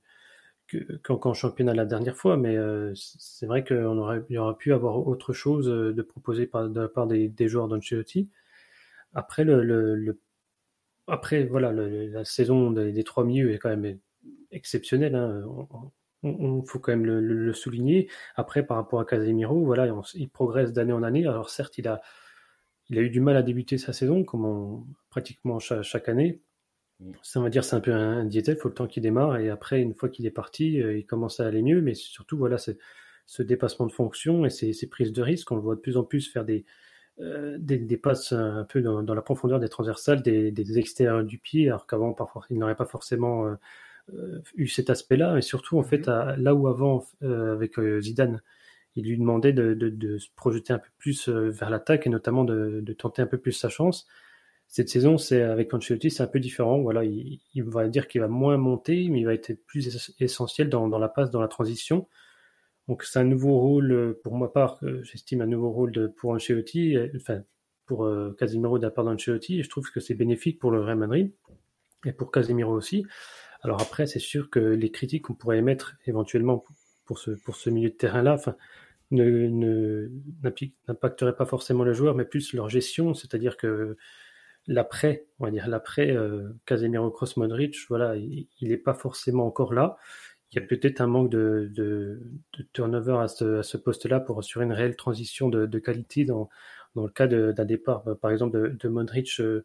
qu'en 1.02 1.34
championnat 1.34 1.74
la 1.74 1.84
dernière 1.84 2.16
fois, 2.16 2.36
mais 2.36 2.56
euh, 2.56 2.92
c'est 2.94 3.46
vrai 3.46 3.64
qu'on 3.64 3.98
aurait, 3.98 4.22
aurait 4.36 4.56
pu 4.56 4.72
avoir 4.72 5.06
autre 5.06 5.32
chose 5.32 5.66
de 5.66 6.02
proposer 6.02 6.46
par, 6.46 6.68
de 6.68 6.80
la 6.80 6.88
part 6.88 7.06
des, 7.06 7.28
des 7.28 7.48
joueurs 7.48 7.68
d'Ancelotti. 7.68 8.28
Après, 9.14 9.44
le, 9.44 10.18
après 11.08 11.44
voilà, 11.44 11.72
la 11.72 12.24
saison 12.24 12.70
des, 12.70 13.04
trois 13.04 13.24
milieux 13.24 13.52
est 13.52 13.58
quand 13.58 13.74
même 13.74 13.98
exceptionnel. 14.52 15.14
Hein. 15.14 15.42
On, 16.22 16.62
faut 16.64 16.78
quand 16.78 16.92
même 16.92 17.06
le, 17.06 17.52
souligner. 17.52 18.08
Après, 18.36 18.64
par 18.64 18.76
rapport 18.76 19.00
à 19.00 19.04
Casemiro, 19.04 19.64
voilà, 19.64 19.92
il 20.14 20.28
progresse 20.28 20.72
d'année 20.72 20.92
en 20.92 21.02
année. 21.02 21.26
Alors 21.26 21.50
certes, 21.50 21.78
il 21.78 21.88
a, 21.88 22.00
il 22.90 22.98
a 22.98 23.02
eu 23.02 23.10
du 23.10 23.20
mal 23.20 23.36
à 23.36 23.42
débuter 23.42 23.78
sa 23.78 23.92
saison, 23.92 24.24
comme 24.24 24.84
pratiquement 25.10 25.58
chaque, 25.60 26.08
année. 26.08 26.42
Ça, 27.22 27.40
on 27.40 27.44
va 27.44 27.48
dire, 27.48 27.64
c'est 27.64 27.76
un 27.76 27.80
peu 27.80 27.92
un, 27.92 28.18
un 28.18 28.28
il 28.28 28.56
faut 28.56 28.68
le 28.68 28.74
temps 28.74 28.88
qu'il 28.88 29.02
démarre. 29.02 29.38
Et 29.38 29.48
après, 29.48 29.80
une 29.80 29.94
fois 29.94 30.08
qu'il 30.08 30.26
est 30.26 30.30
parti, 30.30 30.82
euh, 30.82 30.98
il 30.98 31.06
commence 31.06 31.40
à 31.40 31.46
aller 31.46 31.62
mieux. 31.62 31.80
Mais 31.80 31.94
surtout, 31.94 32.36
voilà, 32.36 32.58
c'est 32.58 32.78
ce 33.26 33.42
dépassement 33.42 33.86
de 33.86 33.92
fonction 33.92 34.44
et 34.44 34.50
ces, 34.50 34.88
prises 34.88 35.12
de 35.12 35.22
risque. 35.22 35.50
On 35.52 35.56
le 35.56 35.62
voit 35.62 35.76
de 35.76 35.80
plus 35.80 35.96
en 35.96 36.02
plus 36.04 36.30
faire 36.30 36.44
des, 36.44 36.66
euh, 37.20 37.56
des, 37.60 37.96
passes 37.96 38.32
un 38.32 38.64
peu 38.64 38.82
dans, 38.82 39.02
la 39.02 39.22
profondeur 39.22 39.60
des 39.60 39.68
transversales, 39.68 40.20
des, 40.22 40.50
des 40.50 40.78
extérieurs 40.78 41.24
du 41.24 41.38
pied, 41.38 41.68
alors 41.68 41.86
qu'avant, 41.86 42.14
il 42.50 42.58
n'aurait 42.58 42.76
pas 42.76 42.86
forcément 42.86 43.46
euh, 44.12 44.42
eu 44.56 44.66
cet 44.66 44.90
aspect-là. 44.90 45.38
Et 45.38 45.42
surtout, 45.42 45.78
en 45.78 45.84
fait, 45.84 46.08
mhm. 46.08 46.42
là 46.42 46.54
où 46.56 46.66
avant, 46.66 47.06
avec 47.22 47.80
Zidane, 48.00 48.42
il 48.96 49.06
lui 49.06 49.18
demandait 49.18 49.52
de, 49.52 50.18
se 50.18 50.28
projeter 50.36 50.72
un 50.72 50.78
peu 50.78 50.88
plus 50.98 51.28
vers 51.28 51.70
l'attaque 51.70 52.06
et 52.06 52.10
notamment 52.10 52.44
de, 52.44 52.92
tenter 52.98 53.22
un 53.22 53.26
peu 53.26 53.38
plus 53.38 53.52
sa 53.52 53.68
chance. 53.68 54.06
Cette 54.68 54.88
saison, 54.88 55.18
c'est 55.18 55.42
avec 55.42 55.74
Ancelotti, 55.74 56.10
c'est 56.10 56.22
un 56.22 56.28
peu 56.28 56.38
différent. 56.38 56.80
Voilà, 56.80 57.02
il, 57.04 57.40
va 57.64 57.88
dire 57.88 58.06
qu'il 58.08 58.20
va 58.20 58.28
moins 58.28 58.56
monter, 58.56 59.08
mais 59.08 59.20
il 59.20 59.24
va 59.24 59.34
être 59.34 59.52
plus 59.66 60.14
essentiel 60.20 60.68
dans, 60.68 60.86
la 60.98 61.08
passe, 61.08 61.30
dans 61.30 61.40
la 61.40 61.48
transition. 61.48 62.08
Donc 62.88 63.04
c'est 63.04 63.18
un 63.18 63.24
nouveau 63.24 63.58
rôle, 63.58 63.92
euh, 63.92 64.20
pour 64.24 64.36
ma 64.36 64.48
part, 64.48 64.80
j'estime 65.02 65.42
un 65.42 65.46
nouveau 65.46 65.70
rôle 65.70 66.12
pour 66.16 66.30
Ancelotti, 66.30 66.96
enfin 67.14 67.42
pour 67.90 68.04
euh, 68.04 68.36
Casemiro 68.38 68.78
de 68.78 68.84
la 68.84 68.92
part 68.92 69.04
d'Ancelotti, 69.04 69.64
je 69.64 69.68
trouve 69.68 69.90
que 69.90 69.98
c'est 69.98 70.14
bénéfique 70.14 70.60
pour 70.60 70.70
le 70.70 70.80
Real 70.80 70.96
Madrid 70.96 71.32
et 72.06 72.12
pour 72.12 72.30
Casemiro 72.30 72.72
aussi. 72.72 73.04
Alors 73.62 73.82
après, 73.82 74.06
c'est 74.06 74.20
sûr 74.20 74.48
que 74.48 74.60
les 74.60 74.92
critiques 74.92 75.24
qu'on 75.24 75.34
pourrait 75.34 75.58
émettre 75.58 75.96
éventuellement 76.06 76.64
pour 77.10 77.18
ce, 77.18 77.32
pour 77.32 77.56
ce 77.56 77.70
milieu 77.70 77.88
de 77.88 77.96
terrain-là, 77.96 78.34
enfin, 78.34 78.54
ne, 79.10 80.08
n'impacteraient 80.86 81.34
pas 81.34 81.44
forcément 81.44 81.82
le 81.82 81.92
joueur, 81.92 82.14
mais 82.14 82.24
plus 82.24 82.52
leur 82.52 82.68
gestion, 82.68 83.14
c'est-à-dire 83.14 83.56
que 83.56 83.96
l'après, 84.68 85.26
on 85.40 85.46
va 85.46 85.50
dire 85.50 85.66
l'après 85.66 86.12
euh, 86.12 86.50
Casemiro 86.66 87.10
Cross 87.10 87.36
Modric, 87.36 87.74
voilà, 87.88 88.14
il 88.14 88.46
n'est 88.60 88.76
pas 88.76 88.94
forcément 88.94 89.44
encore 89.44 89.74
là. 89.74 89.96
Il 90.52 90.60
y 90.60 90.62
a 90.62 90.66
peut-être 90.68 91.00
un 91.00 91.08
manque 91.08 91.30
de, 91.32 91.68
de, 91.74 92.20
turnover 92.72 93.18
à 93.20 93.26
ce, 93.26 93.76
poste-là 93.76 94.20
pour 94.20 94.38
assurer 94.38 94.64
une 94.64 94.72
réelle 94.72 94.94
transition 94.94 95.48
de, 95.48 95.78
qualité 95.80 96.24
dans, 96.24 96.48
dans, 96.94 97.02
le 97.06 97.10
cas 97.10 97.26
d'un 97.26 97.64
départ, 97.64 98.04
par 98.22 98.30
exemple, 98.30 98.56
de, 98.56 98.68
de 98.68 99.40
euh, 99.40 99.64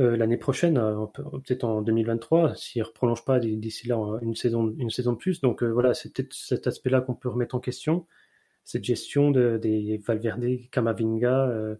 euh, 0.00 0.16
l'année 0.16 0.38
prochaine, 0.38 0.78
euh, 0.78 1.04
peut-être 1.44 1.64
en 1.64 1.82
2023, 1.82 2.54
s'il 2.54 2.82
ne 2.82 2.88
prolonge 2.88 3.24
pas 3.24 3.38
d'ici 3.40 3.88
là 3.88 3.96
une 4.22 4.34
saison, 4.34 4.74
une 4.78 4.90
saison 4.90 5.12
de 5.12 5.18
plus. 5.18 5.40
Donc 5.42 5.62
voilà, 5.62 5.92
c'est 5.92 6.12
peut-être 6.12 6.32
cet 6.32 6.66
aspect-là 6.66 7.02
qu'on 7.02 7.14
peut 7.14 7.28
remettre 7.28 7.54
en 7.54 7.60
question, 7.60 8.06
cette 8.64 8.84
gestion 8.84 9.30
de, 9.30 9.58
des 9.58 9.98
Valverde, 9.98 10.46
Camavinga, 10.70 11.76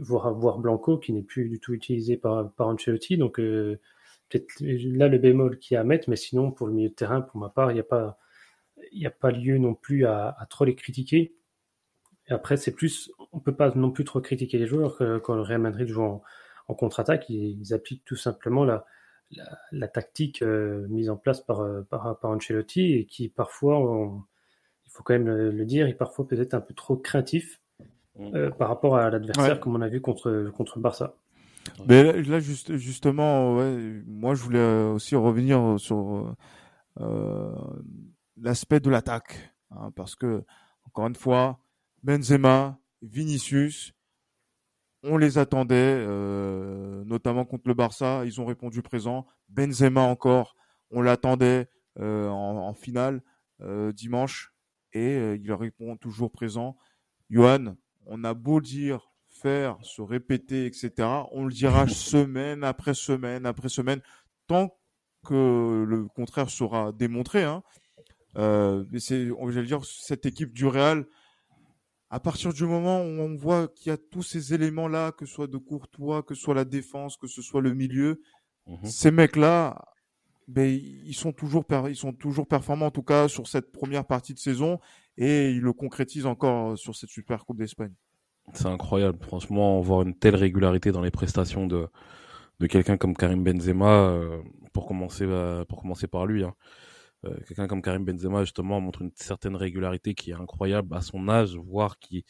voire, 0.00 0.58
Blanco, 0.58 0.98
qui 0.98 1.12
n'est 1.12 1.22
plus 1.22 1.48
du 1.48 1.60
tout 1.60 1.72
utilisé 1.72 2.16
par, 2.16 2.50
Ancelotti. 2.58 3.16
Donc 3.16 3.36
peut-être 3.36 4.48
là 4.60 5.06
le 5.06 5.18
bémol 5.18 5.58
qui 5.58 5.76
a 5.76 5.80
à 5.80 5.84
mettre, 5.84 6.10
mais 6.10 6.16
sinon 6.16 6.50
pour 6.50 6.66
le 6.66 6.72
milieu 6.72 6.88
de 6.88 6.94
terrain, 6.94 7.20
pour 7.20 7.38
ma 7.38 7.48
part, 7.48 7.70
il 7.70 7.74
n'y 7.74 7.80
a 7.80 7.84
pas 7.84 8.18
a 9.04 9.10
pas 9.10 9.30
lieu 9.30 9.58
non 9.58 9.74
plus 9.74 10.04
à, 10.04 10.36
trop 10.50 10.64
les 10.64 10.74
critiquer. 10.74 11.36
Et 12.28 12.32
après, 12.32 12.56
c'est 12.56 12.72
plus, 12.72 13.12
on 13.32 13.38
peut 13.38 13.54
pas 13.54 13.70
non 13.76 13.92
plus 13.92 14.04
trop 14.04 14.20
critiquer 14.20 14.58
les 14.58 14.66
joueurs 14.66 14.98
quand 15.22 15.36
le 15.36 15.42
Real 15.42 15.60
Madrid 15.60 15.86
joue 15.86 16.02
en, 16.02 16.22
contre-attaque, 16.74 17.28
ils, 17.28 17.72
appliquent 17.74 18.04
tout 18.04 18.16
simplement 18.16 18.64
la, 18.64 18.84
la, 19.72 19.88
tactique 19.88 20.42
euh, 20.42 20.86
mise 20.88 21.10
en 21.10 21.16
place 21.16 21.40
par, 21.40 21.60
euh, 21.60 21.82
par, 21.82 22.18
par, 22.18 22.30
Ancelotti 22.30 22.94
et 22.94 23.06
qui 23.06 23.28
parfois, 23.28 23.78
il 24.84 24.90
faut 24.90 25.02
quand 25.02 25.14
même 25.14 25.28
le, 25.28 25.64
dire, 25.64 25.86
est 25.86 25.94
parfois 25.94 26.26
peut-être 26.26 26.54
un 26.54 26.60
peu 26.60 26.74
trop 26.74 26.96
craintif 26.96 27.60
mmh. 28.18 28.34
euh, 28.34 28.50
par 28.50 28.68
rapport 28.68 28.96
à 28.96 29.10
l'adversaire, 29.10 29.60
comme 29.60 29.76
on 29.76 29.80
a 29.80 29.88
vu 29.88 30.00
contre, 30.00 30.50
contre 30.56 30.78
Barça. 30.78 31.16
Mais 31.86 32.22
là, 32.22 32.38
juste, 32.38 32.76
justement, 32.76 33.56
ouais, 33.56 34.02
moi, 34.06 34.34
je 34.34 34.42
voulais 34.42 34.84
aussi 34.84 35.16
revenir 35.16 35.78
sur 35.78 36.36
euh, 37.00 37.54
l'aspect 38.40 38.80
de 38.80 38.90
l'attaque, 38.90 39.52
hein, 39.70 39.90
parce 39.94 40.14
que 40.14 40.44
encore 40.84 41.06
une 41.06 41.16
fois, 41.16 41.58
Benzema, 42.02 42.78
Vinicius, 43.02 43.92
on 45.06 45.16
les 45.16 45.38
attendait, 45.38 45.74
euh, 45.76 47.04
notamment 47.04 47.44
contre 47.44 47.68
le 47.68 47.74
Barça, 47.74 48.24
ils 48.24 48.40
ont 48.40 48.46
répondu 48.46 48.82
présent. 48.82 49.26
Benzema 49.48 50.00
encore, 50.00 50.56
on 50.90 51.02
l'attendait 51.02 51.68
euh, 51.98 52.28
en, 52.28 52.68
en, 52.68 52.74
finale 52.74 53.22
euh, 53.62 53.92
dimanche 53.92 54.52
et 54.92 55.34
il 55.34 55.52
répond 55.52 55.96
toujours 55.96 56.30
présent. 56.30 56.76
Johan, 57.30 57.76
on 58.06 58.24
a 58.24 58.34
beau 58.34 58.60
dire 58.60 59.12
faire, 59.28 59.78
se 59.82 60.00
répéter, 60.00 60.66
etc. 60.66 60.92
On 61.32 61.44
le 61.44 61.52
dira 61.52 61.86
semaine 61.88 62.64
après 62.64 62.94
semaine 62.94 63.46
après 63.46 63.68
semaine, 63.68 64.00
tant 64.46 64.76
que 65.26 65.84
le 65.86 66.06
contraire 66.06 66.50
sera 66.50 66.92
démontré. 66.92 67.42
Hein. 67.42 67.62
Euh, 68.38 68.84
c'est, 68.98 69.28
va 69.28 69.62
dire, 69.62 69.84
cette 69.84 70.26
équipe 70.26 70.52
du 70.52 70.66
Real, 70.66 71.06
à 72.16 72.18
partir 72.18 72.54
du 72.54 72.64
moment 72.64 73.02
où 73.02 73.20
on 73.20 73.36
voit 73.36 73.68
qu'il 73.68 73.90
y 73.90 73.92
a 73.92 73.98
tous 73.98 74.22
ces 74.22 74.54
éléments-là, 74.54 75.12
que 75.12 75.26
ce 75.26 75.34
soit 75.34 75.48
de 75.48 75.58
Courtois, 75.58 76.22
que 76.22 76.34
ce 76.34 76.40
soit 76.40 76.54
la 76.54 76.64
défense, 76.64 77.18
que 77.18 77.26
ce 77.26 77.42
soit 77.42 77.60
le 77.60 77.74
milieu, 77.74 78.22
mhm. 78.66 78.86
ces 78.86 79.10
mecs-là, 79.10 79.84
ben, 80.48 80.66
ils 80.66 81.14
sont 81.14 81.32
toujours 81.32 81.66
ils 81.90 81.94
sont 81.94 82.14
toujours 82.14 82.46
performants 82.46 82.86
en 82.86 82.90
tout 82.90 83.02
cas 83.02 83.28
sur 83.28 83.46
cette 83.46 83.70
première 83.70 84.06
partie 84.06 84.32
de 84.32 84.38
saison 84.38 84.80
et 85.18 85.50
ils 85.50 85.60
le 85.60 85.74
concrétisent 85.74 86.24
encore 86.24 86.78
sur 86.78 86.96
cette 86.96 87.10
Super 87.10 87.44
Coupe 87.44 87.58
d'Espagne. 87.58 87.92
C'est 88.54 88.64
incroyable, 88.64 89.18
franchement, 89.20 89.78
voir 89.82 90.00
une 90.00 90.14
telle 90.14 90.36
régularité 90.36 90.92
dans 90.92 91.02
les 91.02 91.10
prestations 91.10 91.66
de, 91.66 91.86
de 92.60 92.66
quelqu'un 92.66 92.96
comme 92.96 93.14
Karim 93.14 93.44
Benzema, 93.44 94.08
euh, 94.08 94.40
pour 94.72 94.86
commencer, 94.86 95.26
euh, 95.28 95.66
pour 95.66 95.82
commencer 95.82 96.06
par 96.06 96.24
lui. 96.24 96.44
Hein. 96.44 96.54
Euh, 97.24 97.36
quelqu'un 97.46 97.66
comme 97.66 97.82
Karim 97.82 98.04
Benzema, 98.04 98.44
justement, 98.44 98.80
montre 98.80 99.02
une 99.02 99.12
certaine 99.14 99.56
régularité 99.56 100.14
qui 100.14 100.30
est 100.30 100.34
incroyable 100.34 100.94
à 100.94 101.00
son 101.00 101.28
âge, 101.28 101.56
voire 101.56 101.98
qui, 101.98 102.24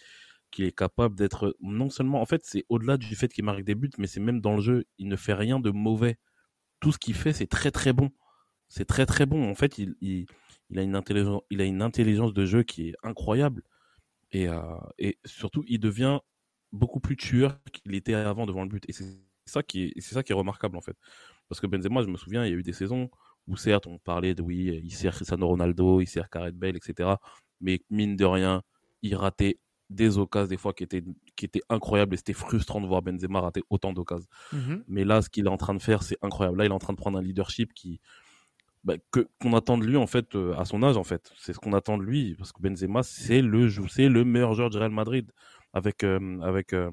qui 0.50 0.64
est 0.64 0.72
capable 0.72 1.16
d'être 1.16 1.56
non 1.60 1.90
seulement, 1.90 2.20
en 2.20 2.26
fait, 2.26 2.42
c'est 2.44 2.64
au-delà 2.68 2.96
du 2.96 3.14
fait 3.16 3.28
qu'il 3.28 3.44
marque 3.44 3.62
des 3.62 3.74
buts, 3.74 3.90
mais 3.98 4.06
c'est 4.06 4.20
même 4.20 4.40
dans 4.40 4.54
le 4.56 4.62
jeu, 4.62 4.84
il 4.98 5.08
ne 5.08 5.16
fait 5.16 5.34
rien 5.34 5.60
de 5.60 5.70
mauvais. 5.70 6.18
Tout 6.80 6.92
ce 6.92 6.98
qu'il 6.98 7.14
fait, 7.14 7.32
c'est 7.32 7.46
très 7.46 7.70
très 7.70 7.92
bon. 7.92 8.10
C'est 8.68 8.84
très 8.86 9.06
très 9.06 9.26
bon. 9.26 9.48
En 9.50 9.54
fait, 9.54 9.78
il, 9.78 9.96
il, 10.00 10.26
il, 10.70 10.78
a 10.78 10.82
une 10.82 10.96
intelligence, 10.96 11.42
il 11.50 11.60
a 11.60 11.64
une 11.64 11.82
intelligence 11.82 12.32
de 12.32 12.46
jeu 12.46 12.62
qui 12.62 12.88
est 12.90 12.94
incroyable. 13.02 13.62
Et, 14.32 14.48
euh, 14.48 14.60
et 14.98 15.18
surtout, 15.24 15.64
il 15.68 15.78
devient 15.80 16.20
beaucoup 16.72 17.00
plus 17.00 17.16
tueur 17.16 17.58
qu'il 17.72 17.94
était 17.94 18.14
avant 18.14 18.46
devant 18.46 18.62
le 18.62 18.68
but. 18.68 18.84
Et 18.88 18.92
c'est 18.92 19.06
ça 19.46 19.62
qui 19.62 19.84
est, 19.84 20.00
c'est 20.00 20.14
ça 20.14 20.22
qui 20.22 20.32
est 20.32 20.34
remarquable 20.34 20.76
en 20.76 20.80
fait. 20.80 20.96
Parce 21.48 21.60
que 21.60 21.66
Benzema, 21.66 22.02
je 22.02 22.08
me 22.08 22.16
souviens, 22.16 22.44
il 22.44 22.50
y 22.50 22.54
a 22.54 22.56
eu 22.56 22.62
des 22.62 22.72
saisons 22.72 23.10
où 23.48 23.56
certes 23.56 23.86
on 23.86 23.98
parlait 23.98 24.34
de 24.34 24.42
oui, 24.42 24.80
il 24.82 24.90
sert 24.92 25.14
Cristiano 25.14 25.46
Ronaldo, 25.48 26.00
il 26.00 26.06
sert 26.06 26.28
Gareth 26.32 26.56
Bale, 26.56 26.76
etc. 26.76 27.10
Mais 27.60 27.80
mine 27.90 28.16
de 28.16 28.24
rien, 28.24 28.62
il 29.02 29.14
ratait 29.14 29.58
des 29.88 30.18
occasions 30.18 30.48
des 30.48 30.56
fois 30.56 30.72
qui 30.72 30.82
étaient 30.82 31.04
qui 31.36 31.44
étaient 31.44 31.62
incroyables 31.68 32.14
et 32.14 32.16
c'était 32.16 32.32
frustrant 32.32 32.80
de 32.80 32.86
voir 32.86 33.02
Benzema 33.02 33.40
rater 33.40 33.62
autant 33.70 33.92
d'occasions. 33.92 34.28
Mm-hmm. 34.52 34.82
Mais 34.88 35.04
là, 35.04 35.22
ce 35.22 35.28
qu'il 35.28 35.46
est 35.46 35.50
en 35.50 35.56
train 35.56 35.74
de 35.74 35.82
faire, 35.82 36.02
c'est 36.02 36.18
incroyable. 36.22 36.58
Là, 36.58 36.64
il 36.64 36.70
est 36.70 36.74
en 36.74 36.78
train 36.78 36.92
de 36.92 36.98
prendre 36.98 37.18
un 37.18 37.22
leadership 37.22 37.72
qui 37.72 38.00
bah, 38.84 38.94
que 39.10 39.28
qu'on 39.40 39.52
attend 39.52 39.78
de 39.78 39.84
lui 39.84 39.96
en 39.96 40.06
fait 40.06 40.36
euh, 40.36 40.54
à 40.56 40.64
son 40.64 40.82
âge 40.82 40.96
en 40.96 41.04
fait. 41.04 41.32
C'est 41.38 41.52
ce 41.52 41.58
qu'on 41.58 41.72
attend 41.72 41.98
de 41.98 42.04
lui 42.04 42.34
parce 42.36 42.52
que 42.52 42.62
Benzema 42.62 43.02
c'est 43.02 43.42
le 43.42 43.68
c'est 43.88 44.08
le 44.08 44.24
meilleur 44.24 44.54
joueur 44.54 44.70
du 44.70 44.78
Real 44.78 44.92
Madrid 44.92 45.30
avec 45.72 46.04
euh, 46.04 46.40
avec 46.40 46.72
euh, 46.72 46.90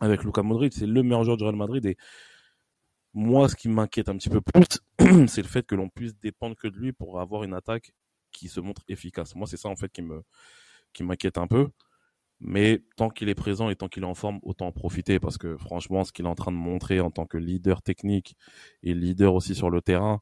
avec 0.00 0.24
Luka 0.24 0.42
Modric, 0.42 0.72
c'est 0.72 0.86
le 0.86 1.02
meilleur 1.02 1.24
joueur 1.24 1.36
du 1.36 1.44
Real 1.44 1.56
Madrid 1.56 1.84
et 1.86 1.96
moi 3.14 3.48
ce 3.48 3.56
qui 3.56 3.68
m'inquiète 3.68 4.08
un 4.08 4.16
petit 4.16 4.30
peu 4.30 4.40
plus 4.40 4.66
c'est 5.28 5.42
le 5.42 5.48
fait 5.48 5.66
que 5.66 5.74
l'on 5.74 5.88
puisse 5.88 6.16
dépendre 6.18 6.56
que 6.56 6.68
de 6.68 6.76
lui 6.76 6.92
pour 6.92 7.20
avoir 7.20 7.44
une 7.44 7.54
attaque 7.54 7.92
qui 8.32 8.48
se 8.48 8.60
montre 8.60 8.82
efficace. 8.88 9.34
Moi 9.34 9.46
c'est 9.46 9.56
ça 9.56 9.68
en 9.68 9.76
fait 9.76 9.90
qui 9.90 10.02
me 10.02 10.22
qui 10.92 11.02
m'inquiète 11.04 11.38
un 11.38 11.46
peu. 11.46 11.68
Mais 12.40 12.82
tant 12.96 13.10
qu'il 13.10 13.28
est 13.28 13.34
présent 13.34 13.68
et 13.68 13.76
tant 13.76 13.88
qu'il 13.88 14.04
est 14.04 14.06
en 14.06 14.14
forme, 14.14 14.38
autant 14.42 14.68
en 14.68 14.72
profiter 14.72 15.18
parce 15.18 15.38
que 15.38 15.56
franchement, 15.56 16.04
ce 16.04 16.12
qu'il 16.12 16.24
est 16.24 16.28
en 16.28 16.36
train 16.36 16.52
de 16.52 16.56
montrer 16.56 17.00
en 17.00 17.10
tant 17.10 17.26
que 17.26 17.36
leader 17.36 17.82
technique 17.82 18.36
et 18.82 18.94
leader 18.94 19.34
aussi 19.34 19.54
sur 19.54 19.70
le 19.70 19.82
terrain, 19.82 20.20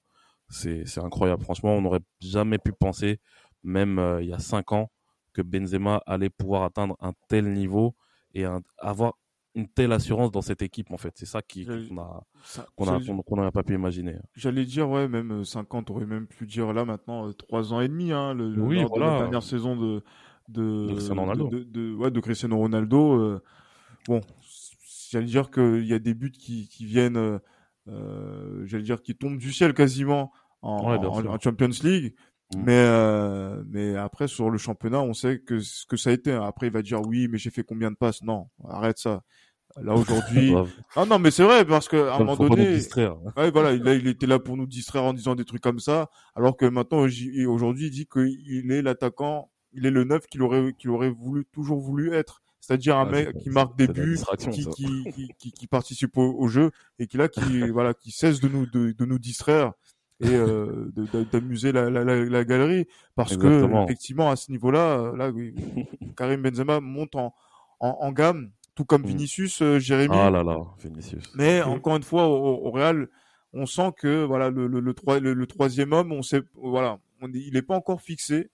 c'est 0.48 0.98
incroyable. 0.98 1.42
Franchement, 1.42 1.74
on 1.74 1.82
n'aurait 1.82 2.00
jamais 2.20 2.58
pu 2.58 2.72
penser, 2.72 3.20
même 3.62 3.98
euh, 3.98 4.22
il 4.22 4.28
y 4.28 4.32
a 4.32 4.38
cinq 4.38 4.72
ans, 4.72 4.90
que 5.34 5.42
Benzema 5.42 6.02
allait 6.06 6.30
pouvoir 6.30 6.62
atteindre 6.62 6.96
un 7.00 7.12
tel 7.28 7.52
niveau 7.52 7.94
et 8.34 8.44
avoir 8.78 9.14
une 9.56 9.66
telle 9.66 9.90
assurance 9.92 10.30
dans 10.30 10.42
cette 10.42 10.62
équipe 10.62 10.90
en 10.92 10.96
fait. 10.96 11.12
C'est 11.16 11.26
ça 11.26 11.42
qui 11.42 11.66
qu'on 11.66 11.98
a 11.98 13.00
qu'on 13.26 13.36
n'aurait 13.36 13.50
pas 13.50 13.62
pu 13.62 13.74
imaginer. 13.74 14.16
J'allais 14.34 14.64
dire 14.64 14.88
ouais 14.88 15.08
même 15.08 15.44
50 15.44 15.90
euh, 15.90 15.94
aurait 15.94 16.06
même 16.06 16.26
pu 16.26 16.46
dire 16.46 16.72
là 16.72 16.84
maintenant 16.84 17.28
euh, 17.28 17.32
trois 17.32 17.72
ans 17.72 17.80
et 17.80 17.88
demi 17.88 18.12
hein, 18.12 18.34
le, 18.34 18.54
oui, 18.60 18.76
la 18.96 19.18
dernière 19.18 19.42
saison 19.42 19.76
de 19.76 20.04
de, 20.48 20.86
de 20.86 20.92
Cristiano 20.92 21.22
Ronaldo. 21.22 21.48
De, 21.50 21.94
ouais, 21.94 22.10
de 22.12 22.20
Cristiano 22.20 22.56
Ronaldo. 22.56 23.40
bon, 24.06 24.20
j'allais 25.10 25.26
dire 25.26 25.50
qu'il 25.50 25.84
y 25.86 25.92
a 25.94 25.98
des 25.98 26.14
buts 26.14 26.30
qui, 26.30 26.68
qui 26.68 26.84
viennent 26.84 27.40
euh, 27.88 28.62
j'allais 28.66 28.82
dire, 28.84 29.02
qui 29.02 29.14
tombe 29.16 29.38
du 29.38 29.52
ciel 29.52 29.72
quasiment 29.74 30.32
en, 30.62 30.90
Ouais, 30.90 30.98
bien 30.98 31.08
en- 31.08 31.20
sûr. 31.20 31.30
en 31.30 31.38
Champions 31.38 31.70
League. 31.82 32.14
Mm. 32.54 32.62
Mais 32.64 32.72
euh, 32.86 33.62
mais 33.68 33.96
après 33.96 34.28
sur 34.28 34.50
le 34.50 34.58
championnat, 34.58 35.00
on 35.02 35.14
sait 35.14 35.40
que 35.40 35.58
ce 35.58 35.84
que 35.86 35.96
ça 35.96 36.10
a 36.10 36.12
été. 36.12 36.32
Après, 36.32 36.68
il 36.68 36.72
va 36.72 36.82
dire 36.82 37.00
oui, 37.02 37.26
mais 37.28 37.38
j'ai 37.38 37.50
fait 37.50 37.64
combien 37.64 37.90
de 37.90 37.96
passes? 37.96 38.22
Non, 38.22 38.48
arrête 38.68 38.98
ça. 38.98 39.22
Là 39.82 39.94
aujourd'hui, 39.94 40.54
ah 40.96 41.04
non, 41.04 41.18
mais 41.18 41.30
c'est 41.30 41.42
vrai 41.42 41.64
parce 41.64 41.88
que 41.88 41.96
à 42.08 42.16
un 42.16 42.18
moment 42.20 42.36
donné. 42.36 42.78
Ouais, 43.36 43.50
voilà, 43.50 43.72
il, 43.72 43.82
là, 43.82 43.94
il 43.94 44.06
était 44.08 44.26
là 44.26 44.38
pour 44.38 44.56
nous 44.56 44.66
distraire 44.66 45.04
en 45.04 45.12
disant 45.12 45.34
des 45.34 45.44
trucs 45.44 45.62
comme 45.62 45.80
ça, 45.80 46.08
alors 46.34 46.56
que 46.56 46.64
maintenant, 46.66 47.06
aujourd'hui, 47.46 47.86
il 47.86 47.90
dit 47.90 48.06
qu'il 48.06 48.72
est 48.72 48.82
l'attaquant, 48.82 49.50
il 49.72 49.84
est 49.86 49.90
le 49.90 50.04
neuf 50.04 50.26
qu'il 50.26 50.42
aurait, 50.42 50.72
qu'il 50.78 50.90
aurait 50.90 51.10
voulu, 51.10 51.44
toujours 51.52 51.80
voulu 51.80 52.12
être. 52.14 52.40
C'est-à-dire 52.60 52.96
un 52.96 53.06
Ah, 53.06 53.10
mec 53.10 53.38
qui 53.38 53.50
marque 53.50 53.76
des 53.76 53.86
buts, 53.86 54.18
qui, 54.38 54.48
qui, 54.66 55.04
qui, 55.12 55.28
qui, 55.38 55.52
qui 55.52 55.66
participe 55.66 56.16
au, 56.16 56.34
au 56.38 56.48
jeu, 56.48 56.70
et 56.98 57.06
qui 57.06 57.16
là, 57.16 57.28
qui, 57.28 57.40
voilà, 57.70 57.94
qui 57.94 58.10
cesse 58.10 58.40
de 58.40 58.48
nous, 58.48 58.66
de, 58.66 58.92
de 58.92 59.04
nous 59.04 59.18
distraire 59.18 59.72
et 60.20 60.34
euh, 60.34 60.90
d'amuser 61.30 61.72
la, 61.72 61.90
la, 61.90 62.02
la, 62.02 62.24
la 62.24 62.44
galerie, 62.44 62.86
parce 63.14 63.36
que 63.36 63.46
Exactement. 63.46 63.84
effectivement, 63.84 64.30
à 64.30 64.36
ce 64.36 64.50
niveau-là, 64.50 65.12
là, 65.14 65.28
oui, 65.30 65.54
Karim 66.16 66.40
Benzema 66.40 66.80
monte 66.80 67.14
en, 67.16 67.34
en, 67.80 67.98
en 68.00 68.12
gamme, 68.12 68.50
tout 68.76 68.84
comme 68.84 69.02
Mm. 69.02 69.06
Vinicius, 69.06 69.62
euh, 69.62 69.78
Jérémy. 69.80 70.14
Ah 70.16 70.30
là 70.30 70.44
là, 70.44 70.58
Vinicius. 70.78 71.32
Mais 71.34 71.62
encore 71.62 71.96
une 71.96 72.02
fois, 72.04 72.26
au, 72.28 72.66
au 72.66 72.70
Real, 72.70 73.08
on 73.52 73.66
sent 73.66 73.90
que 73.98 74.22
voilà 74.24 74.50
le, 74.50 74.68
le, 74.68 74.78
le, 74.80 74.92
troi- 74.94 75.18
le- 75.18 75.34
le 75.34 75.46
troisième 75.46 75.92
homme, 75.92 76.12
on 76.12 76.22
sait 76.22 76.42
voilà, 76.54 76.98
on, 77.20 77.28
est- 77.32 77.38
il 77.38 77.54
n'est 77.54 77.62
pas 77.62 77.74
encore 77.74 78.00
fixé, 78.02 78.50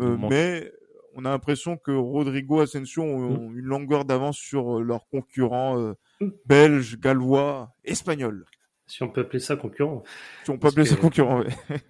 euh, 0.00 0.16
Il 0.18 0.28
mais 0.30 0.72
on 1.16 1.24
a 1.24 1.30
l'impression 1.30 1.76
que 1.76 1.90
Rodrigo 1.90 2.60
Asensio 2.60 3.02
ont, 3.02 3.34
ont 3.48 3.52
une 3.52 3.64
longueur 3.64 4.04
d'avance 4.04 4.38
sur 4.38 4.78
euh, 4.78 4.82
leurs 4.82 5.06
concurrents 5.08 5.78
euh, 5.78 5.94
Mhm. 6.20 6.32
belges, 6.46 6.98
gallois, 7.00 7.74
espagnols. 7.84 8.44
Si 8.86 9.02
on 9.02 9.08
peut 9.08 9.20
appeler 9.22 9.40
ça 9.40 9.56
concurrent. 9.56 10.02
Si 10.44 10.50
on 10.50 10.54
peut 10.54 10.60
Parce 10.60 10.74
appeler 10.74 10.86
ça 10.86 10.96
concurrent. 10.96 11.42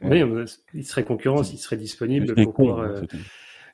Oui, 0.03 0.25
mais 0.25 0.45
il 0.75 0.85
serait 0.85 1.05
concurrent 1.05 1.43
s'il 1.45 1.59
serait 1.59 1.77
disponible 1.77 2.33
Il 2.37 2.45
pour 2.45 2.55
con, 2.55 2.63
pouvoir, 2.69 2.81
hein, 2.81 3.03
euh. 3.03 3.19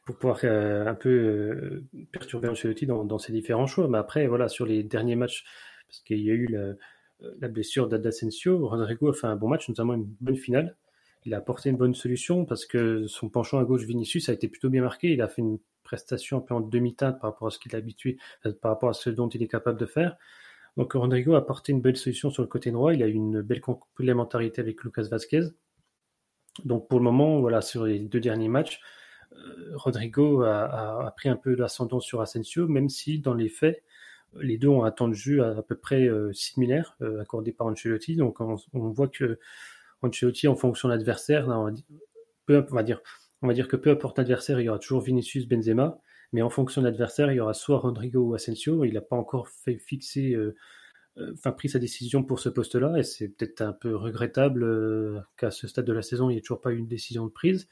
Pour 0.04 0.16
pouvoir 0.16 0.40
euh, 0.44 0.86
un 0.86 0.94
peu 0.94 1.08
euh, 1.10 1.84
perturber 2.12 2.48
Ancelotti 2.48 2.86
dans, 2.86 3.04
dans 3.04 3.18
ses 3.18 3.32
différents 3.32 3.66
choix. 3.66 3.88
Mais 3.88 3.98
après, 3.98 4.26
voilà, 4.26 4.48
sur 4.48 4.66
les 4.66 4.82
derniers 4.82 5.16
matchs, 5.16 5.44
parce 5.88 6.00
qu'il 6.00 6.20
y 6.20 6.30
a 6.30 6.34
eu 6.34 6.46
la, 6.46 6.74
la 7.40 7.48
blessure 7.48 7.88
d'Adasensio, 7.88 8.68
Rodrigo 8.68 9.10
a 9.10 9.14
fait 9.14 9.26
un 9.26 9.36
bon 9.36 9.48
match, 9.48 9.68
notamment 9.68 9.94
une 9.94 10.06
bonne 10.20 10.36
finale. 10.36 10.76
Il 11.24 11.32
a 11.32 11.38
apporté 11.38 11.70
une 11.70 11.76
bonne 11.76 11.94
solution 11.94 12.44
parce 12.44 12.66
que 12.66 13.06
son 13.06 13.30
penchant 13.30 13.58
à 13.58 13.64
gauche, 13.64 13.84
Vinicius, 13.84 14.28
a 14.28 14.34
été 14.34 14.48
plutôt 14.48 14.68
bien 14.68 14.82
marqué. 14.82 15.12
Il 15.12 15.22
a 15.22 15.28
fait 15.28 15.40
une 15.40 15.58
prestation 15.82 16.38
un 16.38 16.40
peu 16.40 16.54
en 16.54 16.60
demi-teinte 16.60 17.18
par 17.20 17.32
rapport 17.32 17.48
à 17.48 17.50
ce 17.50 17.58
qu'il 17.58 17.72
est 17.72 17.78
habitué, 17.78 18.18
euh, 18.46 18.52
par 18.52 18.72
rapport 18.72 18.90
à 18.90 18.94
ce 18.94 19.10
dont 19.10 19.28
il 19.28 19.42
est 19.42 19.48
capable 19.48 19.78
de 19.78 19.86
faire. 19.86 20.16
Donc 20.76 20.92
Rodrigo 20.92 21.34
a 21.34 21.38
apporté 21.38 21.72
une 21.72 21.80
belle 21.80 21.96
solution 21.96 22.30
sur 22.30 22.42
le 22.42 22.48
côté 22.48 22.70
droit. 22.70 22.92
Il 22.92 23.02
a 23.02 23.06
eu 23.06 23.12
une 23.12 23.40
belle 23.40 23.60
complémentarité 23.60 24.60
avec 24.60 24.82
Lucas 24.82 25.06
Vasquez. 25.10 25.44
Donc 26.64 26.88
pour 26.88 26.98
le 26.98 27.04
moment, 27.04 27.40
voilà, 27.40 27.60
sur 27.60 27.84
les 27.84 28.00
deux 28.00 28.20
derniers 28.20 28.48
matchs, 28.48 28.80
euh, 28.80 29.03
Rodrigo 29.74 30.42
a, 30.42 31.12
pris 31.16 31.28
un 31.28 31.36
peu 31.36 31.54
l'ascendant 31.54 32.00
sur 32.00 32.20
Asensio, 32.20 32.68
même 32.68 32.88
si 32.88 33.18
dans 33.18 33.34
les 33.34 33.48
faits, 33.48 33.82
les 34.40 34.58
deux 34.58 34.68
ont 34.68 34.84
un 34.84 34.90
temps 34.90 35.08
de 35.08 35.14
jeu 35.14 35.44
à, 35.44 35.62
peu 35.62 35.76
près 35.76 36.06
euh, 36.06 36.32
similaire 36.32 36.96
euh, 37.02 37.20
accordé 37.20 37.52
par 37.52 37.66
Ancelotti. 37.66 38.16
Donc 38.16 38.40
on, 38.40 38.56
voit 38.72 39.08
que 39.08 39.38
Ancelotti, 40.02 40.48
en 40.48 40.56
fonction 40.56 40.88
de 40.88 40.94
l'adversaire, 40.94 41.48
on 41.48 41.64
va 41.64 41.70
dire- 42.82 43.00
on 43.42 43.46
va 43.46 43.54
dire, 43.54 43.68
que 43.68 43.76
peu 43.76 43.90
importe 43.90 44.18
l'adversaire, 44.18 44.60
il 44.60 44.64
y 44.64 44.68
aura 44.68 44.78
toujours 44.78 45.00
Vinicius, 45.02 45.46
Benzema, 45.46 45.98
mais 46.32 46.42
en 46.42 46.50
fonction 46.50 46.80
de 46.80 46.86
l'adversaire, 46.86 47.30
il 47.30 47.36
y 47.36 47.40
aura 47.40 47.54
soit 47.54 47.78
Rodrigo 47.78 48.20
ou 48.20 48.34
Asensio. 48.34 48.84
Il 48.84 48.94
n'a 48.94 49.00
pas 49.00 49.16
encore 49.16 49.48
fait 49.48 49.78
fixer, 49.78 50.32
euh, 50.34 50.54
euh, 51.18 51.32
enfin 51.34 51.52
pris 51.52 51.68
sa 51.68 51.78
décision 51.78 52.24
pour 52.24 52.40
ce 52.40 52.48
poste-là, 52.48 52.98
et 52.98 53.02
c'est 53.02 53.28
peut-être 53.28 53.60
un 53.60 53.72
peu 53.72 53.94
regrettable 53.94 54.64
euh, 54.64 55.20
qu'à 55.36 55.50
ce 55.50 55.68
stade 55.68 55.84
de 55.84 55.92
la 55.92 56.02
saison, 56.02 56.30
il 56.30 56.34
n'y 56.34 56.38
ait 56.38 56.42
toujours 56.42 56.60
pas 56.60 56.72
eu 56.72 56.78
une 56.78 56.88
décision 56.88 57.26
de 57.26 57.30
prise. 57.30 57.68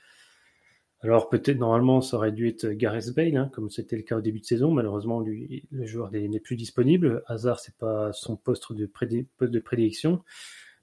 Alors 1.03 1.29
peut-être 1.29 1.59
normalement 1.59 2.01
ça 2.01 2.17
aurait 2.17 2.33
dû 2.33 2.49
être 2.49 2.67
Gareth 2.69 3.13
Bale, 3.15 3.37
hein, 3.37 3.51
comme 3.53 3.71
c'était 3.71 3.97
le 3.97 4.03
cas 4.03 4.17
au 4.17 4.21
début 4.21 4.41
de 4.41 4.45
saison. 4.45 4.71
Malheureusement, 4.71 5.21
le 5.21 5.87
joueur 5.87 6.11
n'est 6.13 6.41
plus 6.41 6.57
disponible. 6.57 7.23
Hazard, 7.27 7.59
c'est 7.59 7.77
pas 7.77 8.13
son 8.13 8.37
poste 8.37 8.73
de, 8.73 8.87
prédé- 8.87 9.27
poste 9.37 9.53
de 9.53 9.59
prédilection. 9.59 10.23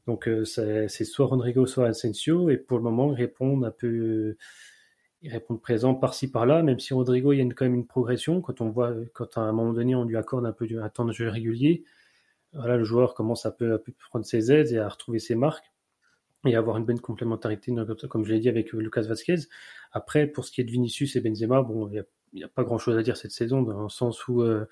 Donc 0.07 0.28
euh, 0.28 0.43
c'est 0.45 0.89
soit 1.05 1.28
Rodrigo, 1.28 1.65
soit 1.67 1.88
Asensio, 1.88 2.49
et 2.49 2.57
pour 2.57 2.78
le 2.78 2.84
moment, 2.84 3.13
ils 3.13 3.17
répondent 3.17 3.63
un 3.63 3.72
peu, 3.72 4.36
ils 5.22 5.32
répondent 5.32 5.61
présent 5.61 5.95
par-ci 5.95 6.30
par-là. 6.32 6.63
Même 6.63 6.80
si 6.80 6.93
Rodrigo, 6.93 7.32
il 7.34 7.38
y 7.38 7.39
a 7.39 7.43
une- 7.43 7.53
quand 7.53 7.65
même 7.65 7.76
une 7.76 7.88
progression. 7.88 8.41
Quand 8.41 8.61
on 8.61 8.70
voit, 8.70 8.93
quand 9.13 9.38
à 9.38 9.41
un 9.41 9.51
moment 9.53 9.74
donné, 9.74 9.95
on 9.95 10.03
lui 10.03 10.17
accorde 10.17 10.45
un 10.45 10.51
peu 10.53 10.67
un 10.82 10.89
temps 10.89 11.05
de 11.05 11.13
jeu 11.13 11.30
régulier, 11.30 11.84
voilà, 12.53 12.78
le 12.78 12.84
joueur 12.84 13.13
commence 13.15 13.45
un 13.45 13.51
peu 13.51 13.74
à 13.74 13.80
prendre 14.09 14.26
ses 14.26 14.51
aides 14.51 14.72
et 14.72 14.80
à 14.80 14.89
retrouver 14.89 15.20
ses 15.20 15.36
marques 15.36 15.72
et 16.46 16.56
avoir 16.56 16.78
une 16.78 16.86
bonne 16.86 17.00
complémentarité, 17.00 17.74
comme 18.10 18.26
je 18.26 18.34
l'ai 18.34 18.40
dit 18.40 18.50
avec 18.50 18.74
euh, 18.74 18.80
Lucas 18.80 19.02
Vasquez. 19.02 19.36
Après, 19.92 20.28
pour 20.28 20.46
ce 20.46 20.52
qui 20.52 20.62
est 20.62 20.64
de 20.64 20.72
Vinicius 20.72 21.16
et 21.16 21.22
Benzema, 21.22 21.62
bon, 21.62 21.88
il 21.90 22.04
n'y 22.34 22.44
a, 22.44 22.46
a, 22.46 22.50
pas 22.50 22.64
grand-chose 22.64 22.98
à 22.98 23.04
dire 23.04 23.18
cette 23.18 23.32
saison, 23.32 23.62
dans 23.62 23.84
le 23.84 23.90
sens 23.90 24.28
où, 24.28 24.42
euh, 24.42 24.66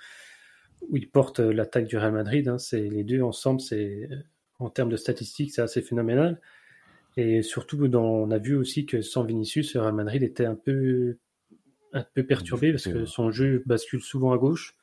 où 0.89 0.95
ils 0.97 1.09
portent 1.09 1.39
l'attaque 1.39 1.88
du 1.88 1.97
Real 1.97 2.13
Madrid. 2.13 2.47
Hein, 2.47 2.57
c'est 2.57 2.82
les 2.82 3.03
deux 3.03 3.22
ensemble, 3.22 3.59
c'est 3.59 4.07
en 4.59 4.70
termes 4.70 4.89
de 4.89 4.97
statistiques, 4.97 5.51
c'est 5.53 5.61
assez 5.61 5.82
phénoménal. 5.82 6.39
Et 7.18 7.41
surtout, 7.41 7.88
dans, 7.88 8.05
on 8.05 8.32
a 8.32 8.38
vu 8.38 8.55
aussi 8.55 8.86
que 8.86 9.01
sans 9.01 9.24
Vinicius, 9.24 9.74
le 9.74 9.82
Real 9.82 9.93
Madrid 9.93 10.24
était 10.24 10.45
un 10.45 10.55
peu, 10.55 11.18
un 11.91 12.05
peu 12.13 12.24
perturbé 12.24 12.72
parce 12.72 12.88
que 12.88 13.05
son 13.05 13.32
jeu 13.32 13.63
bascule 13.65 14.01
souvent 14.01 14.32
à 14.34 14.38
gauche 14.38 14.76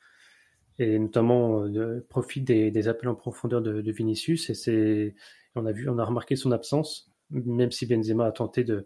et 0.77 0.99
notamment 0.99 1.65
euh, 1.65 2.05
profite 2.09 2.43
des, 2.43 2.71
des, 2.71 2.87
appels 2.89 3.07
en 3.07 3.15
profondeur 3.15 3.61
de, 3.61 3.81
de 3.81 3.91
Vinicius. 3.93 4.49
Et 4.49 4.53
c'est, 4.53 5.15
on 5.55 5.65
a 5.65 5.71
vu, 5.71 5.89
on 5.89 5.97
a 5.97 6.05
remarqué 6.05 6.35
son 6.35 6.51
absence, 6.51 7.11
même 7.31 7.71
si 7.71 7.85
Benzema 7.85 8.25
a 8.25 8.31
tenté 8.31 8.63
de, 8.63 8.85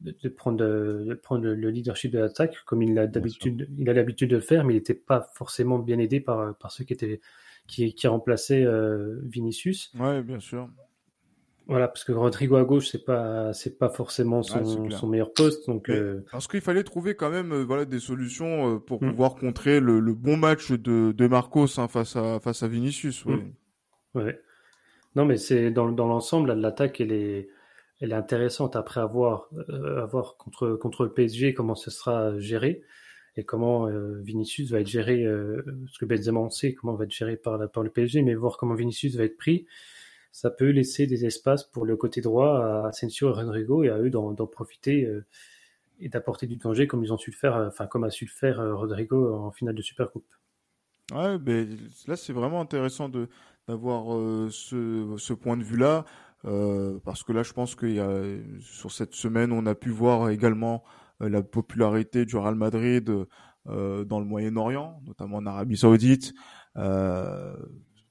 de, 0.00 0.14
de 0.22 0.28
prendre, 0.28 0.58
de 0.58 1.14
prendre 1.14 1.46
le 1.46 1.70
leadership 1.70 2.12
de 2.12 2.18
l'attaque, 2.18 2.56
comme 2.66 2.82
il 2.82 2.98
a 2.98 3.06
d'habitude, 3.06 3.68
il 3.78 3.88
a 3.88 3.92
l'habitude 3.92 4.30
de 4.30 4.36
le 4.36 4.42
faire, 4.42 4.64
mais 4.64 4.74
il 4.74 4.76
n'était 4.76 4.94
pas 4.94 5.28
forcément 5.34 5.78
bien 5.78 5.98
aidé 5.98 6.20
par, 6.20 6.56
par 6.56 6.72
ceux 6.72 6.84
qui 6.84 6.92
étaient, 6.92 7.20
qui, 7.66 7.94
qui 7.94 8.06
remplaçaient 8.06 8.64
euh, 8.64 9.20
Vinicius. 9.24 9.92
Ouais, 9.98 10.22
bien 10.22 10.40
sûr. 10.40 10.68
Voilà, 11.66 11.86
parce 11.86 12.02
que 12.02 12.12
Rodrigo 12.12 12.56
à 12.56 12.64
gauche, 12.64 12.88
c'est 12.88 13.04
pas, 13.04 13.52
c'est 13.52 13.78
pas 13.78 13.90
forcément 13.90 14.42
son, 14.42 14.64
ouais, 14.64 14.90
son 14.90 15.06
meilleur 15.06 15.34
poste. 15.34 15.66
Donc, 15.66 15.90
euh... 15.90 16.24
Parce 16.32 16.48
qu'il 16.48 16.62
fallait 16.62 16.82
trouver 16.82 17.14
quand 17.14 17.28
même, 17.28 17.52
euh, 17.52 17.62
voilà, 17.62 17.84
des 17.84 17.98
solutions 17.98 18.76
euh, 18.76 18.78
pour 18.78 19.02
mmh. 19.02 19.10
pouvoir 19.10 19.34
contrer 19.34 19.78
le, 19.78 20.00
le, 20.00 20.14
bon 20.14 20.38
match 20.38 20.72
de, 20.72 21.12
de 21.12 21.26
Marcos 21.26 21.78
hein, 21.78 21.86
face 21.86 22.16
à 22.16 22.40
face 22.40 22.62
à 22.62 22.68
Vinicius. 22.68 23.26
Ouais. 23.26 23.36
Mmh. 23.36 23.52
ouais. 24.14 24.40
Non, 25.18 25.24
mais 25.24 25.36
c'est 25.36 25.72
dans, 25.72 25.90
dans 25.90 26.06
l'ensemble, 26.06 26.52
l'attaque, 26.52 27.00
elle 27.00 27.10
est, 27.10 27.48
elle 27.98 28.12
est 28.12 28.14
intéressante 28.14 28.76
après 28.76 29.00
avoir, 29.00 29.48
euh, 29.68 30.00
avoir 30.00 30.36
contre 30.36 30.76
contre 30.76 31.02
le 31.02 31.12
PSG 31.12 31.54
comment 31.54 31.74
ce 31.74 31.90
sera 31.90 32.38
géré 32.38 32.82
et 33.36 33.42
comment 33.42 33.88
euh, 33.88 34.20
Vinicius 34.20 34.70
va 34.70 34.78
être 34.78 34.86
géré. 34.86 35.24
Euh, 35.24 35.64
parce 35.86 35.98
que 35.98 36.04
Benzema 36.04 36.38
on 36.38 36.50
sait 36.50 36.72
comment 36.72 36.94
va 36.94 37.02
être 37.02 37.10
géré 37.10 37.36
par 37.36 37.68
par 37.68 37.82
le 37.82 37.90
PSG, 37.90 38.22
mais 38.22 38.36
voir 38.36 38.58
comment 38.58 38.74
Vinicius 38.74 39.16
va 39.16 39.24
être 39.24 39.36
pris 39.36 39.66
ça 40.30 40.50
peut 40.50 40.70
laisser 40.70 41.08
des 41.08 41.24
espaces 41.24 41.64
pour 41.64 41.84
le 41.84 41.96
côté 41.96 42.20
droit 42.20 42.60
à 42.60 42.86
Asensio 42.86 43.30
et 43.30 43.32
Rodrigo 43.32 43.82
et 43.82 43.88
à 43.88 43.98
eux 43.98 44.10
d'en 44.10 44.46
profiter 44.46 45.04
euh, 45.04 45.24
et 45.98 46.08
d'apporter 46.08 46.46
du 46.46 46.58
danger 46.58 46.86
comme 46.86 47.02
ils 47.02 47.12
ont 47.12 47.18
su 47.18 47.32
le 47.32 47.36
faire, 47.36 47.56
enfin 47.56 47.88
comme 47.88 48.04
a 48.04 48.10
su 48.10 48.24
le 48.24 48.30
faire 48.30 48.58
Rodrigo 48.78 49.34
en 49.34 49.50
finale 49.50 49.74
de 49.74 49.82
Supercoupe. 49.82 50.32
Ouais, 51.12 51.38
mais 51.44 51.66
là 52.06 52.14
c'est 52.14 52.32
vraiment 52.32 52.60
intéressant 52.60 53.08
de 53.08 53.28
d'avoir 53.68 54.14
euh, 54.14 54.48
ce, 54.50 55.14
ce, 55.18 55.32
point 55.32 55.56
de 55.56 55.62
vue 55.62 55.76
là 55.76 56.04
euh, 56.44 56.98
parce 57.04 57.22
que 57.22 57.32
là 57.32 57.42
je 57.42 57.52
pense 57.52 57.74
qu'il 57.76 57.92
y 57.92 58.00
a 58.00 58.22
sur 58.60 58.90
cette 58.90 59.14
semaine 59.14 59.52
on 59.52 59.66
a 59.66 59.74
pu 59.74 59.90
voir 59.90 60.30
également 60.30 60.82
euh, 61.22 61.28
la 61.28 61.42
popularité 61.42 62.24
du 62.24 62.36
Real 62.36 62.54
Madrid 62.54 63.12
euh, 63.68 64.04
dans 64.04 64.20
le 64.20 64.26
Moyen-Orient, 64.26 65.00
notamment 65.06 65.38
en 65.38 65.46
Arabie 65.46 65.76
Saoudite. 65.76 66.32
Euh, 66.76 67.54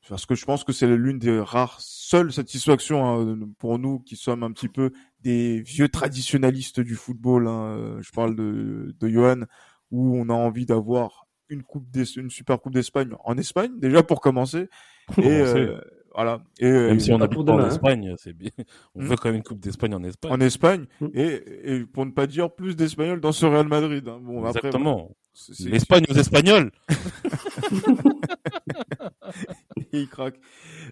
parce 0.10 0.26
que 0.26 0.36
je 0.36 0.45
pense 0.45 0.64
que 0.64 0.72
c'est 0.72 0.88
l'une 0.88 1.20
des 1.20 1.39
rares 1.39 1.80
seules 1.80 2.32
satisfactions 2.32 3.05
hein, 3.05 3.39
pour 3.60 3.78
nous 3.78 3.99
qui 3.99 4.16
sommes 4.16 4.43
un 4.43 4.51
petit 4.51 4.70
peu 4.70 4.91
des 5.22 5.62
vieux 5.62 5.89
traditionnalistes 5.89 6.80
du 6.80 6.95
football. 6.95 7.47
Hein. 7.47 7.97
Je 7.99 8.12
parle 8.12 8.36
de, 8.36 8.95
de 8.97 9.08
Johan, 9.10 9.41
où 9.91 10.18
on 10.18 10.30
a 10.30 10.34
envie 10.34 10.66
d'avoir 10.66 11.27
une 11.50 11.64
coupe 11.64 11.86
une 12.16 12.30
super 12.30 12.60
coupe 12.60 12.74
d'Espagne 12.74 13.12
en 13.24 13.38
Espagne 13.38 13.80
déjà 13.80 14.04
pour 14.04 14.22
commencer. 14.22 14.70
Et 15.18 15.26
euh, 15.26 15.80
voilà. 16.14 16.41
Et, 16.60 16.70
même 16.70 17.00
si 17.00 17.12
on 17.12 17.22
habite 17.22 17.45
pas 17.45 17.54
en 17.54 17.68
Espagne, 17.68 18.16
c'est 18.18 18.34
bien. 18.34 18.52
On 18.95 19.04
veut 19.04 19.16
quand 19.16 19.30
même 19.30 19.38
une 19.38 19.43
coupe 19.43 19.60
d'Espagne 19.60 19.93
en 19.93 20.04
Espagne. 20.04 20.32
En 20.32 20.41
Espagne 20.41 20.86
et, 21.14 21.41
et, 21.64 21.86
pour 21.86 22.06
ne 22.06 22.12
pas 22.12 22.28
dire 22.28 22.52
plus 22.52 22.76
d'Espagnols 22.76 23.22
dans 23.22 23.32
ce 23.32 23.45
Real 23.45 23.68
Madrid. 23.68 24.08
Hein. 24.08 24.20
Bon, 24.22 24.45
Exactement. 24.48 25.16
L'Espagne 25.60 26.06
aux 26.10 26.16
Espagnols. 26.16 26.72
il 29.93 30.10
craque. 30.10 30.39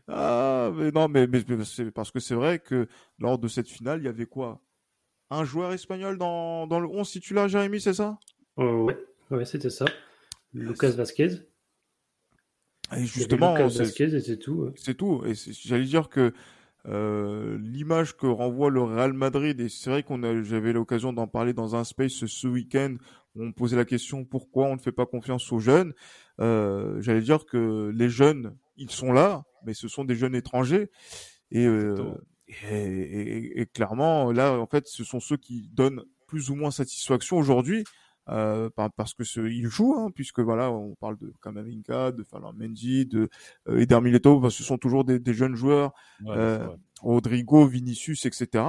Ah, 0.08 0.72
mais 0.76 0.92
non, 0.92 1.08
mais, 1.08 1.28
mais, 1.28 1.44
mais 1.48 1.66
c'est 1.66 1.92
parce 1.92 2.12
que 2.12 2.20
c'est 2.20 2.36
vrai 2.36 2.60
que 2.60 2.88
lors 3.20 3.40
de 3.40 3.48
cette 3.48 3.68
finale, 3.68 4.02
il 4.02 4.06
y 4.06 4.10
avait 4.10 4.26
quoi? 4.26 4.62
Un 5.32 5.44
joueur 5.44 5.74
espagnol 5.74 6.20
dans, 6.20 6.68
dans 6.68 6.80
le 6.80 6.88
11 6.88 7.10
titulaire, 7.10 7.48
Jérémy, 7.48 7.82
c'est 7.82 7.96
ça? 7.96 8.20
Euh, 8.60 8.84
Ouais, 8.84 8.98
ouais 9.32 9.46
c'était 9.46 9.72
ça. 9.72 9.86
Lucas 10.56 10.92
Vasquez. 10.92 11.30
Et 12.96 13.06
justement, 13.06 13.56
Lucas 13.56 13.68
Vasquez 13.68 14.16
et 14.16 14.22
c'est 14.22 14.38
tout. 14.38 14.72
C'est 14.76 14.96
tout. 14.96 15.24
Et 15.26 15.34
j'allais 15.64 15.86
dire 15.86 16.10
que 16.10 16.34
euh, 16.88 17.58
l'image 17.60 18.16
que 18.16 18.28
renvoie 18.28 18.70
le 18.70 18.82
Real 18.82 19.14
Madrid, 19.14 19.60
et 19.60 19.70
c'est 19.70 19.90
vrai 19.90 20.04
qu'on 20.04 20.24
a, 20.24 20.44
j'avais 20.44 20.72
l'occasion 20.72 21.14
d'en 21.14 21.28
parler 21.28 21.54
dans 21.54 21.76
un 21.76 21.84
space 21.84 22.26
ce 22.26 22.48
week-end, 22.48 22.96
où 23.36 23.44
on 23.44 23.52
posait 23.52 23.76
la 23.76 23.86
question 23.86 24.24
pourquoi 24.24 24.68
on 24.68 24.76
ne 24.76 24.80
fait 24.80 24.92
pas 24.92 25.06
confiance 25.06 25.52
aux 25.52 25.60
jeunes? 25.60 25.94
Euh, 26.40 27.02
j'allais 27.02 27.22
dire 27.22 27.46
que 27.46 27.92
les 27.94 28.10
jeunes, 28.10 28.56
ils 28.78 28.92
sont 28.92 29.12
là, 29.12 29.46
mais 29.66 29.74
ce 29.74 29.88
sont 29.88 30.06
des 30.06 30.16
jeunes 30.16 30.36
étrangers, 30.36 30.92
et, 31.50 31.66
euh, 31.66 32.14
et, 32.48 32.76
et, 32.76 33.62
et, 33.62 33.66
clairement, 33.66 34.32
là, 34.32 34.60
en 34.60 34.68
fait, 34.68 34.88
ce 34.88 35.04
sont 35.04 35.20
ceux 35.20 35.38
qui 35.38 35.68
donnent 35.74 36.04
plus 36.28 36.52
ou 36.52 36.56
moins 36.56 36.72
satisfaction 36.72 37.38
aujourd'hui. 37.38 37.84
Euh, 38.30 38.70
parce 38.96 39.14
que 39.14 39.24
ce, 39.24 39.42
il 39.42 39.68
joue, 39.68 39.96
hein, 39.96 40.10
puisque 40.14 40.40
voilà, 40.40 40.72
on 40.72 40.96
parle 40.96 41.18
de 41.18 41.32
Kamavinga, 41.44 42.12
de 42.12 42.24
Fernand 42.24 42.54
Mendy, 42.54 43.06
de 43.06 43.30
euh, 43.68 43.80
Eder 43.80 44.02
Mileto, 44.02 44.50
ce 44.50 44.64
sont 44.64 44.78
toujours 44.78 45.04
des, 45.04 45.20
des 45.20 45.34
jeunes 45.34 45.56
joueurs, 45.56 45.94
euh, 46.28 46.68
Rodrigo, 47.02 47.68
Vinicius, 47.68 48.26
etc. 48.26 48.64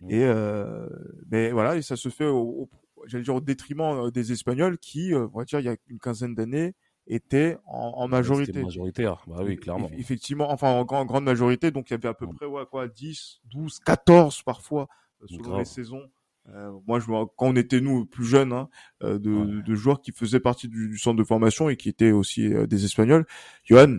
Mmh. 0.00 0.10
Et 0.10 0.24
euh, 0.24 0.88
mais 1.30 1.50
voilà, 1.50 1.76
et 1.76 1.82
ça 1.82 1.96
se 1.96 2.08
fait 2.10 2.26
au, 2.26 2.38
au 2.38 2.70
j'allais 3.06 3.24
dire 3.24 3.34
au 3.34 3.40
détriment 3.40 4.06
euh, 4.06 4.10
des 4.10 4.32
Espagnols 4.32 4.78
qui, 4.78 5.12
euh, 5.14 5.26
on 5.34 5.38
va 5.38 5.44
dire, 5.44 5.60
il 5.60 5.66
y 5.66 5.68
a 5.68 5.76
une 5.88 5.98
quinzaine 5.98 6.34
d'années, 6.34 6.74
étaient 7.06 7.58
en, 7.66 7.94
en 7.96 8.08
majorité. 8.08 8.62
majoritaire, 8.62 9.24
bah 9.26 9.38
oui, 9.42 9.56
clairement. 9.56 9.90
Effectivement, 9.98 10.52
enfin 10.52 10.68
en 10.68 10.84
grand, 10.84 11.04
grande 11.04 11.24
majorité, 11.24 11.70
donc 11.72 11.90
il 11.90 11.94
y 11.94 11.96
avait 11.96 12.08
à 12.08 12.14
peu 12.14 12.28
près 12.28 12.46
ouais, 12.46 12.62
quoi, 12.70 12.86
10, 12.86 13.40
12, 13.46 13.80
14 13.80 14.42
parfois 14.42 14.88
selon 15.26 15.58
les 15.58 15.64
saisons 15.64 16.08
euh, 16.48 16.72
moi, 16.86 16.98
je 16.98 17.06
quand 17.06 17.28
on 17.38 17.56
était 17.56 17.80
nous 17.80 18.04
plus 18.04 18.24
jeunes, 18.24 18.52
hein, 18.52 18.68
euh, 19.02 19.18
de, 19.18 19.30
ouais. 19.30 19.62
de, 19.62 19.74
joueurs 19.74 20.00
qui 20.00 20.12
faisaient 20.12 20.40
partie 20.40 20.68
du, 20.68 20.88
du, 20.88 20.98
centre 20.98 21.16
de 21.16 21.24
formation 21.24 21.68
et 21.68 21.76
qui 21.76 21.88
étaient 21.88 22.10
aussi 22.10 22.52
euh, 22.52 22.66
des 22.66 22.84
Espagnols. 22.84 23.26
Johan, 23.64 23.98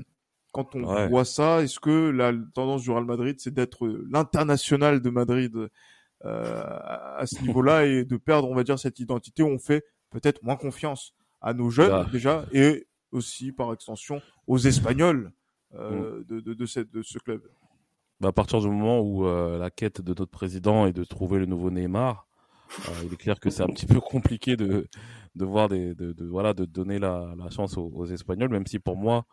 quand 0.52 0.76
on 0.76 0.84
ouais. 0.84 1.08
voit 1.08 1.26
ça, 1.26 1.64
est-ce 1.64 1.80
que 1.80 2.10
la 2.10 2.34
tendance 2.54 2.84
du 2.84 2.92
Real 2.92 3.06
Madrid, 3.06 3.38
c'est 3.40 3.54
d'être 3.54 3.88
l'international 4.10 5.02
de 5.02 5.10
Madrid 5.10 5.56
euh, 6.26 6.70
à 7.18 7.24
ce 7.26 7.42
niveau-là 7.44 7.86
et 7.86 8.04
de 8.04 8.18
perdre, 8.18 8.50
on 8.50 8.56
va 8.56 8.64
dire, 8.64 8.78
cette 8.78 9.00
identité 9.00 9.42
où 9.42 9.48
on 9.48 9.60
fait 9.60 9.86
peut-être 10.10 10.44
moins 10.44 10.58
confiance 10.58 11.16
à 11.42 11.54
nos 11.54 11.70
jeunes 11.70 11.92
ah. 11.92 12.10
déjà 12.12 12.46
et 12.52 12.88
aussi 13.12 13.52
par 13.52 13.74
extension 13.74 14.22
aux 14.48 14.58
Espagnols 14.58 15.32
mm. 15.74 16.24
de, 16.28 16.40
de, 16.40 16.54
de, 16.54 16.66
cette, 16.66 16.92
de 16.92 17.02
ce 17.02 17.20
club? 17.20 17.42
Bah 18.20 18.30
à 18.30 18.32
partir 18.32 18.60
du 18.62 18.68
moment 18.68 19.02
où 19.02 19.26
la 19.26 19.70
quête 19.70 20.02
de 20.02 20.12
notre 20.12 20.32
président 20.32 20.88
est 20.88 20.94
de 20.94 21.04
trouver 21.04 21.40
le 21.40 21.46
nouveau 21.46 21.72
Neymar, 21.72 22.28
il 23.04 23.14
est 23.14 23.18
clair 23.18 23.40
que 23.40 23.50
c'est 23.50 23.64
un 23.64 23.68
petit 23.68 23.86
peu 23.86 24.00
compliqué 24.00 24.56
de, 24.56 24.88
de 25.36 25.46
voir 25.46 25.70
des, 25.70 25.96
de, 25.96 26.26
voilà, 26.26 26.54
de 26.54 26.66
donner 26.66 27.00
la, 27.00 27.36
chance 27.50 27.78
aux, 27.78 27.92
aux, 27.94 28.06
Espagnols, 28.06 28.50
même 28.50 28.68
si 28.68 28.80
pour 28.80 28.98
moi, 28.98 29.26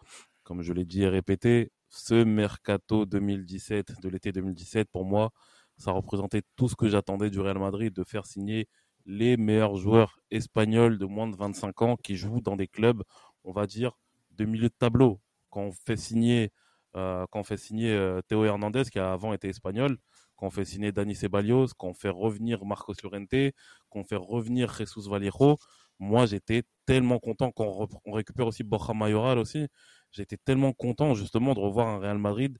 comme 0.43 0.62
je 0.62 0.72
l'ai 0.72 0.84
dit 0.84 1.03
et 1.03 1.09
répété, 1.09 1.72
ce 1.88 2.24
mercato 2.24 3.05
2017, 3.07 4.01
de 4.01 4.09
l'été 4.09 4.32
2017, 4.32 4.88
pour 4.91 5.05
moi, 5.05 5.30
ça 5.76 5.93
représentait 5.93 6.43
tout 6.57 6.68
ce 6.68 6.76
que 6.76 6.88
j'attendais 6.88 7.30
du 7.30 7.41
Real 7.41 7.59
Madrid, 7.59 7.93
de 7.93 8.05
faire 8.05 8.26
signer 8.26 8.68
les 9.07 9.36
meilleurs 9.36 9.76
joueurs 9.76 10.20
espagnols 10.30 10.99
de 10.99 11.07
moins 11.07 11.26
de 11.28 11.36
25 11.36 11.82
ans 11.82 11.97
qui 11.97 12.16
jouent 12.16 12.41
dans 12.41 12.57
des 12.57 12.68
clubs, 12.68 13.03
on 13.45 13.53
va 13.53 13.66
dire, 13.66 13.99
de 14.32 14.45
milieu 14.45 14.68
de 14.68 14.74
tableau. 14.78 15.20
Quand 15.49 15.62
on 15.62 15.72
fait 15.72 15.97
signer, 15.97 16.53
euh, 16.97 17.26
quand 17.30 17.41
on 17.41 17.45
fait 17.45 17.57
signer 17.57 17.93
euh, 17.93 18.20
Théo 18.22 18.45
Hernandez, 18.45 18.84
qui 18.91 18.99
a 18.99 19.12
avant 19.12 19.32
été 19.32 19.49
espagnol, 19.49 19.97
qu'on 20.41 20.49
fait 20.51 20.64
signer 20.64 20.91
Dani 20.91 21.14
Ceballos, 21.14 21.68
qu'on 21.76 21.93
fait 21.93 22.09
revenir 22.09 22.64
Marcos 22.64 22.95
Llorente, 23.03 23.53
qu'on 23.91 24.05
fait 24.05 24.16
revenir 24.16 24.72
Jesus 24.72 25.07
Vallejo. 25.09 25.59
Moi, 25.99 26.24
j'étais 26.24 26.62
tellement 26.86 27.18
content 27.18 27.53
qu'on 27.53 27.86
on 28.07 28.12
récupère 28.12 28.47
aussi 28.47 28.64
Borja 28.64 28.95
Mayoral 28.95 29.38
aussi. 29.38 29.66
J'étais 30.12 30.38
tellement 30.38 30.72
content 30.72 31.14
justement 31.14 31.53
de 31.53 31.61
revoir 31.61 31.88
un 31.88 31.99
Real 31.99 32.16
Madrid 32.16 32.57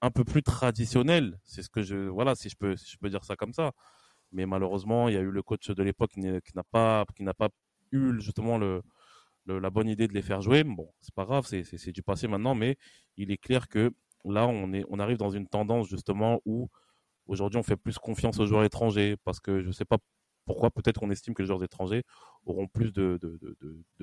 un 0.00 0.10
peu 0.10 0.24
plus 0.24 0.42
traditionnel. 0.42 1.38
C'est 1.44 1.62
ce 1.62 1.68
que 1.68 1.82
je, 1.82 2.08
voilà, 2.08 2.34
si 2.34 2.48
je 2.48 2.56
peux, 2.56 2.74
si 2.74 2.90
je 2.90 2.96
peux 2.96 3.10
dire 3.10 3.22
ça 3.22 3.36
comme 3.36 3.52
ça. 3.52 3.72
Mais 4.32 4.46
malheureusement, 4.46 5.08
il 5.08 5.14
y 5.14 5.18
a 5.18 5.20
eu 5.20 5.30
le 5.30 5.42
coach 5.42 5.70
de 5.70 5.82
l'époque 5.82 6.12
qui 6.12 6.22
n'a 6.22 6.64
pas, 6.70 7.04
qui 7.14 7.22
n'a 7.22 7.34
pas 7.34 7.50
eu 7.92 8.18
justement 8.18 8.56
le, 8.56 8.82
la 9.44 9.68
bonne 9.68 9.88
idée 9.88 10.08
de 10.08 10.14
les 10.14 10.22
faire 10.22 10.40
jouer. 10.40 10.64
Bon, 10.64 10.88
c'est 11.02 11.14
pas 11.14 11.26
grave, 11.26 11.44
c'est 11.46 11.92
du 11.92 12.02
passé 12.02 12.28
maintenant, 12.28 12.54
mais 12.54 12.78
il 13.18 13.30
est 13.30 13.36
clair 13.36 13.68
que 13.68 13.92
là, 14.24 14.46
on 14.46 14.72
est, 14.72 14.84
on 14.88 14.98
arrive 14.98 15.18
dans 15.18 15.30
une 15.30 15.48
tendance 15.48 15.86
justement 15.88 16.40
où 16.46 16.70
Aujourd'hui, 17.30 17.60
on 17.60 17.62
fait 17.62 17.76
plus 17.76 17.96
confiance 17.96 18.40
aux 18.40 18.46
joueurs 18.46 18.64
étrangers 18.64 19.16
parce 19.24 19.38
que 19.38 19.60
je 19.62 19.68
ne 19.68 19.72
sais 19.72 19.84
pas 19.84 19.98
pourquoi, 20.46 20.72
peut-être 20.72 20.98
qu'on 20.98 21.10
estime 21.10 21.32
que 21.32 21.42
les 21.42 21.46
joueurs 21.46 21.62
étrangers 21.62 22.02
auront 22.44 22.66
plus 22.66 22.92
de, 22.92 23.20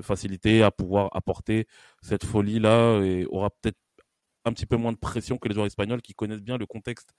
facilité 0.02 0.64
à 0.64 0.72
pouvoir 0.72 1.10
apporter 1.14 1.68
cette 2.02 2.24
folie-là 2.24 3.02
et 3.02 3.26
aura 3.26 3.50
peut-être 3.50 3.78
un 4.46 4.54
petit 4.54 4.66
peu 4.66 4.78
moins 4.78 4.94
de 4.94 4.98
pression 4.98 5.38
que 5.38 5.50
les 5.50 5.54
joueurs 5.54 5.66
espagnols 5.66 6.02
qui 6.02 6.14
connaissent 6.14 6.42
bien 6.42 6.58
le 6.58 6.66
contexte 6.66 7.14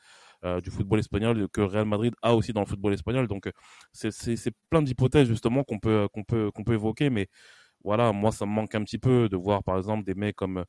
euh, 0.44 0.62
du 0.62 0.70
football 0.70 1.00
espagnol 1.00 1.46
que 1.52 1.60
Real 1.60 1.84
Madrid 1.84 2.14
a 2.22 2.34
aussi 2.34 2.54
dans 2.54 2.60
le 2.60 2.66
football 2.66 2.94
espagnol. 2.94 3.28
Donc 3.28 3.50
c'est 3.92 4.54
plein 4.70 4.80
d'hypothèses 4.80 5.28
justement 5.28 5.62
qu'on 5.62 5.78
peut 5.78 6.08
qu'on 6.14 6.24
peut 6.24 6.50
qu'on 6.52 6.64
peut 6.64 6.72
évoquer, 6.72 7.10
mais 7.10 7.28
voilà, 7.84 8.12
moi 8.12 8.32
ça 8.32 8.46
me 8.46 8.52
manque 8.52 8.74
un 8.74 8.82
petit 8.82 8.98
peu 8.98 9.28
de 9.28 9.36
voir 9.36 9.62
par 9.62 9.76
exemple 9.76 10.04
des 10.04 10.14
mecs 10.14 10.36
comme 10.36 10.64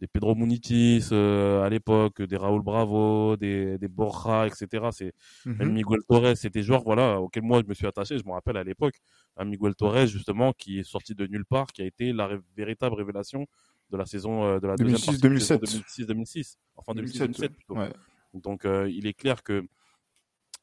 des 0.00 0.06
Pedro 0.06 0.34
Munitis 0.34 1.08
euh, 1.12 1.62
à 1.62 1.68
l'époque, 1.68 2.20
des 2.22 2.36
Raúl 2.36 2.62
Bravo, 2.62 3.36
des, 3.36 3.78
des 3.78 3.88
Borja, 3.88 4.46
etc. 4.46 4.88
C'est 4.92 5.12
mm 5.46 5.52
-hmm. 5.52 5.70
Miguel 5.70 6.00
Torres, 6.08 6.36
c'est 6.36 6.52
des 6.52 6.62
joueurs 6.62 6.82
voilà 6.82 7.20
auxquels 7.20 7.44
moi 7.44 7.60
je 7.62 7.68
me 7.68 7.74
suis 7.74 7.86
attaché. 7.86 8.18
Je 8.18 8.24
me 8.24 8.32
rappelle 8.32 8.56
à 8.56 8.64
l'époque, 8.64 8.96
un 9.36 9.44
Miguel 9.44 9.74
Torres 9.74 10.06
justement 10.06 10.52
qui 10.52 10.78
est 10.80 10.88
sorti 10.94 11.14
de 11.14 11.26
nulle 11.26 11.46
part, 11.54 11.68
qui 11.74 11.82
a 11.82 11.86
été 11.92 12.12
la 12.12 12.26
ré 12.26 12.38
véritable 12.56 12.94
révélation 13.02 13.46
de 13.90 13.96
la 13.96 14.06
saison 14.06 14.34
euh, 14.44 14.60
de 14.60 14.66
la 14.66 14.76
2006, 14.76 15.20
deuxième 15.20 15.58
2007. 15.58 16.06
2006, 16.08 16.58
enfin 16.76 16.92
2007 16.94 17.52
plutôt. 17.58 17.76
Ouais. 17.76 17.92
Donc 18.34 18.64
euh, 18.64 18.90
il 18.98 19.06
est 19.06 19.14
clair 19.22 19.42
que 19.42 19.56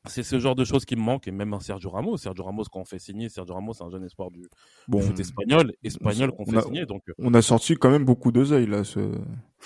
c'est 0.08 0.24
ce 0.24 0.40
genre 0.40 0.56
de 0.56 0.66
choses 0.66 0.86
qui 0.86 0.96
me 0.96 1.02
manquent 1.02 1.28
et 1.28 1.32
même 1.32 1.54
un 1.54 1.60
Sergio 1.60 1.90
Ramos. 1.90 2.18
Sergio 2.18 2.44
Ramos 2.44 2.64
qu'on 2.72 2.86
fait 2.86 3.00
signer 3.00 3.30
Sergio 3.30 3.54
Ramos 3.54 3.74
c'est 3.74 3.84
un 3.84 3.90
jeune 3.90 4.04
espoir 4.04 4.32
du, 4.32 4.48
bon, 4.88 5.00
du 5.00 5.06
foot 5.06 5.20
espagnol 5.20 5.74
espagnol 5.84 6.32
qu'on 6.32 6.46
fait 6.46 6.58
a, 6.58 6.62
signer 6.62 6.86
donc 6.86 7.04
on 7.20 7.34
a 7.34 7.42
sorti 7.42 7.76
quand 7.76 7.92
même 7.92 8.06
beaucoup 8.06 8.32
d'oseilles 8.32 8.66
là 8.66 8.84
ce... 8.84 9.12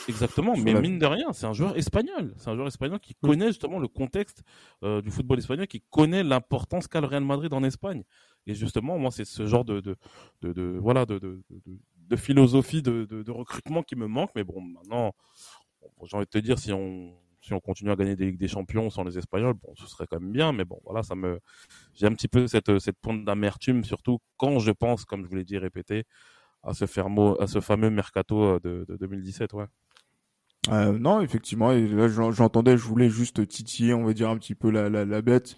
exactement 0.09 0.55
mais 0.57 0.73
la... 0.73 0.81
mine 0.81 0.99
de 0.99 1.05
rien 1.05 1.31
c'est 1.31 1.45
un 1.45 1.53
joueur 1.53 1.77
espagnol. 1.77 2.33
C'est 2.37 2.49
un 2.49 2.55
joueur 2.55 2.67
espagnol 2.67 2.99
qui 2.99 3.15
connaît 3.15 3.47
justement 3.47 3.79
le 3.79 3.87
contexte 3.87 4.43
euh, 4.83 5.01
du 5.01 5.09
football 5.09 5.39
espagnol 5.39 5.67
qui 5.67 5.81
connaît 5.89 6.23
l'importance 6.23 6.87
qu'a 6.87 7.01
le 7.01 7.07
Real 7.07 7.23
Madrid 7.23 7.53
en 7.53 7.63
Espagne. 7.63 8.03
Et 8.45 8.55
justement 8.55 8.97
moi 8.97 9.11
c'est 9.11 9.25
ce 9.25 9.47
genre 9.47 9.63
de 9.63 9.79
de, 9.79 9.95
de, 10.41 10.53
de 10.53 10.77
voilà 10.81 11.05
de, 11.05 11.17
de, 11.17 11.41
de, 12.09 12.15
philosophie 12.15 12.81
de 12.81 13.31
recrutement 13.31 13.83
qui 13.83 13.95
me 13.95 14.07
manque. 14.07 14.31
Mais 14.35 14.43
bon 14.43 14.61
maintenant 14.61 15.13
j'ai 16.03 16.17
envie 16.17 16.25
de 16.25 16.29
te 16.29 16.37
dire 16.37 16.59
si 16.59 16.73
on 16.73 17.13
si 17.45 17.53
on 17.53 17.59
continue 17.59 17.91
à 17.91 17.95
gagner 17.95 18.15
des 18.15 18.25
Ligues 18.25 18.39
des 18.39 18.47
Champions 18.47 18.89
sans 18.89 19.03
les 19.03 19.17
Espagnols, 19.17 19.53
bon, 19.53 19.73
ce 19.75 19.87
serait 19.87 20.05
quand 20.09 20.19
même 20.19 20.31
bien, 20.31 20.51
mais 20.51 20.65
bon, 20.65 20.79
voilà, 20.83 21.03
ça 21.03 21.15
me, 21.15 21.39
j'ai 21.93 22.07
un 22.07 22.13
petit 22.13 22.27
peu 22.27 22.47
cette, 22.47 22.79
cette 22.79 22.97
pointe 22.99 23.23
d'amertume, 23.23 23.83
surtout 23.83 24.19
quand 24.37 24.59
je 24.59 24.71
pense, 24.71 25.05
comme 25.05 25.23
je 25.23 25.29
vous 25.29 25.35
l'ai 25.35 25.43
dit, 25.45 25.57
répété, 25.57 26.03
à 26.63 26.73
ce, 26.73 26.85
fermo, 26.85 27.39
à 27.41 27.47
ce 27.47 27.61
fameux 27.61 27.89
mercato 27.89 28.41
euh, 28.43 28.59
de, 28.59 28.85
de 28.87 28.97
2017, 28.97 29.53
ouais. 29.53 29.65
Euh, 30.69 30.97
non, 30.97 31.21
effectivement, 31.21 31.71
et 31.71 31.87
là 31.87 32.07
j'entendais, 32.07 32.77
je 32.77 32.83
voulais 32.83 33.09
juste 33.09 33.47
titiller, 33.47 33.93
on 33.93 34.03
va 34.05 34.13
dire 34.13 34.29
un 34.29 34.37
petit 34.37 34.55
peu 34.55 34.71
la, 34.71 34.89
la, 34.89 35.05
la 35.05 35.21
bête. 35.21 35.55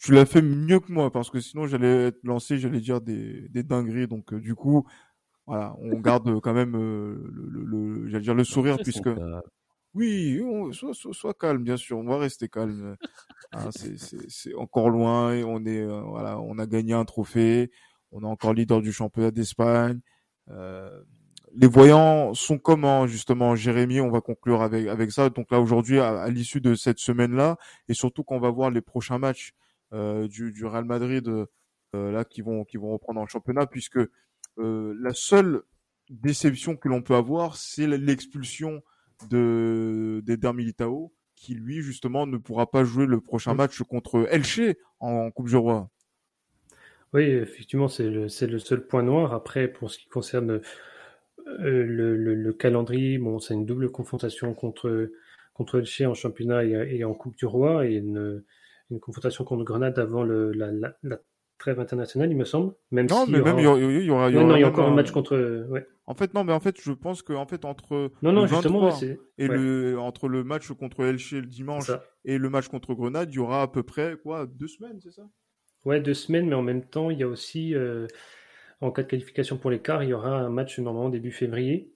Tu 0.00 0.12
l'as 0.12 0.26
fait 0.26 0.42
mieux 0.42 0.80
que 0.80 0.92
moi 0.92 1.10
parce 1.10 1.30
que 1.30 1.40
sinon 1.40 1.66
j'allais 1.66 2.06
être 2.08 2.20
lancé, 2.24 2.58
j'allais 2.58 2.80
dire 2.80 3.00
des, 3.00 3.48
des 3.48 3.62
dingueries. 3.62 4.08
Donc 4.08 4.32
euh, 4.32 4.40
du 4.40 4.54
coup, 4.54 4.86
voilà, 5.46 5.74
on 5.80 6.00
garde 6.00 6.40
quand 6.40 6.54
même 6.54 6.76
euh, 6.76 7.30
le, 7.32 7.46
le, 7.48 7.64
le 7.64 8.08
j'allais 8.08 8.24
dire 8.24 8.34
le 8.34 8.44
sourire 8.44 8.78
puisque 8.82 9.08
oui, 9.94 10.40
on, 10.42 10.72
sois, 10.72 10.94
sois, 10.94 11.12
sois, 11.12 11.34
calme, 11.34 11.62
bien 11.62 11.76
sûr. 11.76 11.98
On 11.98 12.04
va 12.04 12.18
rester 12.18 12.48
calme. 12.48 12.96
hein, 13.52 13.70
c'est 14.28 14.54
encore 14.54 14.90
loin. 14.90 15.34
Et 15.34 15.44
on 15.44 15.64
est, 15.64 15.80
euh, 15.80 16.00
voilà, 16.02 16.40
on 16.40 16.58
a 16.58 16.66
gagné 16.66 16.92
un 16.92 17.04
trophée. 17.04 17.70
On 18.12 18.22
est 18.22 18.26
encore 18.26 18.54
leader 18.54 18.80
du 18.82 18.92
championnat 18.92 19.30
d'Espagne. 19.30 20.00
Euh, 20.50 21.02
les 21.54 21.66
voyants 21.66 22.34
sont 22.34 22.58
comment 22.58 23.06
justement, 23.06 23.56
Jérémy? 23.56 24.00
On 24.00 24.10
va 24.10 24.20
conclure 24.20 24.62
avec 24.62 24.86
avec 24.88 25.10
ça. 25.12 25.30
Donc 25.30 25.50
là 25.50 25.60
aujourd'hui, 25.60 25.98
à, 25.98 26.20
à 26.22 26.28
l'issue 26.30 26.60
de 26.60 26.74
cette 26.74 26.98
semaine-là, 26.98 27.56
et 27.88 27.94
surtout 27.94 28.22
qu'on 28.24 28.40
va 28.40 28.50
voir 28.50 28.70
les 28.70 28.80
prochains 28.80 29.18
matchs 29.18 29.52
euh, 29.92 30.28
du, 30.28 30.52
du, 30.52 30.64
Real 30.64 30.84
Madrid 30.84 31.26
euh, 31.28 32.12
là 32.12 32.24
qui 32.24 32.42
vont 32.42 32.64
qui 32.64 32.76
vont 32.76 32.92
reprendre 32.92 33.20
en 33.20 33.26
championnat, 33.26 33.66
puisque 33.66 33.98
euh, 34.58 34.94
la 35.00 35.12
seule 35.14 35.62
déception 36.08 36.76
que 36.76 36.88
l'on 36.88 37.02
peut 37.02 37.14
avoir, 37.16 37.56
c'est 37.56 37.86
l'expulsion 37.86 38.82
de 39.28 40.22
d'Eder 40.24 40.52
Militao 40.52 41.12
qui 41.40 41.54
lui 41.54 41.80
justement 41.80 42.26
ne 42.26 42.36
pourra 42.36 42.70
pas 42.70 42.84
jouer 42.84 43.06
le 43.06 43.20
prochain 43.20 43.54
match 43.54 43.82
contre 43.82 44.26
Elche 44.30 44.60
en 45.00 45.30
Coupe 45.30 45.48
du 45.48 45.56
Roi. 45.56 45.90
Oui, 47.14 47.22
effectivement, 47.22 47.88
c'est 47.88 48.08
le, 48.08 48.26
le 48.28 48.58
seul 48.58 48.86
point 48.86 49.02
noir. 49.02 49.32
Après, 49.32 49.66
pour 49.66 49.90
ce 49.90 49.98
qui 49.98 50.06
concerne 50.06 50.50
euh, 50.50 51.84
le, 51.84 52.16
le, 52.16 52.34
le, 52.34 52.52
calendrier, 52.52 53.18
bon, 53.18 53.38
c'est 53.40 53.54
une 53.54 53.66
double 53.66 53.90
confrontation 53.90 54.54
contre, 54.54 55.10
contre 55.54 55.78
Elche 55.78 56.02
en 56.02 56.14
championnat 56.14 56.64
et, 56.64 56.98
et, 56.98 57.04
en 57.04 57.14
Coupe 57.14 57.36
du 57.36 57.46
Roi 57.46 57.86
et 57.86 57.94
une, 57.94 58.44
une 58.90 59.00
confrontation 59.00 59.44
contre 59.44 59.64
Grenade 59.64 59.98
avant 59.98 60.22
le, 60.22 60.52
la, 60.52 60.70
la, 60.70 60.94
la 61.02 61.18
trêve 61.60 61.78
internationale, 61.78 62.30
il 62.30 62.36
me 62.36 62.44
semble. 62.44 62.74
Même 62.90 63.06
non, 63.08 63.24
si 63.24 63.30
mais 63.30 63.40
même 63.40 63.58
il 63.58 63.64
y 63.64 63.66
aura, 63.66 63.78
il 63.80 64.04
y 64.04 64.10
aura, 64.10 64.30
non, 64.30 64.46
non, 64.48 64.56
il 64.56 64.60
y 64.60 64.64
a 64.64 64.68
encore 64.68 64.88
un 64.88 64.94
match 64.94 65.12
contre. 65.12 65.66
Ouais. 65.68 65.86
En 66.06 66.14
fait, 66.14 66.34
non, 66.34 66.42
mais 66.42 66.52
en 66.52 66.58
fait, 66.58 66.80
je 66.80 66.90
pense 66.90 67.22
que 67.22 67.32
en 67.32 67.46
fait 67.46 67.64
entre 67.64 68.10
Non, 68.22 68.32
non, 68.32 68.42
le 68.42 68.48
justement, 68.48 68.80
23 68.80 68.98
c'est. 68.98 69.20
et 69.38 69.48
ouais, 69.48 69.56
le 69.56 69.98
entre 70.00 70.28
le 70.28 70.42
match 70.42 70.68
contre 70.72 71.04
Elche 71.04 71.32
le 71.32 71.42
dimanche 71.42 71.92
et 72.24 72.38
le 72.38 72.50
match 72.50 72.66
contre 72.66 72.94
Grenade, 72.94 73.30
il 73.30 73.36
y 73.36 73.38
aura 73.38 73.62
à 73.62 73.68
peu 73.68 73.84
près 73.84 74.16
quoi 74.20 74.46
deux 74.46 74.66
semaines, 74.66 74.98
c'est 75.00 75.12
ça? 75.12 75.22
Ouais, 75.84 76.00
deux 76.00 76.14
semaines, 76.14 76.48
mais 76.48 76.56
en 76.56 76.62
même 76.62 76.84
temps, 76.84 77.10
il 77.10 77.18
y 77.18 77.22
a 77.22 77.28
aussi, 77.28 77.74
euh, 77.74 78.06
en 78.80 78.90
cas 78.90 79.02
de 79.02 79.08
qualification 79.08 79.56
pour 79.56 79.70
les 79.70 79.78
quarts, 79.78 80.02
il 80.02 80.10
y 80.10 80.12
aura 80.12 80.36
un 80.38 80.50
match 80.50 80.78
normalement 80.78 81.08
début 81.08 81.32
février, 81.32 81.92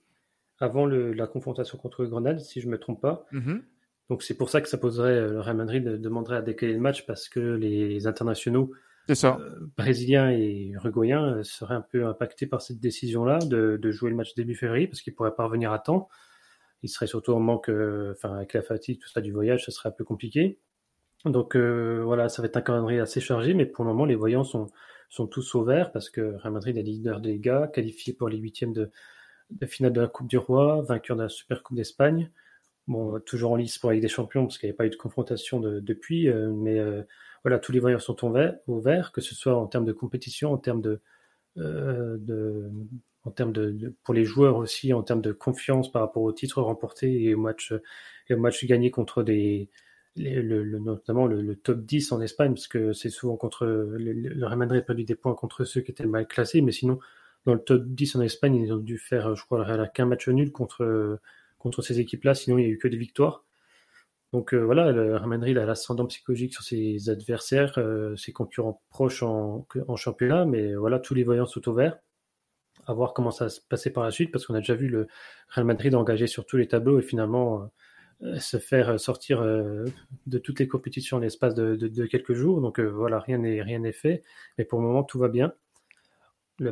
avant 0.59 0.85
le, 0.85 1.13
la 1.13 1.27
confrontation 1.27 1.77
contre 1.77 2.05
Grenade, 2.05 2.39
si 2.39 2.61
je 2.61 2.69
me 2.69 2.79
trompe 2.79 3.01
pas. 3.01 3.25
Mhm. 3.31 3.63
Donc 4.09 4.23
c'est 4.23 4.37
pour 4.37 4.49
ça 4.49 4.61
que 4.61 4.69
ça 4.69 4.77
poserait, 4.77 5.11
euh, 5.11 5.31
le 5.33 5.39
Real 5.41 5.57
Madrid 5.57 5.83
demanderait 5.83 6.37
à 6.37 6.41
décaler 6.41 6.73
le 6.73 6.79
match 6.79 7.05
parce 7.05 7.27
que 7.27 7.39
les 7.39 8.07
internationaux 8.07 8.71
ça. 9.13 9.37
euh, 9.39 9.67
brésiliens 9.77 10.31
et 10.31 10.69
uruguayens 10.73 11.37
euh, 11.37 11.43
seraient 11.43 11.75
un 11.75 11.81
peu 11.81 12.05
impactés 12.07 12.47
par 12.47 12.61
cette 12.61 12.79
décision-là 12.79 13.39
de, 13.39 13.79
jouer 13.91 14.09
le 14.09 14.15
match 14.15 14.33
début 14.35 14.55
février 14.55 14.87
parce 14.87 15.01
qu'ils 15.01 15.13
pourraient 15.13 15.35
pas 15.35 15.45
revenir 15.45 15.71
à 15.71 15.79
temps. 15.79 16.09
Ils 16.83 16.89
seraient 16.89 17.07
surtout 17.07 17.33
en 17.33 17.39
manque, 17.39 17.69
euh, 17.69 18.13
enfin 18.15 18.35
avec 18.35 18.53
la 18.53 18.61
fatigue, 18.61 18.99
tout 18.99 19.09
ça 19.09 19.21
du 19.21 19.31
voyage, 19.31 19.65
ça 19.65 19.71
serait 19.71 19.89
un 19.89 19.91
peu 19.91 20.03
compliqué. 20.03 20.59
Donc 21.25 21.55
euh, 21.55 22.01
voilà, 22.03 22.29
ça 22.29 22.41
va 22.41 22.47
être 22.47 22.57
un 22.57 22.61
calendrier 22.61 22.99
assez 22.99 23.21
chargé, 23.21 23.53
mais 23.53 23.65
pour 23.65 23.83
le 23.85 23.91
moment 23.91 24.05
les 24.05 24.15
voyants 24.15 24.43
sont 24.43 24.67
sont 25.09 25.27
tous 25.27 25.55
au 25.55 25.63
vert 25.63 25.91
parce 25.91 26.09
que 26.09 26.35
Real 26.37 26.53
Madrid 26.53 26.77
est 26.77 26.83
leader 26.83 27.21
des 27.21 27.39
gars, 27.39 27.67
qualifié 27.73 28.13
pour 28.13 28.29
les 28.29 28.37
huitièmes 28.37 28.73
de, 28.73 28.91
de 29.51 29.65
finale 29.67 29.93
de 29.93 30.01
la 30.01 30.07
Coupe 30.07 30.27
du 30.27 30.37
Roi, 30.37 30.81
vainqueur 30.83 31.17
de 31.17 31.23
la 31.23 31.29
Super 31.29 31.63
Coupe 31.63 31.77
d'Espagne. 31.77 32.31
Bon, 32.87 33.19
toujours 33.21 33.51
en 33.53 33.55
lice 33.55 33.77
pour 33.79 33.91
la 33.91 33.99
des 33.99 34.07
Champions 34.07 34.45
parce 34.45 34.57
qu'il 34.57 34.67
n'y 34.67 34.71
avait 34.71 34.77
pas 34.77 34.87
eu 34.87 34.89
de 34.89 34.95
confrontation 34.95 35.59
de- 35.59 35.79
depuis, 35.79 36.29
mais 36.31 36.79
voilà, 37.45 37.59
tous 37.59 37.71
les 37.71 37.79
voyants 37.79 37.99
sont 37.99 38.15
vert, 38.79 39.11
que 39.11 39.21
ce 39.21 39.35
soit 39.35 39.55
en 39.55 39.67
termes 39.67 39.85
de 39.85 39.91
compétition, 39.91 40.51
en 40.51 40.57
termes 40.57 40.81
de, 40.81 40.99
euh, 41.59 42.17
de 42.19 42.71
en 43.23 43.29
termes 43.29 43.53
de, 43.53 43.93
pour 44.03 44.15
les 44.15 44.25
joueurs 44.25 44.57
aussi, 44.57 44.93
en 44.93 45.03
termes 45.03 45.21
de 45.21 45.31
confiance 45.31 45.91
par 45.91 46.01
rapport 46.01 46.23
aux 46.23 46.31
titres 46.31 46.63
remportés 46.63 47.23
et 47.23 47.35
aux 47.35 47.39
matchs 47.39 47.71
et 48.29 48.33
aux 48.33 48.39
matchs 48.39 48.65
gagnés 48.65 48.89
contre 48.89 49.21
des 49.21 49.69
notamment 50.15 51.27
le, 51.27 51.55
top 51.55 51.81
10 51.81 52.13
en 52.13 52.21
Espagne, 52.21 52.53
parce 52.53 52.67
que 52.67 52.93
c'est 52.93 53.11
souvent 53.11 53.37
contre 53.37 53.67
le, 53.67 54.43
Real 54.43 54.57
Madrid 54.57 54.81
a 54.81 54.83
perdu 54.83 55.03
des 55.03 55.13
points 55.13 55.35
contre 55.35 55.65
ceux 55.65 55.81
qui 55.81 55.91
étaient 55.91 56.05
mal 56.07 56.27
classés, 56.27 56.61
mais 56.61 56.71
sinon 56.71 56.99
dans 57.45 57.53
le 57.53 57.59
top 57.59 57.83
10 57.85 58.15
en 58.15 58.21
Espagne, 58.21 58.55
ils 58.55 58.73
ont 58.73 58.77
dû 58.77 58.97
faire, 58.97 59.35
je 59.35 59.45
crois, 59.45 59.87
qu'un 59.89 60.05
match 60.07 60.27
nul 60.29 60.51
contre 60.51 61.19
contre 61.59 61.83
ces 61.83 61.99
équipes-là, 61.99 62.33
sinon 62.33 62.57
il 62.57 62.65
n'y 62.65 62.71
a 62.71 62.73
eu 62.73 62.79
que 62.79 62.87
des 62.87 62.97
victoires. 62.97 63.43
Donc 64.35 64.53
euh, 64.53 64.57
voilà, 64.57 64.91
le 64.91 65.15
Real 65.15 65.29
Madrid 65.29 65.57
a 65.57 65.65
l'ascendant 65.65 66.05
psychologique 66.07 66.51
sur 66.51 66.61
ses 66.61 67.09
adversaires, 67.09 67.77
euh, 67.77 68.17
ses 68.17 68.33
concurrents 68.33 68.81
proches 68.89 69.23
en, 69.23 69.65
championnat, 69.95 70.43
mais 70.43 70.75
voilà, 70.75 70.99
tous 70.99 71.13
les 71.13 71.23
voyants 71.23 71.45
sont 71.45 71.65
au 71.69 71.73
vert. 71.73 71.97
À 72.85 72.93
voir 72.93 73.13
comment 73.13 73.31
ça 73.31 73.45
va 73.45 73.49
se 73.49 73.61
passer 73.61 73.93
par 73.93 74.03
la 74.03 74.11
suite, 74.11 74.33
parce 74.33 74.45
qu'on 74.45 74.53
a 74.53 74.59
déjà 74.59 74.75
vu 74.75 74.89
le 74.89 75.07
Real 75.47 75.65
Madrid 75.65 75.95
engagé 75.95 76.27
sur 76.27 76.45
tous 76.45 76.57
les 76.57 76.67
tableaux 76.67 76.99
et 76.99 77.01
finalement 77.01 77.71
euh, 78.23 78.37
se 78.39 78.57
faire 78.57 78.99
sortir 78.99 79.41
euh, 79.41 79.85
de 80.27 80.37
toutes 80.37 80.59
les 80.59 80.67
compétitions 80.67 81.15
en 81.15 81.21
l'espace 81.21 81.55
de, 81.55 82.05
quelques 82.05 82.33
jours. 82.33 82.59
Donc 82.59 82.79
euh, 82.81 82.89
voilà, 82.89 83.19
rien 83.19 83.37
n'est 83.37 83.61
rien 83.61 83.79
n'est 83.79 83.93
fait, 83.93 84.21
mais 84.57 84.65
pour 84.65 84.81
le 84.81 84.85
moment 84.85 85.05
tout 85.05 85.17
va 85.17 85.29
bien. 85.29 85.53
La 86.59 86.71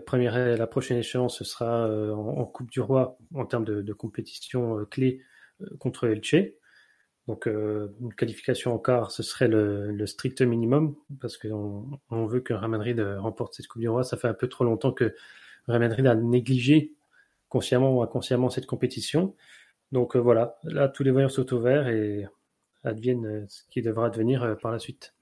prochaine 0.67 0.97
échéance 0.97 1.37
ce 1.37 1.43
sera 1.43 1.87
euh, 1.87 2.13
en, 2.13 2.45
Coupe 2.45 2.71
du 2.71 2.79
Roi 2.79 3.17
en 3.33 3.45
termes 3.45 3.65
de, 3.65 3.93
compétition 3.93 4.79
euh, 4.79 4.85
clé 4.85 5.21
euh, 5.61 5.65
contre 5.77 6.07
Elche. 6.07 6.35
Donc 7.27 7.47
euh, 7.47 7.95
une 8.01 8.13
qualification 8.13 8.73
en 8.73 8.79
quart, 8.79 9.11
ce 9.11 9.23
serait 9.23 9.47
le, 9.47 10.05
strict 10.05 10.41
minimum 10.41 10.95
parce 11.21 11.37
qu'on 11.37 11.99
on 12.09 12.25
veut 12.25 12.41
que 12.41 12.53
Real 12.53 12.69
Madrid 12.69 12.99
euh, 12.99 13.19
remporte 13.19 13.53
cette 13.53 13.67
Coupe 13.67 13.81
du 13.81 13.89
Roi. 13.89 14.03
Ça 14.03 14.17
fait 14.17 14.27
un 14.27 14.33
peu 14.33 14.47
trop 14.47 14.65
longtemps 14.65 14.91
que 14.91 15.15
Real 15.67 15.79
Madrid 15.79 16.05
a 16.05 16.15
négligé 16.15 16.93
consciemment 17.47 17.95
ou 17.95 18.01
inconsciemment 18.01 18.49
cette 18.49 18.65
compétition. 18.65 19.35
Donc 19.93 20.15
euh, 20.15 20.19
voilà, 20.19 20.57
là 20.63 20.89
tous 20.89 21.03
les 21.03 21.11
voyants 21.11 21.29
sont 21.29 21.53
au 21.53 21.61
vert 21.61 21.87
et 21.87 22.27
advienne 22.83 23.25
euh, 23.25 23.45
ce 23.47 23.63
qui 23.69 23.81
devra 23.81 24.07
advenir 24.07 24.57
par 24.61 24.71
la 24.71 24.79
suite. 24.79 25.13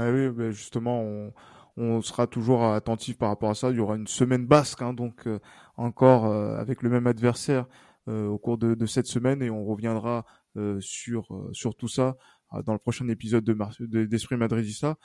Ah 0.00 0.10
oui, 0.10 0.28
justement, 0.50 1.30
on, 1.76 2.02
sera 2.02 2.26
toujours 2.26 2.64
attentif 2.64 3.16
par 3.16 3.28
rapport 3.28 3.50
à 3.50 3.54
ça. 3.54 3.70
Il 3.70 3.76
y 3.76 3.80
aura 3.80 3.94
une 3.94 4.08
semaine 4.08 4.44
basque, 4.44 4.82
hein, 4.82 4.92
donc 4.92 5.28
encore 5.76 6.26
avec 6.26 6.82
le 6.82 6.90
même 6.90 7.06
adversaire 7.06 7.66
au 8.06 8.38
cours 8.38 8.58
de, 8.58 8.74
de 8.74 8.86
cette 8.86 9.06
semaine, 9.06 9.42
et 9.42 9.50
on 9.50 9.64
reviendra 9.64 10.24
euh, 10.56 10.78
sur 10.80 11.34
euh, 11.34 11.50
sur 11.52 11.74
tout 11.74 11.88
ça 11.88 12.16
euh, 12.52 12.62
dans 12.62 12.72
le 12.72 12.78
prochain 12.78 13.08
épisode 13.08 13.44
de 13.44 14.04
d'Esprit 14.04 14.36
Madridista. 14.36 14.96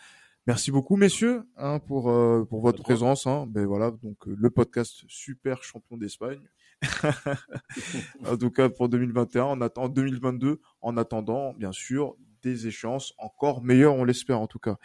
Merci 0.47 0.71
beaucoup, 0.71 0.95
messieurs, 0.95 1.43
hein, 1.57 1.79
pour 1.79 2.09
euh, 2.09 2.45
pour 2.49 2.61
votre 2.61 2.81
présence. 2.81 3.27
Hein. 3.27 3.45
Ben 3.47 3.65
voilà, 3.65 3.91
donc 3.91 4.27
euh, 4.27 4.35
le 4.37 4.49
podcast 4.49 5.03
Super 5.07 5.63
Champion 5.63 5.97
d'Espagne. 5.97 6.41
en 8.25 8.37
tout 8.37 8.51
cas 8.51 8.69
pour 8.69 8.89
2021, 8.89 9.43
on 9.43 9.61
attend 9.61 9.89
2022, 9.89 10.61
en 10.81 10.97
attendant 10.97 11.53
bien 11.53 11.71
sûr 11.71 12.15
des 12.41 12.67
échéances 12.67 13.13
encore 13.17 13.63
meilleures, 13.63 13.95
on 13.95 14.03
l'espère 14.05 14.39
en 14.39 14.47
tout 14.47 14.59
cas. 14.59 14.77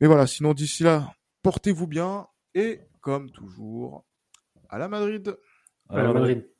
Mais 0.00 0.06
voilà, 0.06 0.26
sinon 0.26 0.54
d'ici 0.54 0.82
là, 0.82 1.12
portez-vous 1.42 1.86
bien 1.86 2.26
et 2.54 2.80
comme 3.00 3.30
toujours, 3.30 4.04
à 4.70 4.78
la 4.78 4.88
Madrid. 4.88 5.36
Alors, 5.88 6.14
Real 6.14 6.14
Madrid. 6.14 6.55